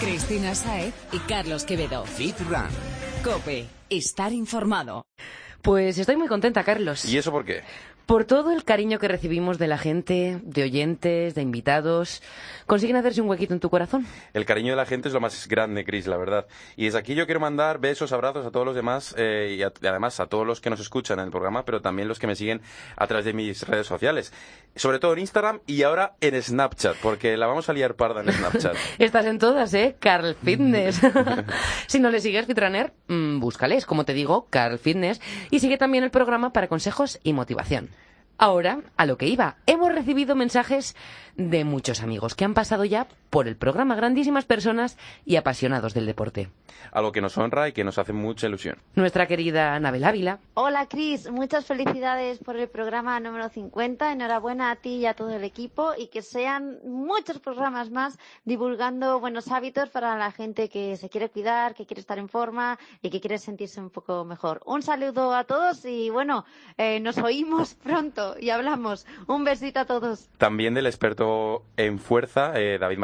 Cristina 0.00 0.54
Saez 0.54 0.94
y 1.12 1.18
Carlos 1.20 1.64
Quevedo. 1.64 2.04
Fit 2.04 2.38
Run. 2.40 2.68
Cope, 3.24 3.66
estar 3.88 4.32
informado. 4.32 5.04
Pues 5.62 5.98
estoy 5.98 6.16
muy 6.16 6.26
contenta, 6.26 6.64
Carlos. 6.64 7.04
¿Y 7.04 7.18
eso 7.18 7.30
por 7.30 7.44
qué? 7.44 7.62
Por 8.10 8.24
todo 8.24 8.50
el 8.50 8.64
cariño 8.64 8.98
que 8.98 9.06
recibimos 9.06 9.56
de 9.58 9.68
la 9.68 9.78
gente, 9.78 10.40
de 10.42 10.64
oyentes, 10.64 11.36
de 11.36 11.42
invitados. 11.42 12.24
¿Consiguen 12.66 12.96
hacerse 12.96 13.20
un 13.20 13.28
huequito 13.28 13.54
en 13.54 13.60
tu 13.60 13.70
corazón? 13.70 14.04
El 14.34 14.44
cariño 14.44 14.72
de 14.72 14.76
la 14.76 14.84
gente 14.84 15.06
es 15.06 15.14
lo 15.14 15.20
más 15.20 15.46
grande, 15.46 15.84
Chris, 15.84 16.08
la 16.08 16.16
verdad. 16.16 16.46
Y 16.76 16.86
desde 16.86 16.98
aquí 16.98 17.14
yo 17.14 17.26
quiero 17.26 17.38
mandar 17.38 17.78
besos, 17.78 18.10
abrazos 18.12 18.44
a 18.44 18.50
todos 18.50 18.66
los 18.66 18.74
demás 18.74 19.14
eh, 19.16 19.54
y, 19.56 19.62
a- 19.62 19.72
y 19.80 19.86
además 19.86 20.18
a 20.18 20.26
todos 20.26 20.44
los 20.44 20.60
que 20.60 20.70
nos 20.70 20.80
escuchan 20.80 21.20
en 21.20 21.26
el 21.26 21.30
programa, 21.30 21.64
pero 21.64 21.82
también 21.82 22.08
los 22.08 22.18
que 22.18 22.26
me 22.26 22.34
siguen 22.34 22.62
a 22.96 23.06
través 23.06 23.24
de 23.26 23.32
mis 23.32 23.62
redes 23.68 23.86
sociales. 23.86 24.32
Sobre 24.74 24.98
todo 24.98 25.12
en 25.12 25.20
Instagram 25.20 25.60
y 25.68 25.84
ahora 25.84 26.14
en 26.20 26.42
Snapchat, 26.42 26.96
porque 26.96 27.36
la 27.36 27.46
vamos 27.46 27.68
a 27.68 27.72
liar 27.72 27.94
parda 27.94 28.22
en 28.22 28.32
Snapchat. 28.32 28.74
Estás 28.98 29.26
en 29.26 29.38
todas, 29.38 29.72
¿eh? 29.74 29.94
Carl 30.00 30.34
Fitness. 30.34 31.00
si 31.86 32.00
no 32.00 32.10
le 32.10 32.20
sigues 32.20 32.46
Fitraner, 32.46 32.92
mm, 33.06 33.38
búscales, 33.38 33.86
como 33.86 34.04
te 34.04 34.14
digo, 34.14 34.48
Carl 34.50 34.80
Fitness. 34.80 35.20
Y 35.52 35.60
sigue 35.60 35.78
también 35.78 36.02
el 36.02 36.10
programa 36.10 36.52
para 36.52 36.66
consejos 36.66 37.20
y 37.22 37.32
motivación. 37.34 37.88
Ahora, 38.42 38.80
a 38.96 39.04
lo 39.04 39.18
que 39.18 39.26
iba, 39.26 39.56
hemos 39.66 39.94
recibido 39.94 40.34
mensajes 40.34 40.96
de 41.36 41.62
muchos 41.64 42.00
amigos 42.00 42.34
que 42.34 42.46
han 42.46 42.54
pasado 42.54 42.86
ya 42.86 43.06
por 43.30 43.46
el 43.46 43.56
programa, 43.56 43.94
grandísimas 43.94 44.44
personas 44.44 44.98
y 45.24 45.36
apasionados 45.36 45.94
del 45.94 46.06
deporte. 46.06 46.50
Algo 46.92 47.12
que 47.12 47.20
nos 47.20 47.38
honra 47.38 47.68
y 47.68 47.72
que 47.72 47.84
nos 47.84 47.98
hace 47.98 48.12
mucha 48.12 48.48
ilusión. 48.48 48.78
Nuestra 48.94 49.26
querida 49.26 49.74
Anabel 49.74 50.04
Ávila. 50.04 50.40
Hola 50.54 50.86
Cris, 50.86 51.30
muchas 51.30 51.64
felicidades 51.64 52.38
por 52.38 52.56
el 52.56 52.68
programa 52.68 53.18
número 53.20 53.48
50. 53.48 54.12
Enhorabuena 54.12 54.70
a 54.70 54.76
ti 54.76 54.96
y 54.96 55.06
a 55.06 55.14
todo 55.14 55.30
el 55.30 55.44
equipo 55.44 55.92
y 55.96 56.08
que 56.08 56.22
sean 56.22 56.78
muchos 56.84 57.38
programas 57.38 57.90
más 57.90 58.18
divulgando 58.44 59.20
buenos 59.20 59.50
hábitos 59.52 59.90
para 59.90 60.16
la 60.16 60.32
gente 60.32 60.68
que 60.68 60.96
se 60.96 61.08
quiere 61.08 61.28
cuidar, 61.28 61.74
que 61.74 61.86
quiere 61.86 62.00
estar 62.00 62.18
en 62.18 62.28
forma 62.28 62.78
y 63.02 63.10
que 63.10 63.20
quiere 63.20 63.38
sentirse 63.38 63.80
un 63.80 63.90
poco 63.90 64.24
mejor. 64.24 64.60
Un 64.66 64.82
saludo 64.82 65.34
a 65.34 65.44
todos 65.44 65.84
y 65.84 66.10
bueno, 66.10 66.44
eh, 66.76 66.98
nos 67.00 67.18
oímos 67.18 67.74
pronto 67.82 68.34
y 68.40 68.50
hablamos. 68.50 69.06
Un 69.26 69.44
besito 69.44 69.80
a 69.80 69.84
todos. 69.84 70.28
También 70.38 70.74
del 70.74 70.86
experto 70.86 71.64
en 71.76 71.98
fuerza, 71.98 72.58
eh, 72.58 72.78
David 72.78 72.98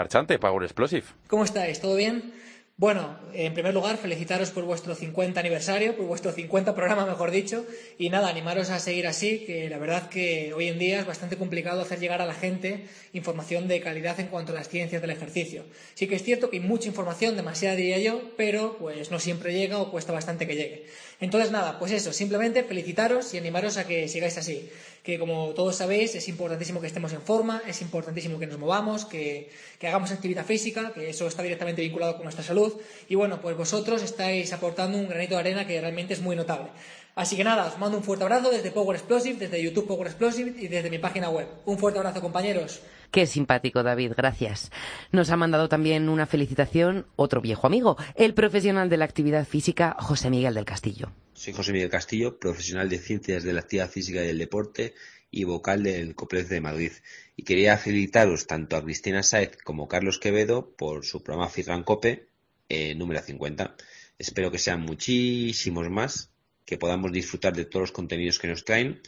¿Cómo 1.28 1.44
estáis? 1.44 1.78
¿Todo 1.78 1.94
bien? 1.94 2.32
Bueno, 2.78 3.18
en 3.32 3.54
primer 3.54 3.72
lugar, 3.72 3.96
felicitaros 3.96 4.50
por 4.50 4.64
vuestro 4.64 4.94
50 4.94 5.40
aniversario, 5.40 5.96
por 5.96 6.04
vuestro 6.04 6.30
50 6.30 6.74
programa, 6.74 7.06
mejor 7.06 7.30
dicho, 7.30 7.64
y 7.96 8.10
nada, 8.10 8.28
animaros 8.28 8.68
a 8.68 8.78
seguir 8.78 9.06
así, 9.06 9.46
que 9.46 9.70
la 9.70 9.78
verdad 9.78 10.10
que 10.10 10.52
hoy 10.52 10.68
en 10.68 10.78
día 10.78 11.00
es 11.00 11.06
bastante 11.06 11.38
complicado 11.38 11.80
hacer 11.80 12.00
llegar 12.00 12.20
a 12.20 12.26
la 12.26 12.34
gente 12.34 12.86
información 13.14 13.66
de 13.66 13.80
calidad 13.80 14.20
en 14.20 14.26
cuanto 14.26 14.52
a 14.52 14.56
las 14.56 14.68
ciencias 14.68 15.00
del 15.00 15.10
ejercicio. 15.10 15.64
Sí 15.94 16.06
que 16.06 16.16
es 16.16 16.22
cierto 16.22 16.50
que 16.50 16.58
hay 16.58 16.62
mucha 16.62 16.88
información, 16.88 17.34
demasiada 17.34 17.76
diría 17.76 17.98
yo, 17.98 18.20
pero 18.36 18.76
pues 18.78 19.10
no 19.10 19.20
siempre 19.20 19.54
llega 19.54 19.78
o 19.78 19.90
cuesta 19.90 20.12
bastante 20.12 20.46
que 20.46 20.56
llegue. 20.56 20.86
Entonces 21.20 21.50
nada, 21.50 21.78
pues 21.78 21.92
eso, 21.92 22.12
simplemente 22.12 22.62
felicitaros 22.64 23.32
y 23.32 23.38
animaros 23.38 23.78
a 23.78 23.86
que 23.86 24.08
sigáis 24.08 24.36
así 24.36 24.70
que 25.06 25.20
como 25.20 25.50
todos 25.50 25.76
sabéis 25.76 26.16
es 26.16 26.26
importantísimo 26.26 26.80
que 26.80 26.88
estemos 26.88 27.12
en 27.12 27.22
forma, 27.22 27.62
es 27.64 27.80
importantísimo 27.80 28.40
que 28.40 28.48
nos 28.48 28.58
movamos, 28.58 29.04
que, 29.04 29.50
hagamos 29.80 30.10
actividad 30.10 30.44
física, 30.44 30.92
que 30.92 31.08
eso 31.08 31.28
está 31.28 31.44
directamente 31.44 31.80
vinculado 31.80 32.14
con 32.14 32.24
nuestra 32.24 32.42
salud. 32.42 32.72
Y 33.08 33.14
bueno, 33.14 33.40
pues 33.40 33.56
vosotros 33.56 34.02
estáis 34.02 34.52
aportando 34.52 34.98
un 34.98 35.08
granito 35.08 35.34
de 35.34 35.40
arena 35.40 35.64
que 35.64 35.80
realmente 35.80 36.14
es 36.14 36.20
muy 36.20 36.34
notable. 36.34 36.70
Así 37.14 37.36
que 37.36 37.44
nada, 37.44 37.66
os 37.66 37.78
mando 37.78 37.96
un 37.96 38.02
fuerte 38.02 38.24
abrazo 38.24 38.50
desde 38.50 38.72
Power 38.72 38.96
Explosive, 38.96 39.38
desde 39.38 39.62
YouTube 39.62 39.86
Power 39.86 40.08
Explosive 40.08 40.52
y 40.58 40.66
desde 40.66 40.90
mi 40.90 40.98
página 40.98 41.30
web. 41.30 41.46
Un 41.66 41.78
fuerte 41.78 42.00
abrazo, 42.00 42.20
compañeros. 42.20 42.80
Qué 43.10 43.26
simpático, 43.26 43.82
David, 43.82 44.12
gracias. 44.16 44.70
Nos 45.12 45.30
ha 45.30 45.36
mandado 45.36 45.68
también 45.68 46.08
una 46.08 46.26
felicitación 46.26 47.06
otro 47.16 47.40
viejo 47.40 47.66
amigo, 47.66 47.96
el 48.14 48.34
profesional 48.34 48.88
de 48.88 48.96
la 48.96 49.04
actividad 49.04 49.46
física, 49.46 49.96
José 49.98 50.30
Miguel 50.30 50.54
del 50.54 50.64
Castillo. 50.64 51.12
Soy 51.34 51.52
José 51.52 51.72
Miguel 51.72 51.90
Castillo, 51.90 52.38
profesional 52.38 52.88
de 52.88 52.98
Ciencias 52.98 53.44
de 53.44 53.52
la 53.52 53.60
Actividad 53.60 53.90
Física 53.90 54.22
y 54.22 54.26
del 54.26 54.38
Deporte 54.38 54.94
y 55.30 55.44
vocal 55.44 55.82
del 55.82 56.14
COPLEZ 56.14 56.48
de 56.48 56.60
Madrid. 56.60 56.92
Y 57.36 57.42
quería 57.42 57.76
felicitaros 57.76 58.46
tanto 58.46 58.76
a 58.76 58.82
Cristina 58.82 59.22
Saez 59.22 59.56
como 59.62 59.84
a 59.84 59.88
Carlos 59.88 60.18
Quevedo 60.18 60.74
por 60.76 61.04
su 61.04 61.22
programa 61.22 61.50
Fitran 61.50 61.82
Cope 61.82 62.28
eh, 62.68 62.94
número 62.94 63.20
50. 63.20 63.76
Espero 64.18 64.50
que 64.50 64.58
sean 64.58 64.80
muchísimos 64.80 65.90
más, 65.90 66.30
que 66.64 66.78
podamos 66.78 67.12
disfrutar 67.12 67.54
de 67.54 67.66
todos 67.66 67.82
los 67.82 67.92
contenidos 67.92 68.38
que 68.38 68.48
nos 68.48 68.64
traen 68.64 69.02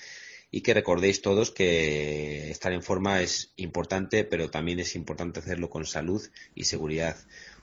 y 0.50 0.62
que 0.62 0.74
recordéis 0.74 1.22
todos 1.22 1.50
que 1.50 2.50
estar 2.50 2.72
en 2.72 2.82
forma 2.82 3.20
es 3.20 3.52
importante, 3.56 4.24
pero 4.24 4.50
también 4.50 4.80
es 4.80 4.96
importante 4.96 5.40
hacerlo 5.40 5.68
con 5.68 5.84
salud 5.84 6.20
y 6.54 6.64
seguridad. 6.64 7.16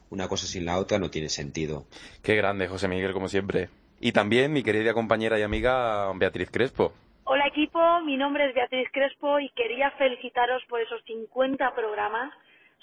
Una 0.10 0.28
cosa 0.28 0.46
sin 0.46 0.66
la 0.66 0.78
otra 0.78 1.00
no 1.00 1.10
tiene 1.10 1.30
sentido. 1.30 1.86
Qué 2.24 2.36
grande, 2.36 2.68
José 2.68 2.88
Miguel, 2.88 3.14
como 3.14 3.28
siempre. 3.28 3.70
Y 4.00 4.12
también 4.12 4.54
mi 4.54 4.62
querida 4.62 4.94
compañera 4.94 5.40
y 5.40 5.42
amiga 5.42 6.12
Beatriz 6.16 6.52
Crespo. 6.52 6.94
Hola 7.24 7.48
equipo, 7.48 7.80
mi 8.02 8.18
nombre 8.18 8.48
es 8.48 8.54
Beatriz 8.54 8.88
Crespo 8.92 9.40
y 9.40 9.50
quería 9.50 9.90
felicitaros 9.92 10.64
por 10.70 10.80
esos 10.80 11.04
50 11.06 11.74
programas, 11.74 12.32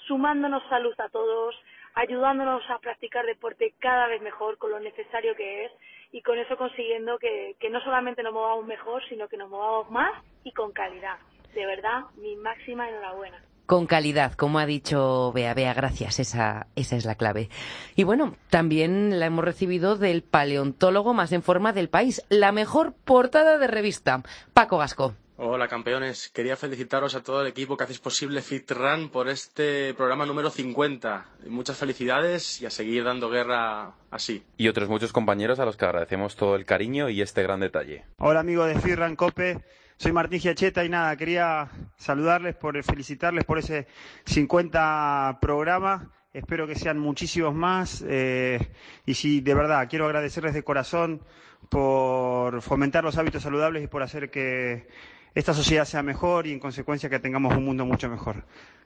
sumándonos 0.05 0.63
salud 0.67 0.93
a 0.99 1.07
todos, 1.07 1.55
ayudándonos 1.95 2.61
a 2.69 2.79
practicar 2.79 3.25
deporte 3.25 3.73
cada 3.79 4.07
vez 4.07 4.21
mejor 4.21 4.57
con 4.57 4.71
lo 4.71 4.81
necesario 4.81 5.33
que 5.35 5.65
es 5.65 5.71
y 6.13 6.21
con 6.21 6.37
eso 6.37 6.55
consiguiendo 6.55 7.17
que, 7.17 7.57
que 7.59 7.69
no 7.69 7.81
solamente 7.81 8.23
nos 8.23 8.33
movamos 8.33 8.65
mejor, 8.65 9.01
sino 9.09 9.27
que 9.27 9.35
nos 9.35 9.49
movamos 9.49 9.89
más 9.91 10.13
y 10.43 10.51
con 10.51 10.71
calidad. 10.71 11.17
De 11.53 11.65
verdad, 11.65 12.03
mi 12.15 12.35
máxima 12.37 12.87
enhorabuena 12.87 13.43
con 13.65 13.87
calidad, 13.87 14.33
como 14.33 14.59
ha 14.59 14.65
dicho 14.65 15.31
Bea. 15.33 15.53
Bea, 15.53 15.73
gracias, 15.73 16.19
esa, 16.19 16.67
esa 16.75 16.95
es 16.95 17.05
la 17.05 17.15
clave. 17.15 17.49
Y 17.95 18.03
bueno, 18.03 18.35
también 18.49 19.19
la 19.19 19.25
hemos 19.25 19.43
recibido 19.43 19.95
del 19.95 20.21
paleontólogo 20.21 21.13
más 21.13 21.31
en 21.31 21.41
forma 21.41 21.73
del 21.73 21.89
país, 21.89 22.23
la 22.29 22.51
mejor 22.51 22.93
portada 22.93 23.57
de 23.57 23.67
revista, 23.67 24.21
Paco 24.53 24.77
Gasco. 24.77 25.15
Hola 25.45 25.67
campeones, 25.67 26.29
quería 26.29 26.55
felicitaros 26.55 27.15
a 27.15 27.21
todo 27.21 27.41
el 27.41 27.47
equipo 27.47 27.75
que 27.75 27.83
hacéis 27.83 27.99
posible 27.99 28.41
FitRun 28.41 29.09
por 29.09 29.27
este 29.27 29.93
programa 29.93 30.25
número 30.25 30.49
50. 30.49 31.25
Muchas 31.49 31.75
felicidades 31.75 32.61
y 32.61 32.65
a 32.65 32.69
seguir 32.69 33.03
dando 33.03 33.29
guerra 33.29 33.91
así. 34.09 34.41
Y 34.55 34.69
otros 34.69 34.87
muchos 34.87 35.11
compañeros 35.11 35.59
a 35.59 35.65
los 35.65 35.75
que 35.75 35.83
agradecemos 35.83 36.37
todo 36.37 36.55
el 36.55 36.63
cariño 36.63 37.09
y 37.09 37.21
este 37.21 37.43
gran 37.43 37.59
detalle. 37.59 38.05
Hola 38.19 38.39
amigo 38.39 38.63
de 38.63 38.79
FitRun 38.79 39.17
Cope, 39.17 39.59
soy 39.97 40.13
Martín 40.13 40.39
Giacheta 40.39 40.85
y 40.85 40.87
nada, 40.87 41.13
quería 41.17 41.69
saludarles, 41.97 42.55
por 42.55 42.81
felicitarles 42.81 43.43
por 43.43 43.59
ese 43.59 43.85
50 44.25 45.39
programa. 45.41 46.09
Espero 46.31 46.65
que 46.67 46.75
sean 46.75 46.99
muchísimos 46.99 47.53
más. 47.53 48.01
Eh, 48.07 48.59
y 49.05 49.13
si 49.13 49.41
de 49.41 49.53
verdad 49.53 49.89
quiero 49.89 50.05
agradecerles 50.05 50.53
de 50.53 50.63
corazón 50.63 51.21
por 51.69 52.61
fomentar 52.61 53.03
los 53.03 53.17
hábitos 53.17 53.43
saludables 53.43 53.83
y 53.83 53.87
por 53.87 54.03
hacer 54.03 54.31
que 54.31 54.87
esta 55.35 55.53
sociedad 55.53 55.85
sea 55.85 56.03
mejor 56.03 56.47
y 56.47 56.51
en 56.51 56.59
consecuencia 56.59 57.09
que 57.09 57.19
tengamos 57.19 57.55
un 57.55 57.65
mundo 57.65 57.85
mucho 57.85 58.09
mejor. 58.09 58.43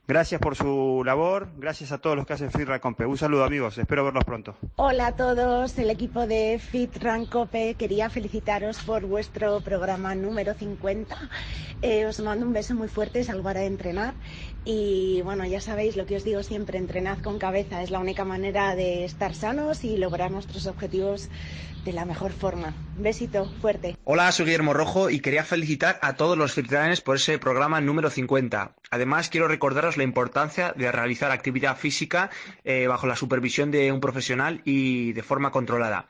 Gracias 0.08 0.40
por 0.40 0.56
su 0.56 1.04
labor, 1.06 1.50
gracias 1.58 1.92
a 1.92 1.98
todos 1.98 2.16
los 2.16 2.26
que 2.26 2.32
hacen 2.32 2.50
Fit 2.50 2.70
Cope. 2.80 3.06
Un 3.06 3.18
saludo 3.18 3.44
amigos, 3.44 3.78
espero 3.78 4.06
verlos 4.06 4.24
pronto. 4.24 4.56
Hola 4.78 5.08
a 5.08 5.16
todos, 5.18 5.78
el 5.78 5.90
equipo 5.90 6.26
de 6.26 6.60
Fit 6.60 6.94
Cope 7.30 7.76
quería 7.76 8.10
felicitaros 8.10 8.78
por 8.84 9.06
vuestro 9.06 9.60
programa 9.60 10.16
número 10.16 10.54
50. 10.54 11.30
Eh, 11.82 12.06
os 12.06 12.22
mando 12.22 12.46
un 12.46 12.54
beso 12.54 12.74
muy 12.74 12.88
fuerte, 12.88 13.22
salgo 13.26 13.50
a 13.50 13.62
entrenar 13.62 14.14
y 14.64 15.22
bueno, 15.24 15.46
ya 15.46 15.60
sabéis 15.60 15.98
lo 15.98 16.06
que 16.06 16.16
os 16.16 16.24
digo 16.24 16.42
siempre, 16.42 16.78
entrenad 16.78 17.20
con 17.20 17.38
cabeza, 17.38 17.84
es 17.84 17.92
la 17.92 18.00
única 18.00 18.24
manera 18.24 18.76
de 18.76 19.04
estar 19.04 19.36
sanos 19.36 19.84
y 19.84 19.98
lograr 19.98 20.32
nuestros 20.32 20.68
objetivos 20.68 21.30
de 21.88 21.94
la 21.94 22.06
mejor 22.06 22.34
forma. 22.34 22.74
Besito 22.98 23.50
fuerte. 23.62 23.96
Hola, 24.04 24.32
soy 24.32 24.46
Guillermo 24.46 24.74
Rojo 24.74 25.10
y 25.10 25.22
quería 25.22 25.46
felicitar 25.46 25.98
a 26.02 26.16
todos 26.16 26.38
los 26.38 26.52
fitrunners 26.54 27.00
por 27.00 27.16
ese 27.16 27.40
programa 27.40 27.80
número 27.80 28.10
50. 28.10 28.76
Además, 28.92 29.30
quiero 29.30 29.48
recordaros 29.48 29.97
la 29.98 30.04
importancia 30.04 30.74
de 30.76 30.92
realizar 30.92 31.32
actividad 31.32 31.78
física 31.78 32.30
eh, 32.64 32.88
bajo 32.88 33.08
la 33.08 33.16
supervisión 33.16 33.72
de 33.72 33.92
un 33.92 34.00
profesional 34.00 34.62
y 34.66 35.14
de 35.14 35.24
forma 35.24 35.52
controlada. 35.52 36.08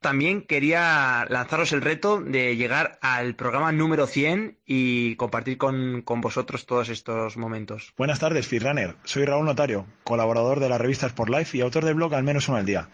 También 0.00 0.42
quería 0.42 1.26
lanzaros 1.28 1.72
el 1.72 1.82
reto 1.82 2.20
de 2.20 2.56
llegar 2.56 3.00
al 3.02 3.34
programa 3.34 3.72
número 3.72 4.06
100 4.06 4.58
y 4.64 5.16
compartir 5.16 5.58
con, 5.58 6.02
con, 6.02 6.20
vosotros 6.20 6.66
todos 6.66 6.88
estos 6.88 7.36
momentos. 7.36 7.94
Buenas 7.96 8.20
tardes, 8.20 8.46
Fitrunner. 8.46 8.94
Soy 9.02 9.24
Raúl 9.24 9.44
Notario, 9.44 9.86
colaborador 10.04 10.60
de 10.60 10.68
la 10.68 10.78
revista 10.78 11.08
Sport 11.08 11.30
Life 11.30 11.58
y 11.58 11.62
autor 11.62 11.84
del 11.84 11.94
blog 11.94 12.14
Al 12.14 12.22
menos 12.22 12.48
uno 12.48 12.58
al 12.58 12.66
día. 12.66 12.88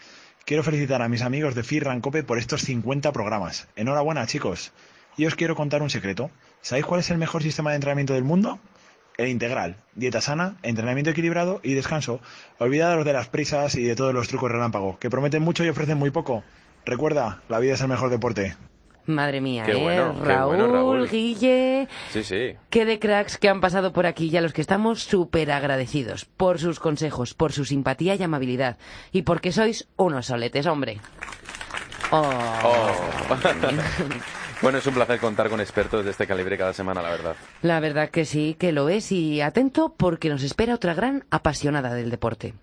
Quiero 0.46 0.62
felicitar 0.62 1.02
a 1.02 1.08
mis 1.08 1.20
amigos 1.20 1.54
de 1.54 1.62
FIR 1.62 1.84
Rancope 1.84 2.22
por 2.22 2.38
estos 2.38 2.62
50 2.62 3.12
programas. 3.12 3.68
Enhorabuena, 3.76 4.26
chicos. 4.26 4.72
Y 5.18 5.26
os 5.26 5.34
quiero 5.34 5.56
contar 5.56 5.82
un 5.82 5.90
secreto. 5.90 6.30
¿Sabéis 6.62 6.86
cuál 6.86 7.00
es 7.00 7.10
el 7.10 7.18
mejor 7.18 7.42
sistema 7.42 7.70
de 7.70 7.76
entrenamiento 7.76 8.14
del 8.14 8.24
mundo? 8.24 8.58
El 9.16 9.28
integral. 9.28 9.76
Dieta 9.94 10.20
sana, 10.20 10.56
entrenamiento 10.62 11.10
equilibrado 11.10 11.60
y 11.62 11.74
descanso. 11.74 12.20
Olvidados 12.58 13.04
de 13.04 13.12
las 13.12 13.28
prisas 13.28 13.76
y 13.76 13.84
de 13.84 13.94
todos 13.94 14.12
los 14.12 14.28
trucos 14.28 14.50
relámpago, 14.50 14.98
que 14.98 15.10
prometen 15.10 15.42
mucho 15.42 15.64
y 15.64 15.68
ofrecen 15.68 15.98
muy 15.98 16.10
poco. 16.10 16.42
Recuerda, 16.84 17.42
la 17.48 17.60
vida 17.60 17.74
es 17.74 17.80
el 17.80 17.88
mejor 17.88 18.10
deporte. 18.10 18.56
Madre 19.06 19.40
mía, 19.42 19.64
qué 19.64 19.72
¿eh? 19.72 19.82
bueno, 19.82 20.14
Raúl, 20.24 20.56
qué 20.56 20.62
bueno, 20.62 20.72
Raúl, 20.72 21.08
Guille. 21.08 21.88
Sí, 22.10 22.24
sí. 22.24 22.56
Qué 22.70 22.86
de 22.86 22.98
cracks 22.98 23.36
que 23.36 23.50
han 23.50 23.60
pasado 23.60 23.92
por 23.92 24.06
aquí 24.06 24.30
y 24.30 24.36
a 24.36 24.40
los 24.40 24.54
que 24.54 24.62
estamos 24.62 25.02
súper 25.02 25.52
agradecidos 25.52 26.24
por 26.24 26.58
sus 26.58 26.80
consejos, 26.80 27.34
por 27.34 27.52
su 27.52 27.66
simpatía 27.66 28.14
y 28.14 28.22
amabilidad. 28.22 28.78
Y 29.12 29.22
porque 29.22 29.52
sois 29.52 29.88
unos 29.96 30.26
soletes, 30.26 30.66
hombre. 30.66 31.00
Oh. 32.10 32.30
Oh. 32.64 32.92
bueno, 34.62 34.78
es 34.78 34.86
un 34.86 34.94
placer 34.94 35.18
contar 35.20 35.48
con 35.48 35.60
expertos 35.60 36.04
de 36.04 36.10
este 36.10 36.26
calibre 36.26 36.56
cada 36.58 36.72
semana, 36.72 37.02
la 37.02 37.10
verdad. 37.10 37.36
La 37.62 37.80
verdad 37.80 38.10
que 38.10 38.24
sí, 38.24 38.56
que 38.58 38.72
lo 38.72 38.88
es. 38.88 39.12
Y 39.12 39.40
atento 39.40 39.94
porque 39.96 40.28
nos 40.28 40.42
espera 40.42 40.74
otra 40.74 40.94
gran 40.94 41.24
apasionada 41.30 41.94
del 41.94 42.10
deporte. 42.10 42.54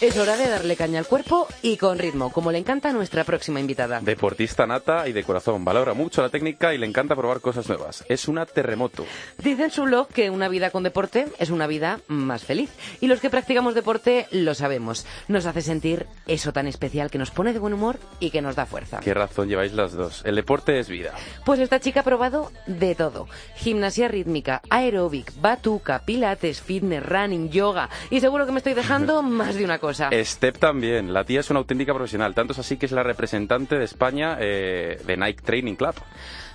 Es 0.00 0.16
hora 0.16 0.38
de 0.38 0.48
darle 0.48 0.76
caña 0.76 0.98
al 0.98 1.06
cuerpo 1.06 1.46
y 1.60 1.76
con 1.76 1.98
ritmo, 1.98 2.32
como 2.32 2.50
le 2.50 2.56
encanta 2.56 2.88
a 2.88 2.92
nuestra 2.94 3.22
próxima 3.24 3.60
invitada. 3.60 4.00
Deportista 4.00 4.66
nata 4.66 5.06
y 5.06 5.12
de 5.12 5.22
corazón. 5.24 5.62
Valora 5.62 5.92
mucho 5.92 6.22
la 6.22 6.30
técnica 6.30 6.72
y 6.72 6.78
le 6.78 6.86
encanta 6.86 7.14
probar 7.14 7.42
cosas 7.42 7.68
nuevas. 7.68 8.02
Es 8.08 8.26
una 8.26 8.46
terremoto. 8.46 9.04
Dice 9.36 9.64
en 9.64 9.70
su 9.70 9.82
blog 9.82 10.08
que 10.08 10.30
una 10.30 10.48
vida 10.48 10.70
con 10.70 10.84
deporte 10.84 11.26
es 11.38 11.50
una 11.50 11.66
vida 11.66 12.00
más 12.08 12.44
feliz. 12.44 12.70
Y 13.02 13.08
los 13.08 13.20
que 13.20 13.28
practicamos 13.28 13.74
deporte 13.74 14.26
lo 14.30 14.54
sabemos. 14.54 15.04
Nos 15.28 15.44
hace 15.44 15.60
sentir 15.60 16.06
eso 16.26 16.54
tan 16.54 16.66
especial 16.66 17.10
que 17.10 17.18
nos 17.18 17.30
pone 17.30 17.52
de 17.52 17.58
buen 17.58 17.74
humor 17.74 17.98
y 18.20 18.30
que 18.30 18.40
nos 18.40 18.56
da 18.56 18.64
fuerza. 18.64 19.00
Qué 19.00 19.12
razón 19.12 19.50
lleváis 19.50 19.74
las 19.74 19.92
dos. 19.92 20.22
El 20.24 20.36
deporte 20.36 20.78
es 20.78 20.88
vida. 20.88 21.12
Pues 21.44 21.60
esta 21.60 21.78
chica 21.78 22.00
ha 22.00 22.04
probado 22.04 22.50
de 22.66 22.94
todo. 22.94 23.28
Gimnasia 23.56 24.08
rítmica, 24.08 24.62
aeróbic, 24.70 25.38
batuca, 25.42 26.06
pilates, 26.06 26.62
fitness, 26.62 27.04
running, 27.04 27.50
yoga. 27.50 27.90
Y 28.08 28.20
seguro 28.20 28.46
que 28.46 28.52
me 28.52 28.58
estoy 28.58 28.72
dejando 28.72 29.22
más 29.22 29.56
de 29.56 29.64
una 29.66 29.78
cosa. 29.78 29.89
Step 29.98 30.58
también. 30.58 31.12
La 31.12 31.24
tía 31.24 31.40
es 31.40 31.50
una 31.50 31.58
auténtica 31.60 31.92
profesional. 31.92 32.34
Tanto 32.34 32.52
es 32.52 32.58
así 32.58 32.76
que 32.76 32.86
es 32.86 32.92
la 32.92 33.02
representante 33.02 33.78
de 33.78 33.84
España 33.84 34.36
eh, 34.40 35.00
de 35.06 35.16
Nike 35.16 35.42
Training 35.42 35.74
Club. 35.74 35.94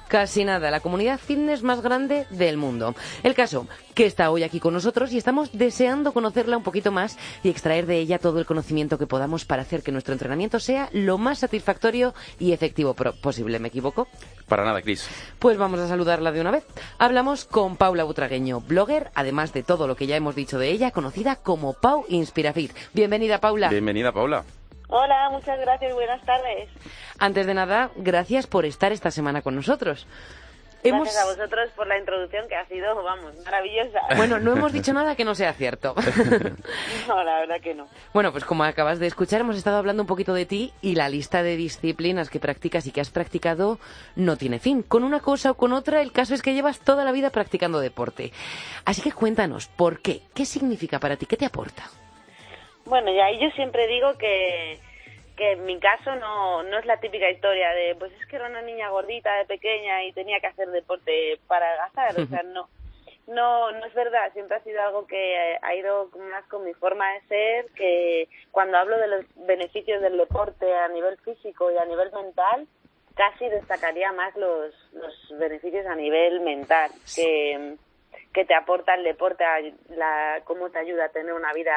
Casi 0.08 0.44
nada, 0.44 0.70
la 0.70 0.82
comunidad 0.82 1.20
fitness 1.20 1.64
más 1.64 1.82
grande 1.82 2.28
del 2.30 2.58
mundo. 2.58 2.94
El 3.24 3.34
caso, 3.34 3.68
que 3.96 4.06
está 4.06 4.30
hoy 4.30 4.44
aquí 4.44 4.60
con 4.60 4.74
nosotros 4.74 5.12
y 5.12 5.18
estamos 5.18 5.50
deseando 5.54 6.12
conocerla 6.14 6.58
un 6.58 6.64
poquito 6.64 6.92
más 6.92 7.18
y 7.44 7.50
extraer 7.50 7.86
de 7.88 7.98
ella 7.98 8.20
todo 8.20 8.40
el 8.40 8.46
conocimiento 8.46 8.98
que 8.98 9.08
podamos 9.08 9.46
para 9.46 9.64
hacer 9.64 9.82
que 9.82 9.92
nuestro 9.92 10.14
entrenamiento 10.14 10.60
sea 10.60 10.90
lo 10.94 11.18
más 11.18 11.40
satisfactorio 11.40 12.14
y 12.40 12.52
efectivo 12.52 12.94
posible. 12.94 13.58
¿Me 13.60 13.70
equivoco? 13.70 14.08
Para 14.48 14.64
nada, 14.64 14.82
Cris. 14.82 15.08
Pues 15.40 15.58
vamos 15.58 15.80
a 15.80 15.88
saludarla 15.88 16.32
de 16.32 16.42
una 16.42 16.52
vez. 16.52 16.66
Hablamos 17.00 17.46
con 17.46 17.76
Paula 17.76 18.04
Butragueño, 18.04 18.62
blogger, 18.62 19.12
además 19.16 19.54
de 19.54 19.64
todo 19.64 19.88
lo 19.88 19.96
que 19.96 20.08
ya 20.08 20.16
hemos 20.16 20.36
dicho 20.36 20.60
de 20.60 20.70
ella, 20.70 20.92
conocida 20.92 21.38
como 21.38 21.74
Pau 21.74 22.06
Inspirafit. 22.10 22.72
Bienvenida, 22.94 23.40
Paula. 23.40 23.70
Bienvenida, 23.70 24.12
Paula. 24.12 24.46
Hola, 24.88 25.30
muchas 25.32 25.60
gracias, 25.60 25.94
buenas 25.94 26.22
tardes. 26.26 26.70
Antes 27.20 27.46
de 27.48 27.54
nada, 27.54 27.90
gracias 27.96 28.48
por 28.48 28.66
estar 28.66 28.92
esta 28.92 29.12
semana 29.12 29.42
con 29.42 29.56
nosotros. 29.56 30.06
Hemos- 30.84 31.06
Gracias 31.06 31.24
a 31.24 31.26
vosotros 31.26 31.70
por 31.76 31.88
la 31.88 31.98
introducción 31.98 32.48
que 32.48 32.56
ha 32.56 32.64
sido, 32.68 33.02
vamos, 33.02 33.34
maravillosa. 33.44 34.02
Bueno, 34.18 34.40
no 34.40 34.52
hemos 34.52 34.72
dicho 34.72 34.94
nada 34.94 35.16
que 35.16 35.26
no 35.26 35.34
sea 35.34 35.52
cierto. 35.54 35.96
No, 37.08 37.24
la 37.24 37.40
verdad 37.40 37.56
que 37.60 37.74
no. 37.74 37.88
Bueno, 38.14 38.32
pues 38.32 38.46
como 38.46 38.64
acabas 38.64 39.00
de 39.00 39.08
escuchar, 39.08 39.42
hemos 39.42 39.58
estado 39.58 39.78
hablando 39.78 40.04
un 40.04 40.08
poquito 40.08 40.36
de 40.36 40.46
ti 40.46 40.72
y 40.84 40.94
la 40.94 41.10
lista 41.10 41.42
de 41.42 41.56
disciplinas 41.58 42.30
que 42.30 42.40
practicas 42.40 42.86
y 42.86 42.92
que 42.92 43.02
has 43.02 43.10
practicado 43.10 43.80
no 44.16 44.38
tiene 44.38 44.60
fin. 44.60 44.84
Con 44.84 45.04
una 45.04 45.20
cosa 45.22 45.50
o 45.52 45.54
con 45.56 45.74
otra, 45.74 46.02
el 46.04 46.12
caso 46.12 46.36
es 46.36 46.44
que 46.44 46.54
llevas 46.54 46.78
toda 46.80 47.04
la 47.04 47.12
vida 47.12 47.32
practicando 47.32 47.80
deporte. 47.80 48.32
Así 48.86 49.02
que 49.02 49.12
cuéntanos, 49.12 49.66
¿por 49.68 50.02
qué? 50.02 50.22
¿Qué 50.36 50.46
significa 50.46 51.00
para 51.00 51.16
ti? 51.18 51.26
¿Qué 51.26 51.38
te 51.38 51.46
aporta? 51.46 51.90
Bueno, 52.86 53.12
y 53.12 53.20
ahí 53.20 53.40
yo 53.40 53.50
siempre 53.52 53.88
digo 53.88 54.16
que, 54.18 54.80
que 55.36 55.54
en 55.54 55.66
mi 55.66 55.80
caso 55.80 56.16
no, 56.16 56.64
no 56.64 56.80
es 56.80 56.86
la 56.86 57.00
típica 57.00 57.30
historia 57.30 57.72
de, 57.72 57.96
pues 57.96 58.12
es 58.14 58.26
que 58.28 58.36
era 58.36 58.48
una 58.48 58.62
niña 58.62 58.90
gordita 58.90 59.36
de 59.38 59.46
pequeña 59.46 60.04
y 60.04 60.14
tenía 60.14 60.40
que 60.40 60.48
hacer 60.48 60.70
deporte 60.70 61.40
para 61.48 61.68
adelgazar, 61.68 62.20
o 62.20 62.26
sea, 62.28 62.44
no. 62.54 62.70
No, 63.28 63.72
no 63.72 63.84
es 63.88 63.94
verdad, 63.96 64.32
siempre 64.34 64.58
ha 64.58 64.64
sido 64.64 64.80
algo 64.84 65.08
que 65.08 65.58
ha 65.60 65.74
ido 65.74 66.12
más 66.30 66.46
con 66.46 66.64
mi 66.64 66.76
forma 66.76 67.12
de 67.12 67.22
ser, 67.22 67.66
que 67.72 68.30
cuando 68.52 68.78
hablo 68.78 69.00
de 69.00 69.08
los 69.08 69.26
beneficios 69.48 70.00
del 70.00 70.16
deporte 70.16 70.72
a 70.72 70.88
nivel 70.90 71.18
físico 71.18 71.72
y 71.72 71.78
a 71.78 71.86
nivel 71.86 72.12
mental, 72.12 72.68
casi 73.16 73.50
destacaría 73.50 74.12
más 74.12 74.36
los, 74.36 74.76
los 74.94 75.40
beneficios 75.40 75.88
a 75.88 75.96
nivel 75.96 76.42
mental, 76.42 76.92
que, 77.16 77.78
que 78.32 78.46
te 78.46 78.54
aporta 78.54 78.94
el 78.94 79.04
deporte, 79.04 79.44
a 79.44 79.60
la, 79.90 80.42
cómo 80.44 80.70
te 80.70 80.78
ayuda 80.78 81.06
a 81.06 81.10
tener 81.10 81.34
una 81.34 81.52
vida 81.54 81.76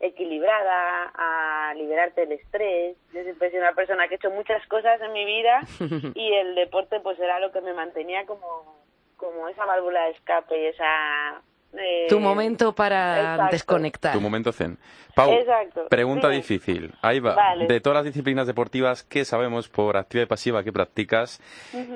equilibrada, 0.00 1.12
a 1.14 1.74
liberarte 1.74 2.22
del 2.22 2.32
estrés. 2.32 2.96
Yo 3.12 3.22
siempre 3.22 3.48
he 3.48 3.50
sido 3.50 3.62
una 3.62 3.72
persona 3.74 4.08
que 4.08 4.14
he 4.14 4.16
hecho 4.16 4.30
muchas 4.30 4.64
cosas 4.68 5.00
en 5.00 5.12
mi 5.12 5.24
vida 5.24 5.60
y 6.14 6.32
el 6.34 6.54
deporte 6.54 7.00
pues 7.00 7.18
era 7.18 7.40
lo 7.40 7.50
que 7.52 7.60
me 7.60 7.72
mantenía 7.74 8.24
como, 8.26 8.76
como 9.16 9.48
esa 9.48 9.64
válvula 9.64 10.04
de 10.04 10.10
escape 10.12 10.62
y 10.62 10.66
esa... 10.66 11.42
eh, 11.78 12.06
Tu 12.08 12.20
momento 12.20 12.74
para 12.74 13.20
exacto. 13.20 13.52
desconectar. 13.52 14.12
Tu 14.12 14.20
momento 14.20 14.52
zen. 14.52 14.78
Pau, 15.14 15.32
Exacto. 15.32 15.88
pregunta 15.88 16.28
difícil. 16.28 16.92
Ahí 17.02 17.18
va. 17.18 17.34
Vale. 17.34 17.66
De 17.66 17.80
todas 17.80 17.96
las 17.96 18.04
disciplinas 18.04 18.46
deportivas 18.46 19.02
que 19.02 19.24
sabemos 19.24 19.68
por 19.68 19.96
activa 19.96 20.22
y 20.22 20.26
pasiva 20.26 20.62
que 20.62 20.72
practicas. 20.72 21.40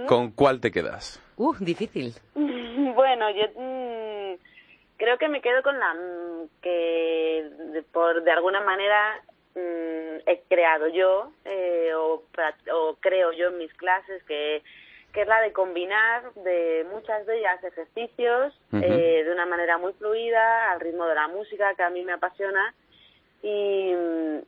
¿con 0.09 0.33
cuál 0.33 0.61
te 0.61 0.73
quedas? 0.73 1.23
Uh, 1.37 1.55
difícil. 1.61 2.15
Bueno, 2.95 3.31
yo 3.31 3.45
mm, 3.57 4.35
creo 5.03 5.19
que 5.19 5.29
me 5.29 5.41
quedo 5.41 5.65
con 5.65 5.81
la 5.81 5.95
mm, 5.95 6.49
que 6.63 7.51
de, 7.73 7.83
por 7.83 8.23
de 8.23 8.31
alguna 8.31 8.61
manera 8.61 9.21
mm, 9.57 10.23
he 10.27 10.43
creado 10.49 10.87
yo 10.87 11.33
eh, 11.45 11.93
o, 11.97 12.23
o 12.73 12.97
creo 13.01 13.33
yo 13.33 13.49
en 13.49 13.59
mis 13.59 13.75
clases 13.75 14.23
que 14.25 14.63
que 15.13 15.23
es 15.23 15.29
la 15.29 15.43
de 15.43 15.53
combinar 15.53 16.33
de 16.37 16.87
muchas 16.91 17.27
de 17.27 17.39
ellas 17.39 17.63
ejercicios 17.65 18.55
eh, 18.73 19.23
de 19.27 19.31
una 19.31 19.45
manera 19.45 19.77
muy 19.77 19.93
fluida 19.95 20.71
al 20.71 20.81
ritmo 20.81 21.05
de 21.05 21.17
la 21.17 21.29
música 21.29 21.75
que 21.75 21.83
a 21.83 21.91
mí 21.91 22.03
me 22.03 22.13
apasiona 22.13 22.73
y, 23.43 23.93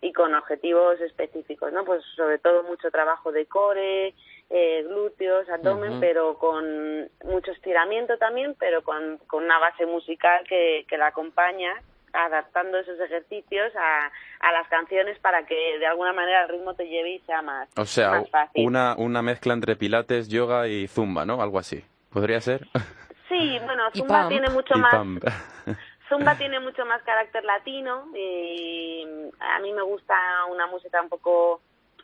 y 0.00 0.12
con 0.14 0.34
objetivos 0.34 0.98
específicos, 1.02 1.70
¿no? 1.72 1.84
Pues 1.84 2.02
sobre 2.16 2.38
todo 2.38 2.62
mucho 2.62 2.90
trabajo 2.90 3.30
de 3.30 3.44
core, 3.44 4.14
eh, 4.50 4.84
glúteos, 4.86 5.48
abdomen, 5.48 6.00
pero 6.00 6.38
con 6.38 7.08
mucho 7.24 7.50
estiramiento 7.52 8.16
también, 8.18 8.54
pero 8.58 8.82
con, 8.82 9.18
con 9.26 9.44
una 9.44 9.58
base 9.58 9.86
musical 9.86 10.44
que, 10.48 10.84
que 10.88 10.96
la 10.98 11.08
acompaña, 11.08 11.72
adaptando 12.12 12.78
esos 12.78 13.00
ejercicios 13.00 13.72
a, 13.74 14.10
a 14.40 14.52
las 14.52 14.68
canciones 14.68 15.18
para 15.18 15.44
que 15.46 15.78
de 15.78 15.86
alguna 15.86 16.12
manera 16.12 16.42
el 16.44 16.48
ritmo 16.50 16.74
te 16.74 16.86
lleve 16.86 17.10
y 17.14 17.18
sea 17.20 17.42
más, 17.42 17.68
O 17.76 17.84
sea, 17.84 18.10
más 18.10 18.30
fácil. 18.30 18.66
una, 18.66 18.94
una 18.96 19.22
mezcla 19.22 19.52
entre 19.54 19.74
pilates, 19.74 20.28
yoga 20.28 20.68
y 20.68 20.86
zumba, 20.86 21.24
¿no? 21.24 21.42
Algo 21.42 21.58
así. 21.58 21.84
¿Podría 22.12 22.40
ser? 22.40 22.66
Sí, 23.26 23.58
bueno, 23.64 23.84
Zumba 23.94 24.28
tiene 24.28 24.48
mucho 24.50 24.74
Y 24.76 24.80
más 24.80 24.94
pump. 24.94 25.24
Zumba 26.08 26.36
tiene 26.36 26.60
mucho 26.60 26.84
más 26.84 27.02
carácter 27.02 27.42
latino 27.42 28.06
y 28.14 29.02
a 29.40 29.58
mí 29.60 29.72
me 29.72 29.82
gusta 29.82 30.14
una 30.50 30.66
música 30.68 31.00
un 31.02 31.08
poco 31.08 31.60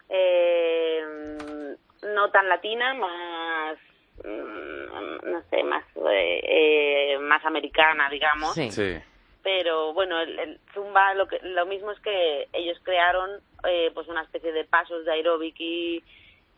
eh, 0.08 1.04
no 2.02 2.30
tan 2.30 2.48
latina, 2.48 2.94
más 2.94 3.78
mm, 4.24 5.30
no 5.30 5.42
sé, 5.50 5.62
más 5.62 5.84
eh, 6.10 6.40
eh, 6.42 7.18
más 7.20 7.44
americana, 7.44 8.08
digamos. 8.10 8.54
Sí. 8.54 8.98
Pero 9.42 9.94
bueno, 9.94 10.20
el, 10.20 10.38
el 10.38 10.60
Zumba 10.74 11.14
lo 11.14 11.26
que 11.26 11.38
lo 11.42 11.64
mismo 11.66 11.92
es 11.92 12.00
que 12.00 12.48
ellos 12.52 12.78
crearon 12.82 13.40
eh, 13.68 13.90
pues 13.94 14.06
una 14.08 14.22
especie 14.22 14.52
de 14.52 14.64
pasos 14.64 15.04
de 15.04 15.12
aeróbic 15.12 15.58
y 15.58 16.02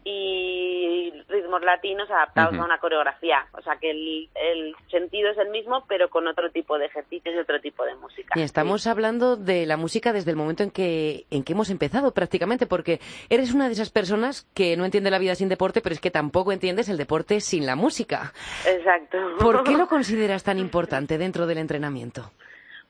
y 0.04 1.12
ritmos 1.28 1.62
latinos 1.62 2.10
adaptados 2.10 2.58
a 2.58 2.64
una 2.64 2.78
coreografía. 2.78 3.46
O 3.52 3.62
sea 3.62 3.76
que 3.76 3.90
el, 3.90 4.28
el 4.34 4.74
sentido 4.90 5.30
es 5.30 5.38
el 5.38 5.50
mismo, 5.50 5.84
pero 5.88 6.10
con 6.10 6.26
otro 6.26 6.50
tipo 6.50 6.78
de 6.78 6.86
ejercicios 6.86 7.34
y 7.34 7.38
otro 7.38 7.60
tipo 7.60 7.84
de 7.84 7.94
música. 7.96 8.34
Y 8.34 8.42
estamos 8.42 8.86
hablando 8.86 9.36
de 9.36 9.66
la 9.66 9.76
música 9.76 10.12
desde 10.12 10.30
el 10.30 10.36
momento 10.36 10.62
en 10.62 10.70
que, 10.70 11.26
en 11.30 11.44
que 11.44 11.52
hemos 11.52 11.70
empezado 11.70 12.12
prácticamente, 12.12 12.66
porque 12.66 13.00
eres 13.28 13.54
una 13.54 13.66
de 13.66 13.72
esas 13.72 13.90
personas 13.90 14.46
que 14.54 14.76
no 14.76 14.84
entiende 14.84 15.10
la 15.10 15.18
vida 15.18 15.34
sin 15.34 15.48
deporte, 15.48 15.80
pero 15.80 15.94
es 15.94 16.00
que 16.00 16.10
tampoco 16.10 16.52
entiendes 16.52 16.88
el 16.88 16.96
deporte 16.96 17.40
sin 17.40 17.66
la 17.66 17.76
música. 17.76 18.32
Exacto. 18.66 19.18
¿Por 19.38 19.64
qué 19.64 19.76
lo 19.76 19.86
consideras 19.88 20.42
tan 20.42 20.58
importante 20.58 21.18
dentro 21.18 21.46
del 21.46 21.58
entrenamiento? 21.58 22.30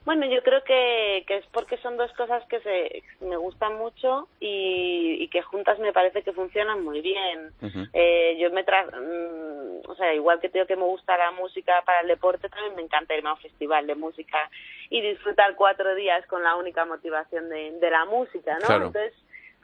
Bueno, 0.05 0.27
yo 0.27 0.43
creo 0.43 0.65
que, 0.65 1.25
que 1.29 1.37
es 1.37 1.47
porque 1.53 1.77
son 1.79 1.97
dos 1.97 2.13
cosas 2.15 2.45
que 2.49 2.61
se, 2.61 3.03
me 3.25 3.37
gustan 3.37 3.77
mucho 3.79 4.29
y, 4.41 5.17
y 5.21 5.29
que 5.29 5.43
juntas 5.43 5.79
me 5.79 5.93
parece 5.93 6.23
que 6.23 6.33
funcionan 6.33 6.83
muy 6.83 7.01
bien. 7.01 7.53
Eh, 7.93 8.37
yo 8.41 8.51
me 8.51 8.65
tra 8.65 8.85
mm, 8.85 9.63
o 9.89 9.95
sea, 9.95 10.15
igual 10.15 10.41
que 10.41 10.49
te 10.49 10.59
digo 10.59 10.67
que 10.67 10.77
me 10.77 10.85
gusta 10.85 11.17
la 11.17 11.31
música 11.33 11.83
para 11.85 12.01
el 12.01 12.09
deporte, 12.09 12.49
también 12.49 12.77
me 12.77 12.83
encanta 12.83 13.15
irme 13.15 13.31
a 13.31 13.35
un 13.35 13.41
festival 13.41 13.87
de 13.87 13.95
música 13.95 14.51
y 14.91 15.01
disfrutar 15.01 15.55
cuatro 15.55 15.95
días 15.95 16.27
con 16.27 16.43
la 16.43 16.57
única 16.57 16.85
motivación 16.85 17.49
de, 17.49 17.73
de 17.73 17.91
la 17.91 18.05
música, 18.05 18.59
¿no? 18.61 18.67
Claro. 18.67 18.87
Entonces, 18.87 19.15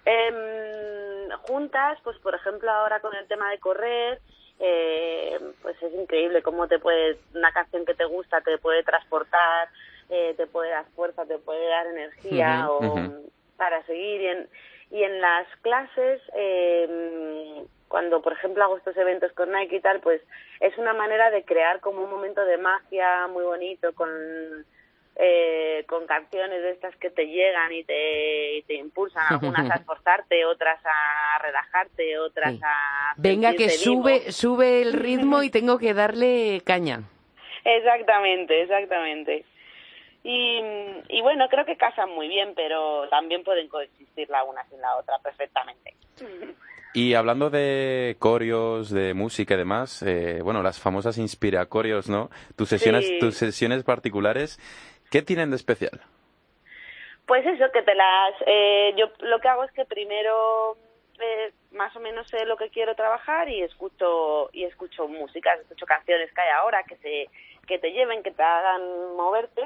em, 0.05 1.31
juntas, 1.49 1.99
pues 2.03 2.19
por 2.19 2.35
ejemplo 2.35 2.71
ahora 2.71 3.01
con 3.01 3.15
el 3.15 3.27
tema 3.27 3.51
de 3.51 3.59
correr, 3.59 4.21
eh, 4.61 5.39
pues 5.63 5.81
es 5.83 5.95
increíble 5.95 6.43
cómo 6.43 6.67
te 6.67 6.79
puede, 6.79 7.19
una 7.35 7.53
canción 7.53 7.87
que 7.87 7.95
te 7.95 8.05
gusta 8.05 8.41
te 8.41 8.59
puede 8.59 8.83
transportar, 8.83 9.69
eh, 10.11 10.35
te 10.37 10.47
puede 10.47 10.71
dar 10.71 10.87
fuerza, 10.97 11.27
te 11.27 11.39
puede 11.39 11.67
dar 11.69 11.87
energía 11.87 12.71
o 12.71 12.95
para 13.57 13.83
seguir 13.87 14.21
y 14.21 14.27
en, 14.27 14.49
y 14.91 15.03
en 15.03 15.21
las 15.21 15.47
clases 15.63 16.21
eh, 16.35 17.65
cuando 17.89 18.23
por 18.23 18.33
ejemplo 18.35 18.65
hago 18.65 18.77
estos 18.79 18.97
eventos 18.97 19.33
con 19.33 19.51
Nike 19.53 19.77
y 19.77 19.81
tal 19.81 20.01
pues 20.01 20.21
es 20.61 20.77
una 20.79 20.93
manera 20.95 21.31
de 21.31 21.45
crear 21.45 21.81
como 21.81 22.03
un 22.05 22.11
momento 22.11 22.45
de 22.45 22.57
magia 22.59 23.27
muy 23.29 23.45
bonito 23.45 23.93
con 23.95 24.09
eh, 25.21 25.85
con 25.89 26.07
canciones 26.07 26.63
de 26.63 26.71
estas 26.71 26.95
que 26.97 27.11
te 27.11 27.27
llegan 27.27 27.73
y 27.73 27.83
te, 27.83 28.59
y 28.59 28.63
te 28.63 28.75
impulsan 28.75 29.25
algunas 29.31 29.69
a 29.69 29.75
esforzarte 29.75 30.45
otras 30.45 30.79
a 30.85 31.43
relajarte 31.43 32.19
otras 32.21 32.55
Sí. 32.55 32.61
a 32.65 33.15
Venga, 33.17 33.51
que 33.53 33.67
vivo. 33.67 33.71
sube, 33.79 34.31
sube 34.33 34.81
el 34.83 34.93
ritmo 35.07 35.43
y 35.43 35.51
tengo 35.51 35.79
que 35.79 35.93
darle 35.93 36.63
caña. 36.65 37.01
Exactamente, 37.65 38.63
exactamente. 38.63 39.45
Y, 40.31 40.61
y 41.09 41.23
bueno, 41.23 41.49
creo 41.49 41.65
que 41.65 41.79
casan 41.79 42.11
muy 42.11 42.29
bien, 42.29 42.53
pero 42.55 43.09
también 43.09 43.43
pueden 43.45 43.67
coexistir 43.69 44.29
la 44.29 44.45
una 44.45 44.63
sin 44.69 44.79
la 44.79 44.95
otra 44.99 45.19
perfectamente. 45.21 45.95
Y 46.93 47.15
hablando 47.15 47.49
de 47.49 48.15
coreos, 48.19 48.91
de 48.91 49.15
música 49.15 49.55
y 49.55 49.57
demás, 49.57 50.03
eh, 50.03 50.41
bueno, 50.43 50.63
las 50.63 50.79
famosas 50.79 51.17
inspira 51.17 51.65
coreos, 51.65 52.11
¿no? 52.11 52.29
Tus 52.57 52.69
sesiones, 52.69 53.07
Sí. 53.07 53.19
tus 53.19 53.37
sesiones 53.37 53.85
particulares, 53.85 54.59
¿qué 55.11 55.23
tienen 55.23 55.49
de 55.49 55.57
especial? 55.57 55.99
Pues 57.27 57.47
eso, 57.47 57.65
que 57.73 57.81
te 57.83 57.95
las... 57.95 58.35
Eh, 58.47 58.93
yo 58.99 59.07
lo 59.21 59.39
que 59.41 59.49
hago 59.49 59.65
es 59.65 59.73
que 59.73 59.87
primero 59.87 60.77
eh, 61.21 61.53
más 61.73 61.97
o 61.97 62.01
menos 62.01 62.29
sé 62.29 62.45
lo 62.45 62.59
que 62.59 62.69
quiero 62.69 62.95
trabajar 62.95 63.49
y 63.49 63.63
escucho 63.63 64.51
y 64.53 64.65
escucho 64.65 65.09
música, 65.09 65.55
escucho 65.55 65.87
canciones 65.87 66.31
que 66.35 66.41
hay 66.43 66.51
ahora 66.51 66.83
que 66.85 66.97
se 66.99 67.29
que 67.69 67.79
te 67.79 67.93
lleven, 67.93 68.23
que 68.25 68.33
te 68.33 68.43
hagan 68.43 69.15
moverte 69.15 69.63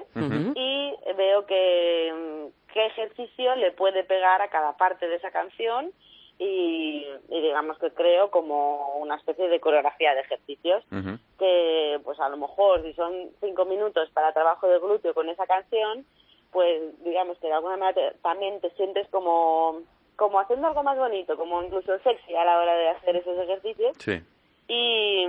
y 0.57 0.95
veo 1.17 1.47
que 1.47 2.13
mm, 2.13 2.73
qué 2.75 2.87
ejercicio 2.87 3.55
le 3.57 3.73
puede 3.73 4.05
pegar 4.05 4.43
a 4.43 4.49
cada 4.49 4.77
parte 4.77 5.09
de 5.09 5.15
esa 5.17 5.31
canción 5.31 5.93
y, 6.39 7.07
y 7.29 7.41
digamos 7.41 7.79
que 7.79 7.91
creo 7.93 8.31
como 8.31 8.97
una 8.97 9.17
especie 9.17 9.49
de 9.49 9.61
coreografía 9.61 10.15
de 10.15 10.21
ejercicios 10.23 10.83
que 11.39 12.01
pues 12.05 12.19
a 12.21 12.29
lo 12.29 12.37
mejor 12.37 12.83
si 12.83 12.93
son 12.95 13.31
cinco 13.41 13.65
minutos 13.65 14.11
para 14.11 14.33
trabajo 14.33 14.67
de 14.69 14.79
glúteo 14.79 15.15
con 15.15 15.29
esa 15.29 15.47
canción 15.47 16.05
pues 16.51 16.83
digamos 17.05 17.39
que 17.39 17.47
de 17.47 17.53
alguna 17.55 17.77
manera 17.77 17.95
te- 18.13 18.19
también 18.23 18.61
te 18.61 18.71
sientes 18.71 19.07
como 19.09 19.81
como 20.17 20.41
haciendo 20.41 20.67
algo 20.69 20.83
más 20.83 20.99
bonito 20.99 21.37
como 21.37 21.63
incluso 21.63 21.99
sexy 22.01 22.35
a 22.35 22.45
la 22.45 22.59
hora 22.59 22.75
de 22.77 22.89
hacer 22.91 23.17
esos 23.17 23.39
ejercicios. 23.39 23.97
Sí. 23.99 24.21
Y, 24.69 25.27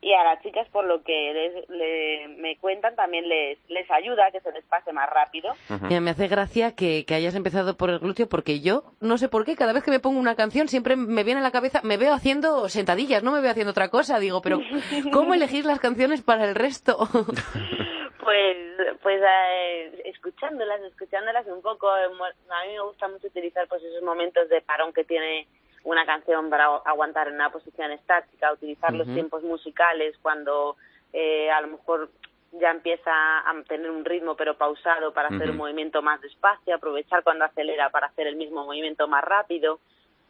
y 0.00 0.12
a 0.14 0.24
las 0.24 0.42
chicas 0.42 0.68
por 0.68 0.84
lo 0.84 1.02
que 1.02 1.32
les, 1.32 1.68
le- 1.70 2.28
me 2.38 2.56
cuentan 2.58 2.94
también 2.94 3.28
les 3.28 3.58
les 3.68 3.90
ayuda 3.90 4.26
a 4.26 4.30
que 4.30 4.40
se 4.40 4.52
les 4.52 4.64
pase 4.66 4.92
más 4.92 5.08
rápido 5.10 5.54
Mira, 5.82 6.00
me 6.00 6.10
hace 6.10 6.28
gracia 6.28 6.74
que, 6.74 7.04
que 7.06 7.14
hayas 7.14 7.34
empezado 7.34 7.76
por 7.76 7.90
el 7.90 7.98
glúteo 7.98 8.28
porque 8.28 8.60
yo, 8.60 8.84
no 9.00 9.18
sé 9.18 9.28
por 9.28 9.44
qué, 9.44 9.56
cada 9.56 9.72
vez 9.72 9.82
que 9.82 9.90
me 9.90 10.00
pongo 10.00 10.20
una 10.20 10.36
canción 10.36 10.68
siempre 10.68 10.96
me 10.96 11.24
viene 11.24 11.40
a 11.40 11.42
la 11.42 11.50
cabeza, 11.52 11.80
me 11.82 11.96
veo 11.96 12.12
haciendo 12.12 12.68
sentadillas, 12.68 13.22
no 13.22 13.32
me 13.32 13.40
veo 13.40 13.50
haciendo 13.50 13.70
otra 13.72 13.88
cosa. 13.88 14.18
Digo, 14.18 14.40
pero 14.42 14.60
¿cómo 15.12 15.34
elegís 15.34 15.64
las 15.64 15.80
canciones 15.80 16.22
para 16.22 16.44
el 16.44 16.54
resto? 16.54 16.96
Pues, 18.26 18.56
pues 19.02 19.22
eh, 19.24 20.02
escuchándolas, 20.06 20.80
escuchándolas 20.82 21.46
un 21.46 21.62
poco. 21.62 21.86
eh, 21.96 22.06
A 22.06 22.66
mí 22.66 22.72
me 22.72 22.80
gusta 22.80 23.06
mucho 23.06 23.28
utilizar 23.28 23.68
pues 23.68 23.80
esos 23.84 24.02
momentos 24.02 24.48
de 24.48 24.60
parón 24.62 24.92
que 24.92 25.04
tiene 25.04 25.46
una 25.86 26.04
canción 26.04 26.50
para 26.50 26.66
agu- 26.68 26.82
aguantar 26.84 27.28
en 27.28 27.34
una 27.34 27.50
posición 27.50 27.92
estática, 27.92 28.52
utilizar 28.52 28.92
los 28.92 29.06
tiempos 29.14 29.42
musicales 29.44 30.16
cuando 30.20 30.76
eh, 31.12 31.48
a 31.50 31.60
lo 31.60 31.68
mejor 31.68 32.10
ya 32.52 32.70
empieza 32.70 33.10
a 33.12 33.62
tener 33.68 33.90
un 33.90 34.04
ritmo 34.04 34.34
pero 34.34 34.56
pausado 34.56 35.12
para 35.12 35.28
hacer 35.28 35.50
un 35.50 35.56
movimiento 35.58 36.02
más 36.02 36.20
despacio, 36.20 36.74
aprovechar 36.74 37.22
cuando 37.22 37.44
acelera 37.44 37.90
para 37.90 38.08
hacer 38.08 38.26
el 38.26 38.36
mismo 38.36 38.64
movimiento 38.64 39.06
más 39.06 39.22
rápido. 39.24 39.78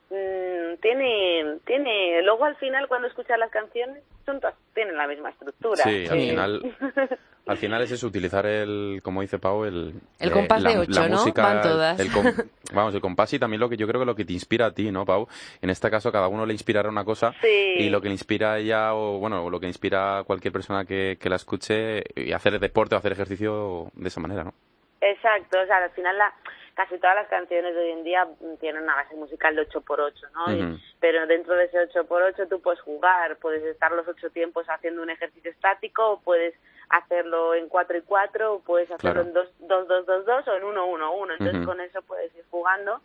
Mm, 0.09 0.77
tiene, 0.81 1.59
tiene, 1.67 2.23
luego 2.23 2.45
al 2.45 2.55
final 2.57 2.87
cuando 2.87 3.09
escuchas 3.09 3.39
las 3.41 3.51
canciones 3.51 4.05
son 4.25 4.39
todas, 4.41 4.55
tienen 4.75 4.97
la 4.97 5.09
misma 5.09 5.31
estructura. 5.31 5.83
Sí, 5.83 6.07
al 6.09 6.19
Eh, 6.19 6.29
final, 6.31 6.77
al 7.47 7.57
final 7.57 7.83
es 7.83 7.91
eso, 7.91 8.07
utilizar 8.07 8.47
el, 8.47 9.01
como 9.03 9.21
dice 9.23 9.41
Pau, 9.41 9.65
el... 9.65 9.95
El 10.21 10.29
eh, 10.29 10.33
compás 10.33 10.63
la, 10.63 10.71
de 10.71 10.79
ocho, 10.79 11.01
la 11.01 11.09
¿no? 11.09 11.17
música, 11.17 11.43
Van 11.43 11.61
todas. 11.61 11.99
el 11.99 12.13
com- 12.13 12.25
vamos, 12.73 12.95
el 12.95 13.01
compás 13.01 13.33
y 13.33 13.41
también 13.41 13.59
lo 13.61 13.69
que 13.69 13.77
yo 13.77 13.89
creo 13.89 14.01
que 14.01 14.07
lo 14.07 14.15
que 14.15 14.25
te 14.25 14.33
inspira 14.33 14.67
a 14.67 14.71
ti, 14.73 14.93
¿no, 14.93 15.05
Pau? 15.05 15.27
En 15.61 15.71
este 15.71 15.91
caso 15.91 16.13
cada 16.13 16.29
uno 16.29 16.47
le 16.47 16.53
inspirará 16.53 16.89
una 16.89 17.05
cosa 17.05 17.33
Sí. 17.43 17.75
y 17.79 17.91
lo 17.91 18.01
que 18.01 18.07
le 18.09 18.15
inspira 18.15 18.53
a 18.53 18.59
ella 18.59 18.95
o, 18.95 19.19
bueno, 19.19 19.45
o 19.45 19.51
lo 19.51 19.59
que 19.59 19.67
inspira 19.67 20.19
a 20.21 20.25
cualquier 20.25 20.53
persona 20.53 20.85
que, 20.85 21.19
que 21.21 21.29
la 21.29 21.37
escuche 21.37 22.05
y 22.15 22.31
hacer 22.33 22.61
deporte 22.61 22.95
o 22.95 22.99
hacer 22.99 23.11
ejercicio 23.11 23.91
de 23.95 24.07
esa 24.07 24.21
manera, 24.21 24.45
¿no? 24.45 24.55
Exacto, 25.01 25.59
o 25.61 25.67
sea, 25.67 25.79
al 25.79 25.91
final 25.91 26.17
la, 26.17 26.33
casi 26.77 26.99
todas 26.99 27.17
las 27.17 27.29
canciones 27.29 27.75
de 27.75 27.81
hoy 27.81 27.91
en 27.91 28.05
día 28.05 28.29
tienen 28.61 28.83
una 28.85 28.95
base 28.97 29.17
musical 29.17 29.57
de 29.57 29.63
8x8, 29.69 30.31
¿no? 30.35 30.55
Y- 30.55 30.63
Ujú. 30.63 30.77
pero 31.01 31.27
dentro 31.27 31.55
de 31.55 31.65
ese 31.65 31.79
8x8 31.81 32.49
tú 32.49 32.61
puedes 32.61 32.81
jugar, 32.83 33.37
puedes 33.39 33.65
estar 33.65 33.91
los 33.93 34.07
ocho 34.07 34.31
tiempos 34.31 34.67
haciendo 34.69 35.03
un 35.03 35.11
ejercicio 35.11 35.51
estático, 35.51 36.07
o 36.13 36.21
puedes 36.21 36.55
hacerlo 36.91 37.55
en 37.55 37.69
4 37.69 37.97
y 37.97 38.03
4, 38.03 38.55
o 38.55 38.61
puedes 38.61 38.91
hacerlo 38.91 39.23
Claro. 39.25 39.27
en 39.29 39.33
2, 39.33 39.49
2, 39.61 39.89
2, 39.89 40.07
2, 40.07 40.27
2 40.27 40.49
o 40.49 40.55
en 40.55 40.65
1, 40.65 40.87
1, 40.87 41.15
1. 41.17 41.33
Entonces 41.33 41.57
Ujú. 41.57 41.65
con 41.67 41.81
eso 41.81 42.03
puedes 42.03 42.33
ir 42.37 42.45
jugando 42.51 43.01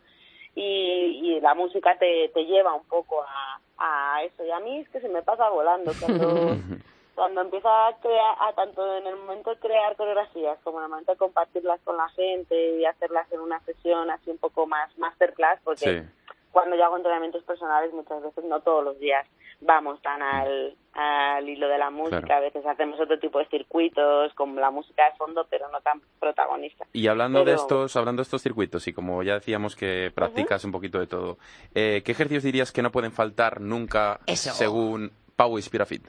y, 0.54 1.20
y 1.36 1.40
la 1.40 1.54
música 1.54 1.96
te, 1.98 2.28
te 2.34 2.44
lleva 2.44 2.74
un 2.74 2.84
poco 2.86 3.22
a, 3.22 3.58
a 3.78 4.22
eso. 4.22 4.44
Y 4.44 4.50
a 4.50 4.60
mí 4.60 4.80
es 4.80 4.88
que 4.90 5.00
se 5.00 5.08
me 5.08 5.22
pasa 5.22 5.48
volando 5.48 5.92
cuando 5.98 6.26
cuando 7.14 7.40
empiezo 7.42 7.68
a 7.68 7.94
crear, 8.00 8.36
a 8.40 8.52
tanto 8.54 8.96
en 8.96 9.06
el 9.06 9.16
momento 9.16 9.50
de 9.50 9.56
crear 9.58 9.94
coreografías 9.96 10.58
como 10.64 10.78
en 10.78 10.84
el 10.84 10.90
momento 10.90 11.12
de 11.12 11.18
compartirlas 11.18 11.80
con 11.82 11.96
la 11.96 12.08
gente 12.10 12.76
y 12.78 12.84
hacerlas 12.84 13.30
en 13.32 13.40
una 13.40 13.60
sesión 13.60 14.10
así 14.10 14.30
un 14.30 14.38
poco 14.38 14.66
más 14.66 14.96
masterclass, 14.98 15.60
porque 15.62 16.02
Sí. 16.02 16.08
cuando 16.50 16.76
yo 16.76 16.84
hago 16.84 16.96
entrenamientos 16.96 17.42
personales 17.44 17.92
muchas 17.92 18.22
veces 18.22 18.44
no 18.44 18.60
todos 18.60 18.82
los 18.84 18.98
días 18.98 19.26
vamos 19.64 20.02
tan 20.02 20.20
al, 20.22 20.74
al 20.94 21.48
hilo 21.48 21.68
de 21.68 21.78
la 21.78 21.90
música, 21.90 22.20
Claro. 22.22 22.34
a 22.36 22.40
veces 22.40 22.66
hacemos 22.66 22.98
otro 22.98 23.18
tipo 23.20 23.38
de 23.38 23.46
circuitos 23.46 24.34
con 24.34 24.56
la 24.56 24.70
música 24.72 25.04
de 25.08 25.16
fondo 25.16 25.46
pero 25.48 25.68
no 25.68 25.80
tan 25.82 26.00
protagonista. 26.18 26.84
Y 26.92 27.06
hablando 27.06 27.44
de 27.44 27.54
estos, 27.54 27.94
hablando 27.96 28.20
de 28.20 28.24
estos 28.24 28.42
circuitos 28.42 28.88
y 28.88 28.92
como 28.92 29.22
ya 29.22 29.34
decíamos 29.34 29.76
que 29.76 30.10
practicas 30.14 30.64
un 30.64 30.72
poquito 30.72 30.98
de 30.98 31.06
todo, 31.06 31.38
eh, 31.74 32.02
¿qué 32.04 32.12
ejercicios 32.12 32.42
dirías 32.42 32.72
que 32.72 32.82
no 32.82 32.90
pueden 32.90 33.12
faltar 33.12 33.60
nunca 33.60 34.18
Eso. 34.26 34.50
según 34.52 35.12
Pau 35.36 35.56
Inspirafit? 35.58 36.06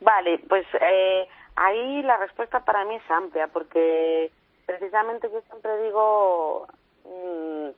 Vale, 0.00 0.38
pues 0.48 0.66
eh, 0.80 1.26
ahí 1.56 2.02
la 2.02 2.16
respuesta 2.18 2.64
para 2.64 2.84
mí 2.84 2.96
es 2.96 3.10
amplia, 3.10 3.48
porque 3.48 4.30
precisamente 4.66 5.30
yo 5.32 5.40
siempre 5.48 5.82
digo, 5.84 6.66
mm, 7.04 7.68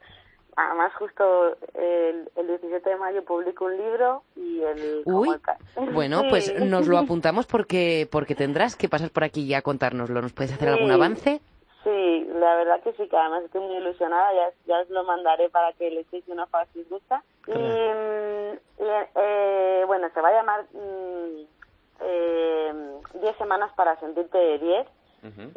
además 0.56 0.92
justo 0.94 1.56
el, 1.74 2.30
el 2.36 2.46
17 2.46 2.88
de 2.90 2.96
mayo 2.96 3.24
publico 3.24 3.66
un 3.66 3.76
libro 3.76 4.22
y 4.34 4.62
el... 4.62 5.02
Uy, 5.04 5.28
el 5.76 5.90
bueno, 5.94 6.22
Sí. 6.22 6.26
pues 6.30 6.60
nos 6.60 6.88
lo 6.88 6.98
apuntamos 6.98 7.46
porque, 7.46 8.08
porque 8.10 8.34
tendrás 8.34 8.76
que 8.76 8.88
pasar 8.88 9.10
por 9.10 9.24
aquí 9.24 9.46
ya 9.46 9.58
a 9.58 9.62
contárnoslo. 9.62 10.20
¿Nos 10.22 10.32
puedes 10.32 10.52
hacer 10.52 10.68
algún 10.68 10.90
avance? 10.90 11.40
Sí, 11.84 12.28
la 12.34 12.56
verdad 12.56 12.80
que 12.82 12.92
sí, 12.94 13.08
que 13.08 13.16
además 13.16 13.44
estoy 13.44 13.60
muy 13.60 13.76
ilusionada, 13.76 14.32
ya, 14.34 14.50
ya 14.66 14.80
os 14.80 14.90
lo 14.90 15.04
mandaré 15.04 15.48
para 15.50 15.72
que 15.74 15.88
le 15.90 16.00
echéis 16.00 16.26
una 16.26 16.44
os 16.44 16.88
gusta. 16.88 17.22
Y, 17.46 17.52
mm, 17.52 18.52
y, 18.82 18.88
eh, 19.14 19.84
bueno, 19.86 20.08
se 20.12 20.20
va 20.20 20.28
a 20.30 20.32
llamar 20.32 20.64
mm, 20.72 21.55
eh, 22.00 22.72
10 23.20 23.36
semanas 23.36 23.72
para 23.76 23.98
sentirte 24.00 24.58
10 24.58 24.86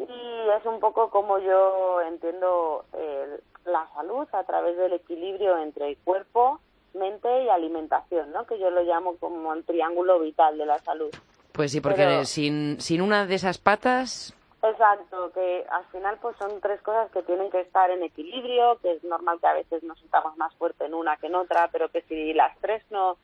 y 0.00 0.48
es 0.58 0.66
un 0.66 0.80
poco 0.80 1.10
como 1.10 1.38
yo 1.38 2.00
entiendo 2.00 2.84
eh, 2.92 3.40
la 3.66 3.88
salud 3.94 4.26
a 4.32 4.42
través 4.42 4.76
del 4.76 4.94
equilibrio 4.94 5.56
entre 5.58 5.94
cuerpo, 5.96 6.60
mente 6.94 7.44
y 7.44 7.48
alimentación, 7.48 8.32
¿no? 8.32 8.46
Que 8.46 8.58
yo 8.58 8.70
lo 8.70 8.82
llamo 8.82 9.16
como 9.18 9.52
el 9.54 9.64
triángulo 9.64 10.18
vital 10.18 10.58
de 10.58 10.66
la 10.66 10.78
salud. 10.80 11.10
Pues 11.52 11.70
sí, 11.72 11.80
porque 11.80 12.02
Pero- 12.04 12.24
sin, 12.24 12.80
sin 12.80 13.00
una 13.00 13.26
de 13.26 13.34
esas 13.36 13.58
patas... 13.58 14.34
Exacto, 14.62 15.30
que 15.32 15.64
al 15.70 15.84
final 15.86 16.18
pues 16.20 16.36
son 16.36 16.60
tres 16.60 16.82
cosas 16.82 17.10
que 17.12 17.22
tienen 17.22 17.50
que 17.50 17.60
estar 17.60 17.90
en 17.90 18.02
equilibrio, 18.02 18.78
que 18.82 18.92
es 18.92 19.04
normal 19.04 19.38
que 19.40 19.46
a 19.46 19.54
veces 19.54 19.82
nos 19.84 19.98
sintamos 19.98 20.36
más 20.36 20.54
fuerte 20.56 20.84
en 20.84 20.92
una 20.92 21.16
que 21.16 21.28
en 21.28 21.34
otra, 21.34 21.68
pero 21.72 21.88
que 21.88 22.02
si 22.02 22.34
las 22.34 22.54
tres 22.58 22.82
no 22.90 23.16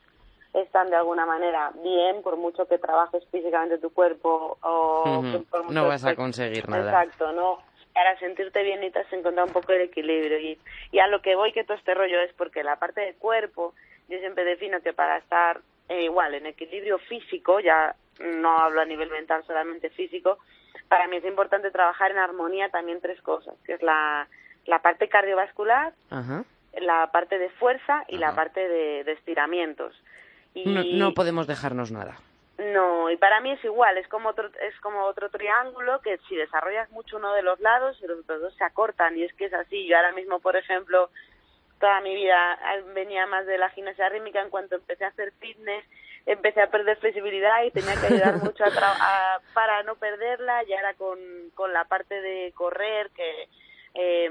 están 0.61 0.89
de 0.89 0.95
alguna 0.95 1.25
manera 1.25 1.71
bien, 1.83 2.21
por 2.21 2.37
mucho 2.37 2.67
que 2.67 2.77
trabajes 2.77 3.23
físicamente 3.31 3.77
tu 3.77 3.91
cuerpo 3.93 4.57
o 4.61 5.23
por 5.49 5.63
mucho 5.63 5.73
no 5.73 5.87
vas 5.87 6.03
a 6.05 6.11
que- 6.11 6.15
conseguir 6.15 6.67
nada. 6.69 7.03
Exacto, 7.03 7.31
no. 7.33 7.59
Para 7.93 8.17
sentirte 8.19 8.61
bien 8.63 8.79
necesitas 8.81 9.11
encontrar 9.11 9.47
un 9.47 9.53
poco 9.53 9.71
de 9.71 9.83
equilibrio. 9.85 10.37
Y, 10.39 10.59
y 10.91 10.99
a 10.99 11.07
lo 11.07 11.21
que 11.21 11.35
voy 11.35 11.51
que 11.51 11.63
todo 11.63 11.77
este 11.77 11.93
rollo 11.95 12.19
es 12.21 12.31
porque 12.33 12.63
la 12.63 12.75
parte 12.77 13.01
del 13.01 13.15
cuerpo, 13.15 13.73
yo 14.07 14.19
siempre 14.19 14.43
defino 14.43 14.81
que 14.81 14.93
para 14.93 15.17
estar 15.17 15.61
eh, 15.89 16.03
igual 16.03 16.35
en 16.35 16.45
equilibrio 16.45 16.99
físico, 16.99 17.59
ya 17.59 17.95
no 18.19 18.57
hablo 18.59 18.81
a 18.81 18.85
nivel 18.85 19.09
mental, 19.09 19.43
solamente 19.45 19.89
físico, 19.89 20.37
para 20.89 21.07
mí 21.07 21.17
es 21.17 21.25
importante 21.25 21.71
trabajar 21.71 22.11
en 22.11 22.17
armonía 22.19 22.69
también 22.69 23.01
tres 23.01 23.19
cosas, 23.21 23.55
que 23.65 23.73
es 23.73 23.81
la, 23.81 24.27
la 24.65 24.79
parte 24.81 25.07
cardiovascular, 25.09 25.93
Ajá. 26.11 26.43
la 26.79 27.09
parte 27.11 27.37
de 27.39 27.49
fuerza 27.49 28.03
y 28.07 28.17
la 28.17 28.35
parte 28.35 28.67
de, 28.67 29.03
de 29.05 29.11
estiramientos. 29.13 29.95
Y, 30.53 30.65
No, 30.65 30.83
no 30.83 31.13
podemos 31.13 31.47
dejarnos 31.47 31.91
nada. 31.91 32.17
no, 32.57 33.09
y 33.11 33.17
para 33.17 33.39
mí 33.41 33.51
es 33.51 33.63
igual, 33.63 33.97
es 33.97 34.07
como 34.07 34.29
otro, 34.29 34.47
es 34.61 34.79
como 34.81 35.03
otro 35.05 35.29
triángulo 35.29 36.01
que 36.01 36.17
si 36.27 36.35
desarrollas 36.35 36.89
mucho 36.91 37.17
uno 37.17 37.33
de 37.33 37.43
los 37.43 37.59
lados, 37.59 37.99
los 38.01 38.19
otros 38.19 38.41
dos 38.41 38.55
se 38.55 38.63
acortan 38.63 39.15
y 39.17 39.23
es 39.23 39.33
que 39.35 39.45
es 39.45 39.53
así. 39.53 39.85
Yo 39.87 39.95
ahora 39.95 40.11
mismo, 40.13 40.39
por 40.39 40.55
ejemplo, 40.55 41.09
toda 41.79 42.01
mi 42.01 42.15
vida 42.15 42.57
venía 42.95 43.27
más 43.27 43.45
de 43.45 43.57
la 43.59 43.69
gimnasia 43.69 44.09
rítmica, 44.09 44.41
en 44.41 44.49
cuanto 44.49 44.75
empecé 44.75 45.05
a 45.05 45.09
hacer 45.09 45.31
fitness, 45.39 45.85
empecé 46.25 46.61
a 46.61 46.71
perder 46.71 46.97
flexibilidad 46.97 47.63
y 47.63 47.71
tenía 47.71 47.93
que 48.01 48.07
ayudar 48.07 48.37
mucho 48.43 48.63
a 48.63 48.69
tra- 48.71 48.97
a- 48.99 49.39
para 49.53 49.83
no 49.83 49.95
perderla 49.95 50.63
y 50.63 50.73
ahora 50.73 50.95
con, 50.95 51.19
con 51.53 51.71
la 51.73 51.85
parte 51.85 52.19
de 52.19 52.51
correr 52.55 53.11
que 53.11 53.47
eh, 53.99 54.29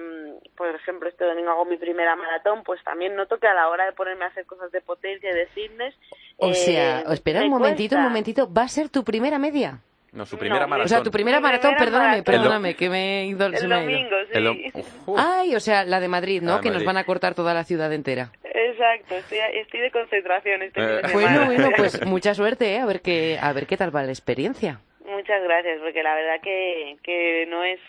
por 0.57 0.75
ejemplo 0.75 1.09
este 1.09 1.25
domingo 1.25 1.51
hago 1.51 1.65
mi 1.65 1.77
primera 1.77 2.15
maratón 2.17 2.63
pues 2.63 2.83
también 2.85 3.17
noto 3.17 3.39
que 3.39 3.47
a 3.49 3.55
la 3.55 3.69
hora 3.69 3.85
de 3.87 3.93
ponerme 3.93 4.25
a 4.25 4.29
hacer 4.29 4.47
cosas 4.47 4.71
de 4.73 4.81
potencia 4.81 5.31
y 5.31 5.35
de 5.35 5.47
fitness 5.49 5.95
O 6.37 6.51
eh, 6.51 6.55
sea, 6.55 7.01
espera 7.13 7.41
un 7.43 7.51
momentito, 7.51 7.91
cuesta. 7.97 7.97
un 7.99 8.05
momentito. 8.05 8.53
¿Va 8.53 8.63
a 8.63 8.69
ser 8.69 8.89
tu 8.89 9.03
primera 9.05 9.39
media? 9.39 9.81
No, 10.13 10.25
su 10.25 10.39
primera 10.39 10.63
No, 10.63 10.69
maratón. 10.69 10.87
O 10.87 10.89
sea, 10.89 11.03
tu 11.03 11.11
primera 11.11 11.39
Mi 11.39 11.43
maratón, 11.43 11.75
primera 11.75 11.85
perdóname, 11.85 12.11
maratón. 12.19 12.35
perdóname, 12.35 12.75
que 12.75 12.89
me 12.89 13.21
he 13.23 13.27
ido... 13.27 13.51
se 13.51 13.65
El 13.65 13.69
me 13.69 13.75
ha 13.75 13.85
ido. 13.85 14.19
sí. 14.33 14.73
El 14.75 14.85
Ay, 15.19 15.55
o 15.55 15.61
sea, 15.61 15.85
la 15.85 16.01
de 16.01 16.09
Madrid, 16.09 16.41
¿no? 16.43 16.57
de 16.57 16.61
Que 16.63 16.69
nos 16.69 16.77
Madrid. 16.77 16.87
van 16.87 16.97
a 16.97 17.05
cortar 17.05 17.35
toda 17.35 17.53
la 17.53 17.65
ciudad 17.65 17.93
entera. 17.93 18.31
Exacto, 18.45 19.15
estoy, 19.17 19.39
estoy 19.55 19.81
de 19.81 19.91
concentración 19.91 20.63
este 20.63 20.81
fin 20.81 20.89
de 20.89 20.99
Eh. 21.01 21.13
Bueno, 21.13 21.45
bueno, 21.47 21.69
pues 21.77 22.07
mucha 22.07 22.35
suerte, 22.35 22.77
¿eh? 22.77 22.79
A 22.81 22.87
ver 22.87 23.01
qué, 23.03 23.39
a 23.41 23.53
ver 23.53 23.67
qué 23.67 23.77
tal 23.77 23.95
va 23.95 24.03
la 24.05 24.11
experiencia. 24.13 24.81
Muchas 25.05 25.43
gracias, 25.43 25.81
porque 25.81 26.03
la 26.03 26.15
verdad 26.15 26.41
que, 26.43 26.97
que 27.03 27.47
no 27.49 27.63
es, 27.65 27.81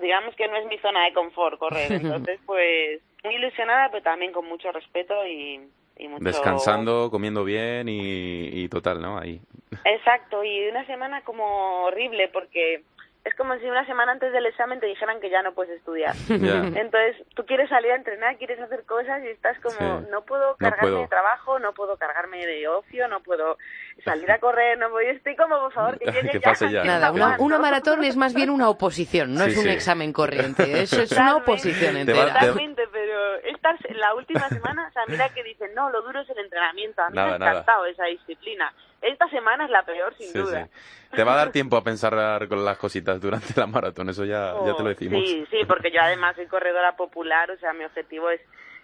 digamos 0.00 0.34
que 0.36 0.48
no 0.48 0.56
es 0.56 0.66
mi 0.66 0.78
zona 0.78 1.04
de 1.04 1.12
confort 1.12 1.58
correr. 1.58 1.92
Entonces, 1.92 2.40
pues, 2.46 3.00
muy 3.22 3.34
ilusionada, 3.36 3.90
pero 3.90 4.02
también 4.02 4.32
con 4.32 4.46
mucho 4.46 4.70
respeto 4.72 5.26
y, 5.26 5.60
y 5.96 6.08
mucho... 6.08 6.24
Descansando, 6.24 7.10
comiendo 7.10 7.44
bien 7.44 7.88
y, 7.88 8.48
y 8.52 8.68
total, 8.68 9.00
¿no? 9.00 9.18
Ahí. 9.18 9.40
Exacto, 9.84 10.44
y 10.44 10.68
una 10.68 10.86
semana 10.86 11.22
como 11.22 11.84
horrible, 11.84 12.28
porque 12.28 12.82
es 13.24 13.34
como 13.36 13.56
si 13.58 13.64
una 13.64 13.86
semana 13.86 14.12
antes 14.12 14.32
del 14.32 14.44
examen 14.46 14.80
te 14.80 14.86
dijeran 14.86 15.18
que 15.20 15.30
ya 15.30 15.42
no 15.42 15.54
puedes 15.54 15.76
estudiar. 15.78 16.14
Ya. 16.28 16.56
Entonces, 16.78 17.16
tú 17.34 17.46
quieres 17.46 17.68
salir 17.70 17.90
a 17.92 17.96
entrenar, 17.96 18.36
quieres 18.36 18.60
hacer 18.60 18.84
cosas 18.84 19.22
y 19.24 19.28
estás 19.28 19.58
como, 19.60 20.00
Sí. 20.00 20.06
no 20.10 20.22
puedo 20.24 20.50
No 20.50 20.56
cargarme 20.58 20.82
puedo. 20.90 20.98
de 21.00 21.08
trabajo, 21.08 21.58
no 21.58 21.72
puedo 21.72 21.96
cargarme 21.96 22.44
de 22.44 22.68
ocio, 22.68 23.08
no 23.08 23.20
puedo 23.20 23.56
salir 24.04 24.30
a 24.30 24.38
correr, 24.38 24.76
no 24.78 24.90
puedo... 24.90 25.08
Estoy 25.08 25.36
como, 25.36 25.58
por 25.58 25.72
favor, 25.72 25.98
que 25.98 26.10
llegue 26.12 26.30
Que 26.30 26.38
ya. 26.40 26.50
pase 26.50 26.70
ya. 26.70 26.82
que 26.82 26.88
Nada, 26.88 27.12
una, 27.12 27.36
una 27.38 27.58
maratón 27.66 28.04
es 28.04 28.16
más 28.16 28.34
bien 28.34 28.50
una 28.50 28.68
oposición, 28.68 29.32
no 29.34 29.44
Sí, 29.44 29.50
es 29.52 29.56
un 29.58 29.64
sí. 29.64 29.70
examen 29.70 30.12
corriente. 30.12 30.62
Eso 30.82 31.00
es 31.02 31.12
una 31.12 31.36
oposición 31.36 31.96
entera. 31.96 32.26
te- 32.26 32.32
Totalmente, 32.40 32.82
pero 32.92 33.36
esta 33.44 33.74
la 33.94 34.14
última 34.14 34.48
semana, 34.50 34.86
o 34.88 34.92
sea, 34.92 35.02
mira 35.08 35.28
que 35.30 35.42
dicen, 35.42 35.74
no, 35.74 35.88
lo 35.90 36.02
duro 36.02 36.20
es 36.20 36.28
el 36.28 36.38
entrenamiento. 36.38 37.00
A 37.02 37.08
mí 37.10 37.16
Nada, 37.16 37.28
me 37.30 37.34
ha 37.36 37.38
nada. 37.38 37.50
encantado 37.52 37.86
esa 37.86 38.04
disciplina. 38.04 38.72
Esta 39.02 39.28
semana 39.28 39.64
es 39.66 39.70
la 39.70 39.84
peor, 39.84 40.14
sin 40.16 40.28
Sí, 40.28 40.38
duda. 40.38 40.66
sí. 40.66 41.16
Te 41.16 41.24
va 41.24 41.34
a 41.34 41.36
dar 41.36 41.52
tiempo 41.52 41.76
a 41.76 41.84
pensar 41.84 42.48
con 42.48 42.64
las 42.64 42.78
cositas 42.78 43.20
durante 43.20 43.52
la 43.58 43.66
maratón, 43.66 44.08
eso 44.08 44.24
ya, 44.24 44.54
ya 44.64 44.74
te 44.76 44.82
lo 44.82 44.88
decimos. 44.88 45.20
Oh, 45.22 45.26
Sí, 45.26 45.46
sí, 45.50 45.64
porque 45.66 45.90
yo 45.90 46.00
además 46.00 46.34
soy 46.36 46.46
corredora 46.46 46.96
popular, 46.96 47.50
o 47.50 47.58
sea, 47.58 47.72
mi 47.72 47.84
objetivo 47.84 48.30
es 48.30 48.40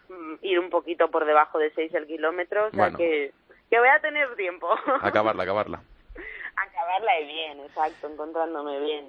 mm, 0.09 0.35
ir 0.43 0.59
un 0.61 0.71
poquito 0.71 1.11
por 1.11 1.25
debajo 1.25 1.59
de 1.59 1.73
6 1.73 1.93
el 1.95 2.07
kilómetro, 2.07 2.67
o 2.67 2.71
sea 2.71 2.79
Bueno. 2.85 2.99
que, 2.99 3.33
que 3.71 3.79
voy 3.79 3.89
a 3.89 4.01
tener 4.01 4.35
tiempo. 4.37 4.69
Acabarla, 5.01 5.43
acabarla. 5.45 5.81
Acabarla 6.57 7.13
de 7.21 7.25
bien, 7.25 7.61
exacto, 7.61 8.09
encontrándome 8.09 8.81
bien. 8.81 9.07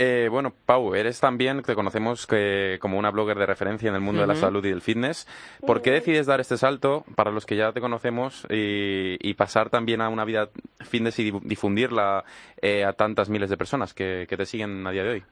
Eh, 0.00 0.28
bueno, 0.30 0.52
Pau, 0.64 0.94
eres 0.94 1.18
también, 1.20 1.60
te 1.62 1.74
conocemos 1.74 2.26
que, 2.28 2.78
como 2.80 2.98
una 2.98 3.10
blogger 3.10 3.36
de 3.36 3.46
referencia 3.46 3.88
en 3.88 3.96
el 3.96 4.00
mundo 4.00 4.20
de 4.20 4.28
la 4.28 4.34
salud 4.36 4.64
y 4.64 4.70
del 4.70 4.80
fitness. 4.80 5.26
¿Por 5.66 5.82
qué 5.82 5.90
decides 5.90 6.26
dar 6.26 6.38
este 6.40 6.56
salto 6.56 7.04
para 7.16 7.32
los 7.32 7.44
que 7.46 7.56
ya 7.56 7.72
te 7.72 7.80
conocemos 7.80 8.46
y, 8.48 9.16
y 9.20 9.34
pasar 9.34 9.70
también 9.70 10.00
a 10.00 10.08
una 10.08 10.24
vida 10.24 10.50
fitness 10.88 11.18
y 11.18 11.32
difu- 11.32 11.40
difundirla 11.42 12.22
eh, 12.62 12.84
a 12.84 12.92
tantas 12.92 13.28
miles 13.28 13.50
de 13.50 13.56
personas 13.56 13.92
que, 13.92 14.26
que 14.28 14.36
te 14.36 14.46
siguen 14.46 14.86
a 14.86 14.92
día 14.92 15.02
de 15.02 15.10
hoy? 15.10 15.24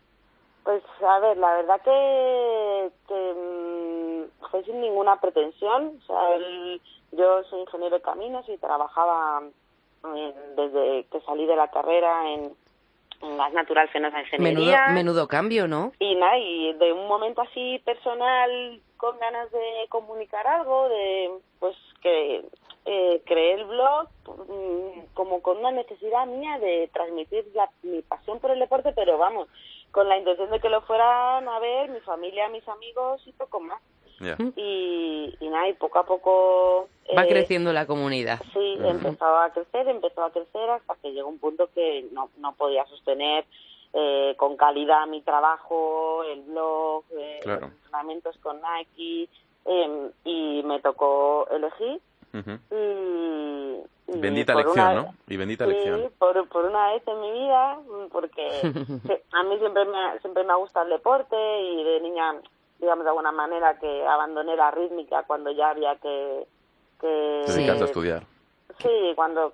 Pues 0.65 0.83
a 1.09 1.21
ver, 1.21 1.37
la 1.37 1.55
verdad 1.59 1.81
que, 1.85 2.91
que 3.07 3.35
mm, 3.37 4.51
fue 4.51 4.65
sin 4.65 4.81
ninguna 4.81 5.21
pretensión. 5.21 5.93
O 6.03 6.07
sea, 6.09 6.35
el- 6.35 6.81
yo 7.13 7.45
soy 7.45 7.61
ingeniero 7.61 7.95
de 7.97 8.03
caminos 8.03 8.45
y 8.49 8.59
trabajaba 8.59 9.43
en- 10.13 10.57
desde 10.57 11.05
que 11.13 11.21
salí 11.21 11.47
de 11.47 11.55
la 11.55 11.69
carrera 11.71 12.33
en 12.33 12.53
gas 13.21 13.53
natural 13.53 13.89
fenosa 13.89 14.19
Menudo, 14.39 14.63
ingeniería. 14.63 14.87
menudo 14.89 15.29
cambio, 15.29 15.67
¿no? 15.69 15.93
Y 15.99 16.15
nada, 16.17 16.39
y 16.39 16.73
de 16.75 16.93
un 16.93 17.07
momento 17.09 17.43
así 17.43 17.81
personal, 17.85 18.81
con 18.97 19.19
ganas 19.19 19.51
de 19.51 19.87
comunicar 19.89 20.47
algo, 20.47 20.89
de 20.89 21.31
pues 21.59 21.77
que 22.03 22.45
eh, 22.85 23.23
creé 23.27 23.55
el 23.55 23.65
blog 23.65 24.09
mm, 24.49 25.15
como 25.15 25.43
con 25.43 25.59
una 25.59 25.73
necesidad 25.73 26.27
mía 26.27 26.59
de 26.59 26.89
transmitir 26.93 27.45
la- 27.55 27.71
mi 27.83 28.03
pasión 28.03 28.39
por 28.41 28.51
el 28.53 28.59
deporte, 28.61 28.93
pero 28.95 29.19
vamos, 29.19 29.49
con 29.91 30.09
la 30.09 30.17
intención 30.19 30.51
de 30.51 30.61
que 30.61 30.69
lo 30.69 30.83
fueran 30.83 31.49
a 31.49 31.59
ver 31.59 31.91
mi 31.91 32.01
familia, 32.01 32.49
mis 32.49 32.67
amigos 32.69 33.21
y 33.27 33.33
poco 33.33 33.61
más. 33.61 33.81
Ya. 34.21 34.37
Y, 34.57 35.37
y 35.41 35.49
nada, 35.49 35.69
y 35.69 35.75
poco 35.75 35.99
a 35.99 36.07
poco... 36.07 36.89
Va 37.17 37.25
eh, 37.25 37.29
creciendo 37.29 37.73
la 37.73 37.87
comunidad. 37.87 38.41
Sí, 38.53 38.79
empezó 38.83 39.27
a 39.27 39.51
crecer, 39.51 39.87
empezó 39.89 40.25
a 40.25 40.31
crecer 40.33 40.71
hasta 40.71 40.95
que 40.97 41.13
llegó 41.13 41.29
un 41.29 41.39
punto 41.39 41.69
que 41.75 42.07
no, 42.13 42.31
no 42.39 42.55
podía 42.55 42.85
sostener 42.87 43.45
eh, 43.93 44.35
con 44.37 44.57
calidad 44.57 45.07
mi 45.07 45.21
trabajo, 45.23 46.23
el 46.25 46.41
blog, 46.43 47.05
eh, 47.19 47.41
Claro. 47.43 47.61
los 47.67 47.73
entrenamientos 47.73 48.37
con 48.39 48.61
Nike 48.61 49.29
eh, 49.67 50.11
y 50.25 50.63
me 50.65 50.81
tocó 50.81 51.47
elegir 51.51 52.01
Ujú. 52.35 52.59
y, 52.75 54.15
y 54.17 54.19
Bendita 54.21 54.53
una- 54.55 54.95
¿no? 54.95 55.15
Y 55.29 55.37
bendita 55.37 55.65
sí, 55.65 55.71
elección. 55.71 56.13
por, 56.19 56.49
por 56.49 56.65
una 56.65 56.93
vez 56.93 57.03
en 57.07 57.21
mi 57.21 57.31
vida, 57.33 57.77
mm, 57.77 58.09
porque 58.11 58.49
a 59.33 59.43
mí 59.45 59.59
siempre 59.59 59.85
me, 59.85 59.99
ha- 59.99 60.19
siempre 60.21 60.45
me 60.45 60.53
ha 60.53 60.57
gustado 60.57 60.85
el 60.87 60.93
deporte 60.93 61.37
y 61.61 61.85
de 61.85 62.01
niña, 62.01 62.35
digamos 62.79 63.05
de 63.05 63.11
alguna 63.11 63.33
manera, 63.33 63.79
que 63.79 64.07
abandoné 64.07 64.57
la 64.57 64.71
rítmica 64.71 65.23
cuando 65.27 65.51
ya 65.51 65.71
había 65.71 65.97
que... 65.97 66.47
que 67.01 67.43
Te 67.47 67.53
dedicaste 67.53 67.83
a 67.83 67.87
estudiar. 67.87 68.23
Sí, 68.81 69.13
cuando 69.15 69.53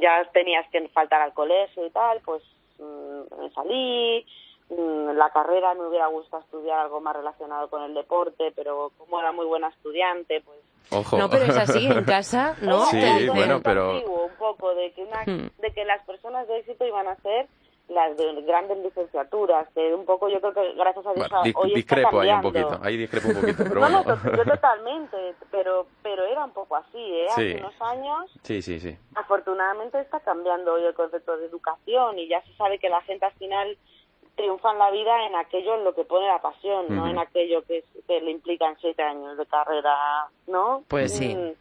ya 0.00 0.28
tenías 0.32 0.68
que 0.70 0.86
faltar 0.88 1.22
al 1.22 1.32
colegio 1.32 1.86
y 1.86 1.90
tal, 1.90 2.20
pues 2.24 2.42
mm, 2.78 3.40
me 3.40 3.50
salí. 3.50 4.26
mm, 4.68 5.10
La 5.16 5.30
carrera 5.30 5.72
me 5.74 5.86
hubiera 5.86 6.08
gustado 6.08 6.42
estudiar 6.42 6.80
algo 6.80 7.00
más 7.00 7.16
relacionado 7.16 7.68
con 7.70 7.82
el 7.82 7.94
deporte, 7.94 8.52
pero 8.54 8.92
como 8.98 9.18
era 9.18 9.32
muy 9.32 9.46
buena 9.46 9.68
estudiante, 9.68 10.42
pues 10.44 10.58
Ojo. 10.90 11.16
No, 11.16 11.30
pero 11.30 11.44
es 11.44 11.56
así, 11.56 11.86
en 11.86 12.04
casa, 12.04 12.56
¿no? 12.60 12.84
Sí, 12.86 13.00
bueno, 13.28 13.60
pero... 13.64 13.96
un 14.04 14.30
poco 14.38 14.74
de 14.74 14.92
que 14.92 15.02
una, 15.02 15.22
Hmm. 15.24 15.48
de 15.58 15.72
que 15.72 15.82
las 15.86 16.04
personas 16.04 16.46
de 16.46 16.58
éxito 16.58 16.84
iban 16.84 17.08
a 17.08 17.16
ser 17.16 17.46
las 17.88 18.16
de 18.16 18.42
grandes 18.42 18.78
licenciaturas, 18.78 19.68
que 19.74 19.94
un 19.94 20.06
poco 20.06 20.28
yo 20.28 20.40
creo 20.40 20.54
que 20.54 20.72
gracias 20.72 21.06
a 21.06 21.12
Dios 21.12 21.28
Bueno, 21.28 21.42
hoy 21.58 21.68
está 21.74 21.76
discrepo 21.76 22.20
ahí 22.20 22.30
un 22.30 22.40
poquito, 22.42 22.78
ahí 22.82 22.96
discrepo 22.96 23.28
un 23.28 23.34
poquito, 23.34 23.64
pero 23.68 23.74
no, 23.80 23.88
no, 23.90 24.02
bueno. 24.04 24.22
to- 24.22 24.36
yo 24.36 24.44
totalmente, 24.44 25.34
pero 25.50 25.86
pero 26.02 26.24
era 26.24 26.44
un 26.44 26.52
poco 26.52 26.76
así, 26.76 26.98
¿eh? 26.98 27.26
Sí. 27.36 27.52
Hace 27.52 27.56
unos 27.60 27.82
años 27.82 28.30
Sí, 28.42 28.62
sí, 28.62 28.80
sí. 28.80 28.96
afortunadamente 29.14 30.00
está 30.00 30.20
cambiando 30.20 30.72
hoy 30.74 30.84
el 30.84 30.94
concepto 30.94 31.36
de 31.36 31.46
educación 31.46 32.18
y 32.18 32.26
ya 32.28 32.42
se 32.42 32.54
sabe 32.56 32.78
que 32.78 32.88
la 32.88 33.02
gente 33.02 33.26
al 33.26 33.32
final 33.34 33.76
triunfa 34.36 34.72
en 34.72 34.78
la 34.78 34.90
vida 34.90 35.26
en 35.26 35.36
aquello 35.36 35.74
en 35.76 35.84
lo 35.84 35.94
que 35.94 36.04
pone 36.04 36.26
la 36.26 36.40
pasión, 36.40 36.86
no 36.88 37.06
en 37.06 37.18
aquello 37.18 37.62
que, 37.66 37.84
que 38.08 38.20
le 38.20 38.30
implican 38.32 38.76
siete 38.80 39.02
años 39.02 39.36
de 39.36 39.46
carrera, 39.46 40.26
¿no? 40.48 40.82
Pues 40.88 41.14
sí. 41.16 41.34
Mm. 41.36 41.52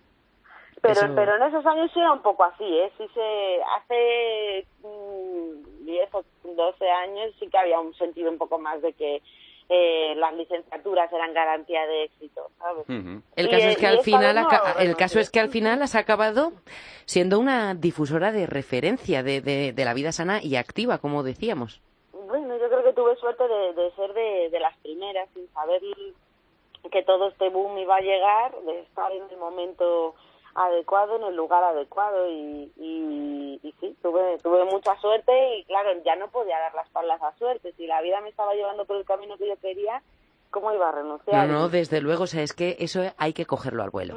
Pero, 0.84 1.00
Eso- 1.06 1.16
pero 1.16 1.36
en 1.38 1.44
esos 1.44 1.66
años 1.66 1.90
sí 1.94 2.00
era 2.02 2.12
un 2.12 2.22
poco 2.22 2.44
así, 2.44 2.66
¿eh? 2.66 2.92
Sí 2.98 3.06
se, 3.14 3.62
hace 3.78 4.68
mm, 4.84 5.86
10 5.86 6.10
o 6.14 6.24
12 6.44 6.90
años 6.90 7.32
sí 7.40 7.48
que 7.48 7.58
había 7.58 7.80
un 7.80 7.94
sentido 7.96 8.30
un 8.30 8.38
poco 8.38 8.60
más 8.60 8.82
de 8.82 8.92
que 8.92 9.22
eh, 9.70 10.14
las 10.18 10.34
licenciaturas 10.34 11.12
eran 11.14 11.34
garantía 11.34 11.88
de 11.88 12.04
éxito, 12.04 12.52
¿sabes? 12.60 12.84
El 12.90 13.46
Y, 13.46 13.50
caso 13.50 13.68
es 13.70 13.78
que 13.78 13.88
al 13.88 14.00
final 14.02 14.36
no 14.36 14.48
el 14.78 14.96
caso 14.98 15.20
es 15.22 15.32
que 15.32 15.40
al 15.40 15.48
final 15.48 15.82
has 15.82 15.96
acabado 15.96 16.52
siendo 17.06 17.40
una 17.40 17.74
difusora 17.76 18.34
de 18.34 18.46
referencia 18.46 19.24
de, 19.24 19.40
de, 19.40 19.72
de 19.72 19.86
la 19.86 19.94
vida 19.94 20.12
sana 20.12 20.44
y 20.44 20.58
activa, 20.58 20.98
como 20.98 21.24
decíamos. 21.24 21.82
Bueno, 22.12 22.58
yo 22.58 22.68
creo 22.68 22.84
que 22.84 22.92
tuve 22.94 23.16
suerte 23.16 23.48
de, 23.48 23.74
de 23.74 23.92
ser 23.92 24.14
de, 24.14 24.50
de 24.52 24.60
las 24.60 24.76
primeras, 24.80 25.30
sin 25.34 25.48
saber 25.54 25.82
que 26.92 27.04
todo 27.04 27.30
este 27.30 27.48
boom 27.48 27.78
iba 27.78 27.96
a 27.96 28.02
llegar, 28.02 28.54
de 28.66 28.82
estar 28.82 29.12
en 29.14 29.24
el 29.30 29.38
momento 29.38 30.14
adecuado, 30.56 31.16
en 31.18 31.24
el 31.24 31.36
lugar 31.36 31.64
adecuado 31.64 32.30
y, 32.30 32.72
y, 32.78 33.60
y 33.64 33.72
sí, 33.80 33.96
tuve, 34.02 34.38
tuve 34.44 34.64
mucha 34.66 34.96
suerte 34.98 35.58
y 35.58 35.64
claro, 35.66 35.92
ya 36.06 36.16
no 36.16 36.28
podía 36.30 36.60
dar 36.60 36.74
las 36.76 36.90
palas 36.90 37.22
a 37.22 37.36
suerte. 37.38 37.74
Si 37.74 37.88
la 37.88 38.02
vida 38.02 38.22
me 38.22 38.30
estaba 38.30 38.54
llevando 38.54 38.86
por 38.86 38.98
el 38.98 39.06
camino 39.06 39.38
que 39.38 39.48
yo 39.48 39.56
quería, 39.58 40.02
¿cómo 40.52 40.72
iba 40.74 40.88
a 40.90 40.92
No, 40.92 40.98
renunciar? 40.98 41.48
no, 41.48 41.70
desde 41.70 42.02
luego, 42.02 42.24
o 42.26 42.28
sea, 42.28 42.44
es 42.44 42.54
que 42.54 42.76
eso 42.80 43.02
hay 43.18 43.34
que 43.34 43.46
cogerlo 43.46 43.84
al 43.84 43.90
vuelo. 43.90 44.16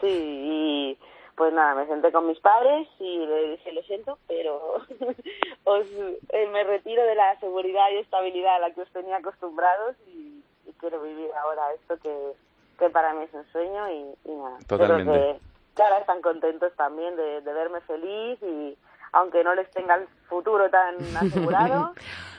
Sí, 0.00 0.06
y 0.08 0.98
pues 1.36 1.52
nada, 1.52 1.74
me 1.74 1.86
senté 1.86 2.10
con 2.12 2.26
mis 2.26 2.40
padres 2.40 2.88
y 2.98 3.18
le 3.18 3.50
dije, 3.50 3.72
lo 3.72 3.82
siento, 3.82 4.18
pero 4.26 4.76
os, 5.64 5.86
eh, 6.30 6.46
me 6.52 6.64
retiro 6.64 7.02
de 7.04 7.14
la 7.14 7.38
seguridad 7.40 7.90
y 7.92 7.98
estabilidad 7.98 8.56
a 8.56 8.60
la 8.60 8.70
que 8.72 8.80
os 8.82 8.90
tenía 8.92 9.16
acostumbrados 9.18 9.96
y, 10.06 10.42
y 10.66 10.72
quiero 10.80 11.02
vivir 11.02 11.28
ahora 11.42 11.72
esto 11.74 11.98
que, 12.02 12.32
que 12.78 12.88
para 12.90 13.12
mí 13.12 13.24
es 13.24 13.34
un 13.34 13.44
sueño 13.52 13.90
y, 13.90 14.30
y 14.30 14.34
nada. 14.34 14.58
Totalmente. 14.66 15.38
Ahora 15.78 15.98
están 15.98 16.22
contentos 16.22 16.72
también 16.76 17.16
de, 17.16 17.40
de 17.42 17.52
verme 17.52 17.80
feliz 17.82 18.38
y 18.42 18.76
aunque 19.12 19.44
no 19.44 19.54
les 19.54 19.70
tenga 19.70 19.96
el 19.96 20.06
futuro 20.28 20.68
tan 20.70 20.96
asegurado, 21.16 21.92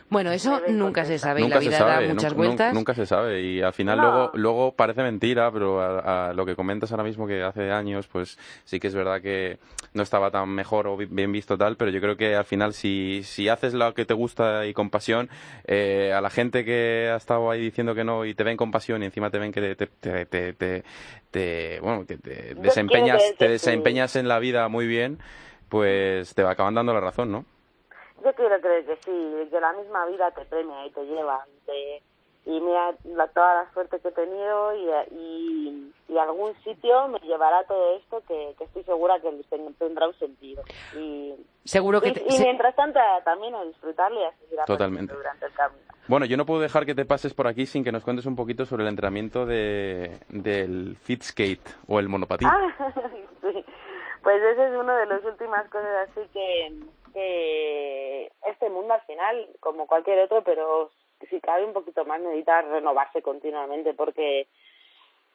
Bueno, 0.10 0.32
eso 0.32 0.62
nunca 0.70 1.04
se 1.04 1.18
sabe 1.20 1.42
y 1.42 1.50
la 1.50 1.60
vida 1.60 1.84
da 1.84 2.00
muchas 2.00 2.32
nunca, 2.34 2.38
vueltas. 2.38 2.74
nunca 2.74 2.94
se 2.94 3.06
sabe 3.06 3.42
y 3.42 3.62
al 3.62 3.74
final 3.74 3.98
No. 4.00 4.04
luego 4.04 4.32
luego 4.36 4.72
parece 4.74 5.04
mentira, 5.04 5.52
pero 5.52 5.82
a, 5.82 6.30
a 6.30 6.34
lo 6.34 6.46
que 6.46 6.56
comentas 6.56 6.92
ahora 6.92 7.04
mismo 7.04 7.28
que 7.28 7.44
hace 7.44 7.72
años, 7.72 8.08
pues 8.08 8.40
sí 8.64 8.80
que 8.80 8.88
es 8.88 8.96
verdad 8.96 9.22
que 9.22 9.60
no 9.94 10.04
estaba 10.04 10.32
tan 10.32 10.48
mejor 10.50 10.88
o 10.88 10.96
bi- 10.96 11.08
bien 11.10 11.34
visto 11.34 11.58
tal, 11.58 11.76
pero 11.76 11.92
yo 11.92 12.00
creo 12.00 12.16
que 12.16 12.36
al 12.36 12.46
final 12.46 12.74
si, 12.74 13.22
si 13.26 13.50
haces 13.50 13.74
lo 13.74 13.94
que 13.94 14.06
te 14.06 14.14
gusta 14.14 14.66
y 14.66 14.74
con 14.74 14.90
pasión, 14.90 15.30
eh, 15.66 16.14
a 16.16 16.22
la 16.22 16.30
gente 16.30 16.64
que 16.64 17.10
ha 17.12 17.18
estado 17.18 17.52
ahí 17.52 17.60
diciendo 17.62 17.94
que 17.94 18.06
no 18.06 18.24
y 18.24 18.34
te 18.34 18.46
ven 18.46 18.56
con 18.56 18.72
pasión 18.72 19.04
y 19.04 19.08
encima 19.08 19.30
te 19.30 19.40
ven 19.40 19.52
que 19.52 19.76
te, 19.76 19.76
te, 19.76 20.26
te, 20.26 20.54
te- 20.54 20.84
te- 21.32 21.80
bueno, 21.82 22.06
que 22.06 22.18
te 22.18 22.56
desempeñas, 22.56 23.34
te 23.38 23.50
desempeñas 23.50 24.16
en 24.16 24.30
la 24.30 24.40
vida 24.40 24.70
muy 24.70 24.88
bien, 24.88 25.20
pues 25.68 26.34
te 26.34 26.44
va 26.44 26.52
acaban 26.52 26.76
dando 26.76 26.94
la 26.94 27.02
razón, 27.02 27.30
¿no? 27.32 27.46
Yo 28.24 28.34
quiero 28.34 28.60
creer 28.62 28.86
que 28.86 28.96
sí, 29.06 29.50
que 29.50 29.60
la 29.60 29.74
misma 29.74 30.06
vida 30.08 30.32
te 30.32 30.46
premia 30.46 30.86
y 30.86 30.92
te 30.92 31.04
lleva. 31.06 31.46
Te, 31.66 32.02
y 32.46 32.62
mira 32.62 32.96
la, 33.04 33.28
toda 33.28 33.64
la 33.64 33.74
suerte 33.74 34.00
que 34.00 34.08
he 34.08 34.12
tenido 34.14 34.74
y, 34.74 34.90
y, 35.14 35.94
y 36.08 36.18
algún 36.18 36.54
sitio 36.64 37.08
me 37.10 37.20
llevará 37.20 37.66
todo 37.66 37.98
esto 37.98 38.24
que, 38.26 38.56
que 38.58 38.64
estoy 38.64 38.84
segura 38.84 39.20
que 39.20 39.30
tendrá 39.78 40.08
un 40.08 40.14
sentido. 40.18 40.64
Y, 40.96 41.34
Seguro 41.66 42.00
que 42.00 42.10
y, 42.10 42.14
te- 42.14 42.24
y 42.26 42.32
se- 42.32 42.44
mientras 42.46 42.74
tanto 42.76 43.00
también 43.26 43.54
a 43.54 43.64
disfrutarlo 43.66 44.22
y 44.22 44.24
a 44.24 44.32
seguir 44.38 44.60
Totalmente. 44.66 45.14
durante 45.14 45.46
el 45.46 45.54
camino. 45.54 45.82
Bueno, 46.08 46.26
yo 46.26 46.38
no 46.38 46.46
puedo 46.46 46.62
dejar 46.62 46.86
que 46.86 46.96
te 46.96 47.04
pases 47.04 47.34
por 47.34 47.48
aquí 47.48 47.66
sin 47.66 47.84
que 47.84 47.92
nos 47.92 48.06
cuentes 48.06 48.26
un 48.26 48.38
poquito 48.38 48.66
sobre 48.66 48.84
el 48.84 48.90
entrenamiento 48.90 49.46
de, 49.46 50.18
del 50.30 50.96
fit 50.96 51.24
skate 51.24 51.68
o 51.90 52.00
el 52.00 52.08
monopatín. 52.08 52.48
Ah, 52.48 52.94
sí. 53.42 53.66
Pues 54.24 54.42
ese 54.42 54.68
es 54.68 54.72
uno 54.80 54.96
de 54.96 55.06
las 55.06 55.24
últimas 55.26 55.68
cosas 55.70 56.10
así 56.10 56.22
que, 56.32 56.72
que 57.18 58.32
este 58.48 58.70
mundo 58.70 58.94
al 58.94 59.02
final, 59.02 59.48
como 59.60 59.88
cualquier 59.88 60.20
otro, 60.20 60.44
pero 60.44 60.92
si 61.30 61.42
cabe 61.42 61.66
un 61.66 61.74
poquito 61.74 62.06
más 62.06 62.22
necesita 62.22 62.62
renovarse 62.62 63.24
continuamente 63.24 63.96
porque 63.96 64.48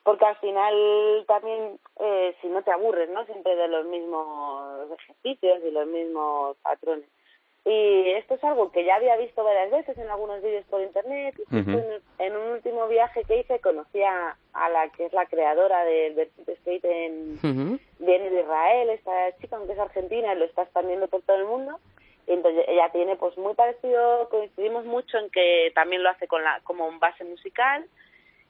porque 0.05 0.25
al 0.25 0.37
final 0.37 1.25
también 1.27 1.79
eh, 2.01 2.37
si 2.41 2.49
no 2.49 2.63
te 2.63 2.71
aburres, 2.71 3.09
¿no? 3.11 3.25
Siempre 3.25 3.55
de 3.57 3.69
los 3.69 3.87
mismos 3.87 4.91
ejercicios 4.93 5.61
y 5.65 5.71
los 5.71 5.87
mismos 5.87 6.57
patrones. 6.59 7.09
Y 7.65 8.11
esto 8.11 8.35
es 8.35 8.43
algo 8.43 8.73
que 8.73 8.85
ya 8.85 8.97
había 8.97 9.17
visto 9.17 9.45
varias 9.45 9.71
veces 9.71 9.97
en 9.97 10.11
algunos 10.11 10.43
vídeos 10.43 10.65
por 10.67 10.83
internet. 10.83 11.35
Y 11.51 11.59
en, 11.59 12.03
en 12.19 12.37
un 12.37 12.53
último 12.55 12.89
viaje 12.89 13.23
que 13.25 13.39
hice 13.39 13.61
conocí 13.61 14.03
a, 14.03 14.37
a 14.53 14.69
la 14.69 14.89
que 14.89 15.07
es 15.07 15.13
la 15.13 15.27
creadora 15.27 15.85
del 15.85 16.29
Fit 16.37 16.59
skate 16.59 16.85
en, 16.85 17.81
viene 18.01 18.31
de 18.31 18.41
Israel, 18.41 18.91
esta 18.91 19.37
chica, 19.41 19.57
aunque 19.57 19.75
es 19.75 19.79
argentina, 19.79 20.35
y 20.35 20.39
lo 20.39 20.45
está 20.45 20.63
expandiendo 20.63 21.07
por 21.07 21.23
todo 21.23 21.37
el 21.37 21.45
mundo. 21.45 21.79
Y 22.27 22.33
entonces 22.33 22.65
ella 22.67 22.89
tiene 22.91 23.15
pues 23.17 23.37
muy 23.39 23.55
parecido, 23.55 24.29
coincidimos 24.29 24.85
mucho 24.85 25.19
en 25.19 25.31
que 25.31 25.71
también 25.75 26.03
lo 26.03 26.11
hace 26.11 26.27
con 26.27 26.43
la, 26.43 26.61
como 26.65 26.87
un 26.89 26.99
base 26.99 27.25
musical 27.25 27.85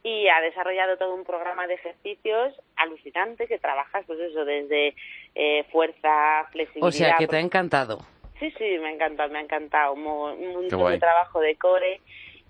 y 0.02 0.28
ha 0.28 0.40
desarrollado 0.40 0.96
todo 0.96 1.14
un 1.14 1.24
programa 1.24 1.66
de 1.66 1.74
ejercicios 1.74 2.54
alucinante 2.76 3.46
que 3.46 3.58
trabajas 3.58 4.04
pues 4.06 4.18
eso 4.20 4.44
desde 4.44 4.94
eh, 5.34 5.64
fuerza, 5.70 6.46
flexibilidad. 6.50 6.88
O 6.88 6.92
sea, 6.92 7.16
que 7.18 7.26
te 7.26 7.36
ha 7.36 7.38
pues- 7.38 7.44
encantado. 7.44 7.98
Sí, 8.38 8.50
sí, 8.58 8.78
me 8.80 8.88
ha 8.88 8.92
encantado, 8.92 9.28
me 9.30 9.38
ha 9.38 9.42
encantado. 9.42 9.92
Un, 9.94 10.02
mo- 10.02 10.32
un 10.32 10.52
montón 10.54 10.78
de 10.92 10.98
trabajo 10.98 11.40
de 11.40 11.56
core 11.56 12.00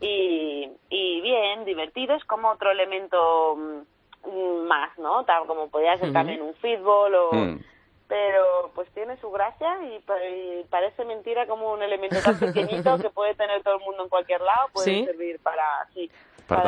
y, 0.00 0.70
y 0.88 1.20
bien, 1.20 1.64
divertido. 1.64 2.14
Es 2.14 2.24
como 2.24 2.50
otro 2.50 2.70
elemento 2.70 3.56
mm, 3.56 4.66
más, 4.66 4.96
¿no? 4.98 5.24
Tal 5.24 5.46
como 5.46 5.68
podría 5.68 5.98
ser 5.98 6.12
también 6.12 6.42
un 6.42 6.54
fútbol 6.54 7.14
o... 7.14 7.32
Mm. 7.34 7.60
Pero 8.08 8.70
pues 8.74 8.90
tiene 8.92 9.16
su 9.22 9.30
gracia 9.30 9.74
y, 9.90 9.98
pa- 10.00 10.22
y 10.22 10.64
parece 10.68 11.02
mentira 11.06 11.46
como 11.46 11.72
un 11.72 11.82
elemento 11.82 12.20
tan 12.20 12.38
pequeñito 12.40 12.98
que 12.98 13.08
puede 13.08 13.34
tener 13.34 13.62
todo 13.62 13.76
el 13.76 13.80
mundo 13.84 14.02
en 14.02 14.08
cualquier 14.10 14.42
lado, 14.42 14.68
puede 14.72 14.86
¿Sí? 15.00 15.04
servir 15.06 15.38
para... 15.40 15.64
Sí, 15.94 16.10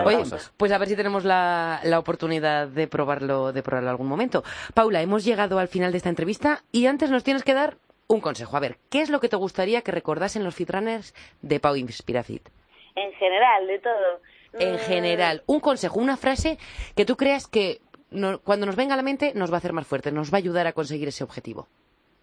Oye, 0.07 0.23
pues 0.57 0.73
a 0.73 0.79
ver 0.79 0.89
si 0.89 0.97
tenemos 0.97 1.25
la, 1.27 1.81
la 1.83 1.99
oportunidad 1.99 2.69
de 2.69 2.87
probarlo, 2.87 3.53
de 3.53 3.63
probarlo 3.63 3.91
algún 3.91 4.07
momento. 4.09 4.43
Paula, 4.73 5.03
hemos 5.03 5.23
llegado 5.25 5.59
al 5.59 5.69
final 5.69 5.93
de 5.93 5.99
esta 5.99 6.09
entrevista 6.09 6.63
y 6.73 6.87
antes 6.87 7.11
nos 7.11 7.23
tienes 7.25 7.43
que 7.45 7.53
dar 7.53 7.77
un 8.09 8.21
consejo. 8.21 8.57
A 8.57 8.61
ver, 8.61 8.77
¿qué 8.91 9.01
es 9.03 9.11
lo 9.11 9.21
que 9.21 9.29
te 9.29 9.37
gustaría 9.37 9.83
que 9.83 9.93
recordasen 9.93 10.45
los 10.45 10.55
fitrunners 10.55 11.15
de 11.43 11.61
Pau 11.61 11.77
Inspirafit? 11.77 12.49
En 12.97 13.13
general, 13.15 13.67
de 13.67 13.79
todo. 13.79 14.21
En 14.59 14.75
Mm, 14.75 14.79
general, 14.79 15.43
un 15.47 15.61
consejo, 15.61 15.99
una 15.99 16.17
frase 16.17 16.59
que 16.97 17.05
tú 17.05 17.17
creas 17.17 17.47
que 17.49 17.81
no- 18.11 18.39
cuando 18.41 18.67
nos 18.67 18.77
venga 18.77 18.95
a 18.95 18.97
la 18.97 19.03
mente 19.03 19.33
nos 19.35 19.51
va 19.51 19.57
a 19.57 19.59
hacer 19.59 19.73
más 19.73 19.87
fuertes, 19.87 20.13
nos 20.13 20.33
va 20.33 20.37
a 20.37 20.39
ayudar 20.39 20.67
a 20.69 20.73
conseguir 20.73 21.09
ese 21.09 21.25
objetivo. 21.25 21.67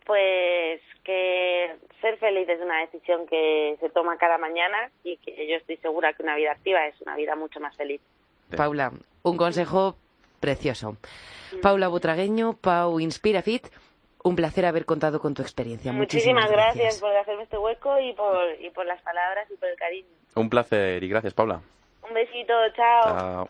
Pues 0.06 0.82
que 1.04 1.76
ser 2.00 2.18
feliz 2.18 2.48
es 2.48 2.62
una 2.62 2.80
decisión 2.82 3.26
que 3.28 3.76
se 3.80 3.90
toma 3.90 4.18
cada 4.18 4.38
mañana 4.38 4.90
y 5.04 5.18
que 5.18 5.48
yo 5.48 5.56
estoy 5.56 5.78
segura 5.78 6.14
que 6.14 6.24
una 6.24 6.36
vida 6.36 6.52
activa 6.52 6.86
es 6.88 7.00
una 7.02 7.16
vida 7.16 7.36
mucho 7.36 7.60
más 7.60 7.76
feliz. 7.76 8.00
Paula, 8.56 8.92
un 9.24 9.38
consejo 9.38 9.96
precioso. 10.40 10.98
Paula 11.62 11.88
Butragueño, 11.88 12.54
Pau 12.54 13.00
Inspirafit, 13.00 13.68
un 14.24 14.36
placer 14.36 14.66
haber 14.66 14.86
contado 14.86 15.20
con 15.20 15.34
tu 15.34 15.42
experiencia. 15.42 15.92
Muchísimas, 15.92 16.50
gracias. 16.52 17.00
por 17.00 17.16
hacerme 17.16 17.44
este 17.44 17.58
hueco 17.58 18.00
y 18.00 18.14
por, 18.14 18.38
y 18.60 18.70
por 18.70 18.86
las 18.86 19.02
palabras 19.02 19.50
y 19.52 19.58
por 19.58 19.70
el 19.70 19.76
cariño. 19.76 20.08
Un 20.36 20.50
placer 20.50 21.04
y 21.04 21.10
gracias, 21.10 21.34
Paula. 21.34 21.62
Un 22.08 22.14
besito, 22.14 22.54
chao. 22.76 23.04
Chao. 23.04 23.50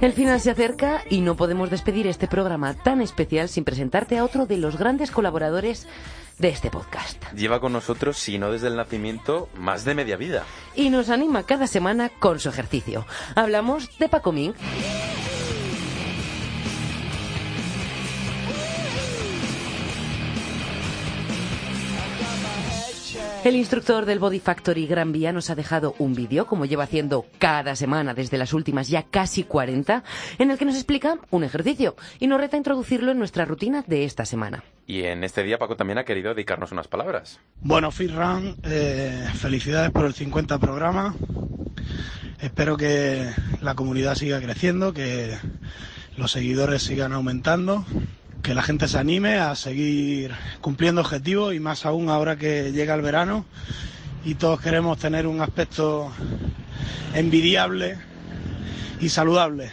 El 0.00 0.14
final 0.14 0.40
se 0.40 0.50
acerca 0.50 1.04
y 1.10 1.20
no 1.20 1.36
podemos 1.36 1.68
despedir 1.68 2.06
este 2.06 2.26
programa 2.26 2.72
tan 2.72 3.02
especial 3.02 3.50
sin 3.50 3.64
presentarte 3.64 4.16
a 4.16 4.24
otro 4.24 4.46
de 4.46 4.56
los 4.56 4.78
grandes 4.78 5.10
colaboradores 5.10 5.86
de 6.38 6.48
este 6.48 6.70
podcast. 6.70 7.22
Lleva 7.34 7.60
con 7.60 7.74
nosotros, 7.74 8.16
si 8.16 8.38
no 8.38 8.50
desde 8.50 8.68
el 8.68 8.76
nacimiento, 8.76 9.50
más 9.58 9.84
de 9.84 9.94
media 9.94 10.16
vida. 10.16 10.44
Y 10.74 10.88
nos 10.88 11.10
anima 11.10 11.42
cada 11.42 11.66
semana 11.66 12.08
con 12.08 12.40
su 12.40 12.48
ejercicio. 12.48 13.04
Hablamos 13.34 13.98
de 13.98 14.08
Paco 14.08 14.32
Ming. 14.32 14.54
El 23.42 23.56
instructor 23.56 24.04
del 24.04 24.18
Body 24.18 24.38
Factory 24.38 24.86
Gran 24.86 25.12
Vía 25.12 25.32
nos 25.32 25.48
ha 25.48 25.54
dejado 25.54 25.94
un 25.98 26.14
vídeo, 26.14 26.46
como 26.46 26.66
lleva 26.66 26.84
haciendo 26.84 27.24
cada 27.38 27.74
semana 27.74 28.12
desde 28.12 28.36
las 28.36 28.52
últimas 28.52 28.88
ya 28.88 29.04
casi 29.04 29.44
40, 29.44 30.04
en 30.38 30.50
el 30.50 30.58
que 30.58 30.66
nos 30.66 30.74
explica 30.74 31.18
un 31.30 31.42
ejercicio 31.42 31.96
y 32.18 32.26
nos 32.26 32.38
reta 32.38 32.56
a 32.56 32.58
introducirlo 32.58 33.12
en 33.12 33.18
nuestra 33.18 33.46
rutina 33.46 33.82
de 33.86 34.04
esta 34.04 34.26
semana. 34.26 34.62
Y 34.86 35.04
en 35.04 35.24
este 35.24 35.42
día 35.42 35.58
Paco 35.58 35.74
también 35.74 35.96
ha 35.96 36.04
querido 36.04 36.34
dedicarnos 36.34 36.70
unas 36.70 36.86
palabras. 36.86 37.40
Bueno, 37.62 37.90
Fitran, 37.90 38.56
eh, 38.62 39.26
felicidades 39.36 39.90
por 39.90 40.04
el 40.04 40.12
50 40.12 40.58
programa. 40.58 41.14
Espero 42.40 42.76
que 42.76 43.26
la 43.62 43.74
comunidad 43.74 44.16
siga 44.16 44.38
creciendo, 44.42 44.92
que 44.92 45.34
los 46.18 46.30
seguidores 46.30 46.82
sigan 46.82 47.14
aumentando, 47.14 47.86
que 48.42 48.54
la 48.54 48.62
gente 48.62 48.88
se 48.88 48.98
anime 48.98 49.38
a 49.38 49.54
seguir 49.54 50.32
cumpliendo 50.60 51.00
objetivos 51.00 51.54
y 51.54 51.60
más 51.60 51.86
aún 51.86 52.08
ahora 52.08 52.36
que 52.36 52.72
llega 52.72 52.94
el 52.94 53.02
verano 53.02 53.44
y 54.24 54.34
todos 54.34 54.60
queremos 54.60 54.98
tener 54.98 55.26
un 55.26 55.40
aspecto 55.40 56.10
envidiable 57.14 57.98
y 59.00 59.08
saludable. 59.08 59.70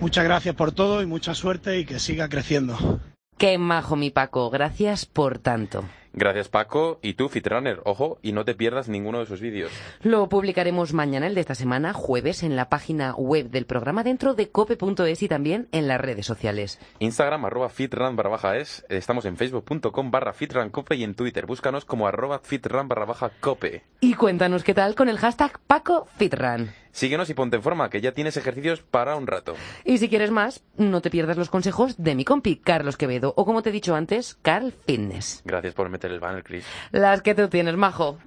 Muchas 0.00 0.24
gracias 0.24 0.54
por 0.54 0.72
todo 0.72 1.02
y 1.02 1.06
mucha 1.06 1.34
suerte 1.34 1.78
y 1.78 1.84
que 1.84 1.98
siga 1.98 2.28
creciendo. 2.28 3.00
Qué 3.38 3.58
majo 3.58 3.96
mi 3.96 4.10
Paco, 4.10 4.50
gracias 4.50 5.06
por 5.06 5.38
tanto. 5.38 5.84
Gracias, 6.14 6.48
Paco. 6.48 6.98
Y 7.02 7.14
tú, 7.14 7.28
Fitrunner, 7.28 7.80
ojo, 7.84 8.18
y 8.22 8.32
no 8.32 8.44
te 8.44 8.54
pierdas 8.54 8.88
ninguno 8.88 9.18
de 9.18 9.26
sus 9.26 9.40
vídeos. 9.40 9.72
Lo 10.02 10.28
publicaremos 10.28 10.92
mañana, 10.92 11.26
el 11.26 11.34
de 11.34 11.40
esta 11.40 11.56
semana, 11.56 11.92
jueves, 11.92 12.42
en 12.42 12.54
la 12.54 12.68
página 12.68 13.14
web 13.14 13.50
del 13.50 13.66
programa 13.66 14.04
dentro 14.04 14.34
de 14.34 14.48
cope.es 14.50 15.22
y 15.22 15.28
también 15.28 15.68
en 15.72 15.88
las 15.88 16.00
redes 16.00 16.24
sociales. 16.24 16.78
Instagram, 17.00 17.44
arroba 17.44 17.68
fitran 17.68 18.14
barra 18.14 18.30
baja 18.30 18.56
es. 18.56 18.84
Estamos 18.88 19.24
en 19.24 19.36
facebook.com 19.36 20.10
barra 20.10 20.32
fitrancope 20.32 20.94
y 20.94 21.02
en 21.02 21.14
Twitter. 21.14 21.46
Búscanos 21.46 21.84
como 21.84 22.06
arroba 22.06 22.38
fitran 22.38 22.86
barra 22.86 23.06
baja 23.06 23.30
cope. 23.40 23.82
Y 24.00 24.14
cuéntanos 24.14 24.62
qué 24.62 24.74
tal 24.74 24.94
con 24.94 25.08
el 25.08 25.18
hashtag 25.18 25.58
PacoFitran. 25.66 26.83
Síguenos 26.94 27.28
y 27.28 27.34
ponte 27.34 27.56
en 27.56 27.62
forma, 27.62 27.90
que 27.90 28.00
ya 28.00 28.12
tienes 28.12 28.36
ejercicios 28.36 28.80
para 28.80 29.16
un 29.16 29.26
rato. 29.26 29.56
Y 29.84 29.98
si 29.98 30.08
quieres 30.08 30.30
más, 30.30 30.62
no 30.76 31.02
te 31.02 31.10
pierdas 31.10 31.36
los 31.36 31.50
consejos 31.50 31.96
de 31.98 32.14
mi 32.14 32.24
compi, 32.24 32.54
Carlos 32.54 32.96
Quevedo, 32.96 33.34
o 33.36 33.44
como 33.44 33.62
te 33.62 33.70
he 33.70 33.72
dicho 33.72 33.96
antes, 33.96 34.38
Carl 34.42 34.72
Fitness. 34.86 35.42
Gracias 35.44 35.74
por 35.74 35.88
meter 35.88 36.12
el 36.12 36.20
banner, 36.20 36.44
Chris. 36.44 36.64
Las 36.92 37.20
que 37.22 37.34
tú 37.34 37.48
tienes, 37.48 37.76
majo. 37.76 38.18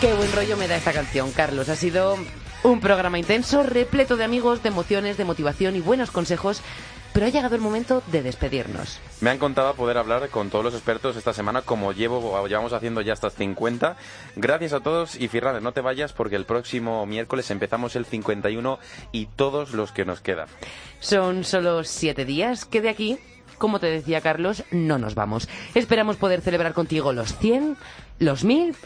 Qué 0.00 0.14
buen 0.14 0.30
rollo 0.30 0.56
me 0.56 0.68
da 0.68 0.76
esta 0.76 0.92
canción, 0.92 1.32
Carlos. 1.32 1.68
Ha 1.70 1.74
sido 1.74 2.16
un 2.62 2.80
programa 2.80 3.18
intenso, 3.18 3.62
repleto 3.62 4.16
de 4.16 4.24
amigos, 4.24 4.62
de 4.62 4.68
emociones, 4.68 5.16
de 5.16 5.24
motivación 5.24 5.76
y 5.76 5.80
buenos 5.80 6.10
consejos, 6.10 6.62
pero 7.16 7.26
ha 7.26 7.30
llegado 7.30 7.54
el 7.54 7.62
momento 7.62 8.02
de 8.08 8.22
despedirnos. 8.22 9.00
Me 9.22 9.30
han 9.30 9.38
contado 9.38 9.72
poder 9.74 9.96
hablar 9.96 10.28
con 10.28 10.50
todos 10.50 10.64
los 10.64 10.74
expertos 10.74 11.16
esta 11.16 11.32
semana, 11.32 11.62
como 11.62 11.92
llevo 11.92 12.46
llevamos 12.46 12.74
haciendo 12.74 13.00
ya 13.00 13.14
hasta 13.14 13.30
50. 13.30 13.96
Gracias 14.36 14.74
a 14.74 14.80
todos 14.80 15.16
y 15.16 15.28
Firranes, 15.28 15.62
no 15.62 15.72
te 15.72 15.80
vayas 15.80 16.12
porque 16.12 16.36
el 16.36 16.44
próximo 16.44 17.06
miércoles 17.06 17.50
empezamos 17.50 17.96
el 17.96 18.04
51 18.04 18.78
y 19.12 19.26
todos 19.26 19.72
los 19.72 19.92
que 19.92 20.04
nos 20.04 20.20
quedan. 20.20 20.48
Son 21.00 21.44
solo 21.44 21.84
siete 21.84 22.26
días 22.26 22.66
que 22.66 22.82
de 22.82 22.90
aquí, 22.90 23.18
como 23.56 23.80
te 23.80 23.86
decía 23.86 24.20
Carlos, 24.20 24.64
no 24.70 24.98
nos 24.98 25.14
vamos. 25.14 25.48
Esperamos 25.74 26.16
poder 26.16 26.42
celebrar 26.42 26.74
contigo 26.74 27.14
los 27.14 27.34
100, 27.38 27.78
los 28.18 28.44
1000 28.44 28.76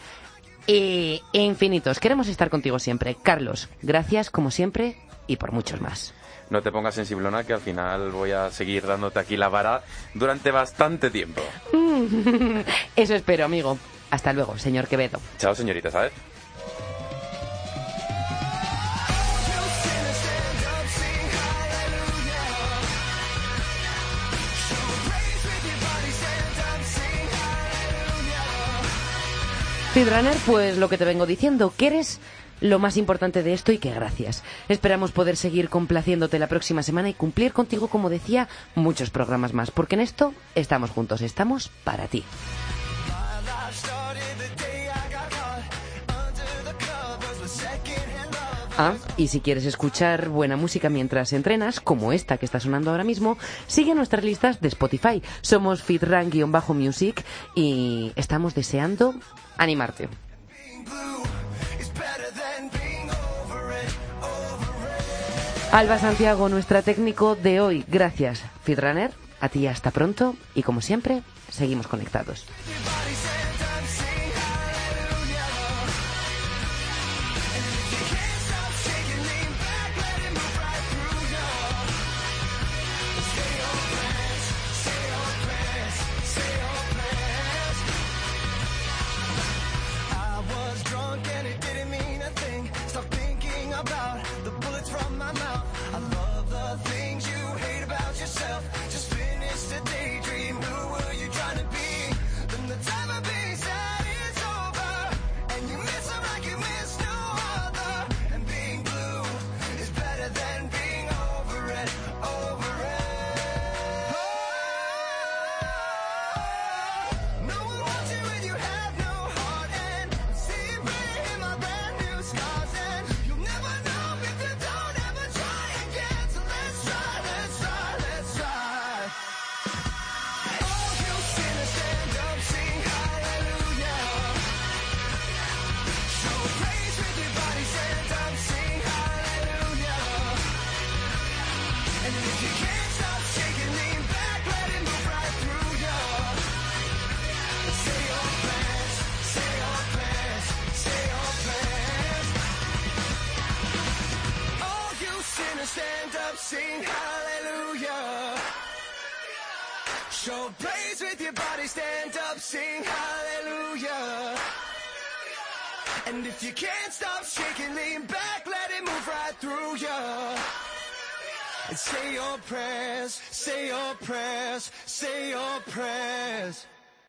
y 0.70 1.22
infinitos. 1.32 1.98
Queremos 1.98 2.28
estar 2.28 2.50
contigo 2.50 2.78
siempre. 2.78 3.16
Carlos, 3.20 3.68
gracias 3.82 4.30
como 4.30 4.50
siempre 4.50 4.96
y 5.26 5.36
por 5.36 5.52
muchos 5.52 5.80
más. 5.80 6.14
No 6.48 6.62
te 6.62 6.72
pongas 6.72 6.94
sensiblona 6.94 7.44
que 7.44 7.52
al 7.52 7.60
final 7.60 8.10
voy 8.10 8.32
a 8.32 8.50
seguir 8.50 8.86
dándote 8.86 9.18
aquí 9.20 9.36
la 9.36 9.48
vara 9.48 9.82
durante 10.14 10.50
bastante 10.50 11.10
tiempo. 11.10 11.42
Eso 12.96 13.14
espero, 13.14 13.44
amigo. 13.44 13.78
Hasta 14.10 14.32
luego, 14.32 14.58
señor 14.58 14.88
Quevedo. 14.88 15.20
Chao, 15.38 15.54
señorita, 15.54 15.90
¿sabes? 15.90 16.12
Speedrunner, 29.90 30.36
pues 30.46 30.78
lo 30.78 30.88
que 30.88 30.96
te 30.96 31.04
vengo 31.04 31.26
diciendo, 31.26 31.74
que 31.76 31.88
eres 31.88 32.20
lo 32.60 32.78
más 32.78 32.96
importante 32.96 33.42
de 33.42 33.54
esto 33.54 33.72
y 33.72 33.78
que 33.78 33.90
gracias. 33.90 34.44
Esperamos 34.68 35.10
poder 35.10 35.36
seguir 35.36 35.68
complaciéndote 35.68 36.38
la 36.38 36.46
próxima 36.46 36.84
semana 36.84 37.08
y 37.08 37.14
cumplir 37.14 37.52
contigo, 37.52 37.88
como 37.88 38.08
decía, 38.08 38.48
muchos 38.76 39.10
programas 39.10 39.52
más, 39.52 39.72
porque 39.72 39.96
en 39.96 40.02
esto 40.02 40.32
estamos 40.54 40.90
juntos, 40.90 41.22
estamos 41.22 41.72
para 41.82 42.06
ti. 42.06 42.22
Ah, 48.82 48.94
y 49.18 49.28
si 49.28 49.40
quieres 49.40 49.66
escuchar 49.66 50.30
buena 50.30 50.56
música 50.56 50.88
mientras 50.88 51.34
entrenas, 51.34 51.80
como 51.80 52.14
esta 52.14 52.38
que 52.38 52.46
está 52.46 52.60
sonando 52.60 52.90
ahora 52.90 53.04
mismo, 53.04 53.36
sigue 53.66 53.94
nuestras 53.94 54.24
listas 54.24 54.62
de 54.62 54.68
Spotify. 54.68 55.22
Somos 55.42 55.82
FitRan-Music 55.82 57.22
y 57.54 58.10
estamos 58.16 58.54
deseando 58.54 59.14
animarte. 59.58 60.08
Alba 65.72 65.98
Santiago, 65.98 66.48
nuestra 66.48 66.80
técnico 66.80 67.36
de 67.36 67.60
hoy. 67.60 67.84
Gracias, 67.86 68.42
Fitrunner. 68.64 69.12
A 69.42 69.50
ti 69.50 69.66
hasta 69.66 69.90
pronto 69.90 70.36
y 70.54 70.62
como 70.62 70.80
siempre, 70.80 71.22
seguimos 71.50 71.86
conectados. 71.86 72.46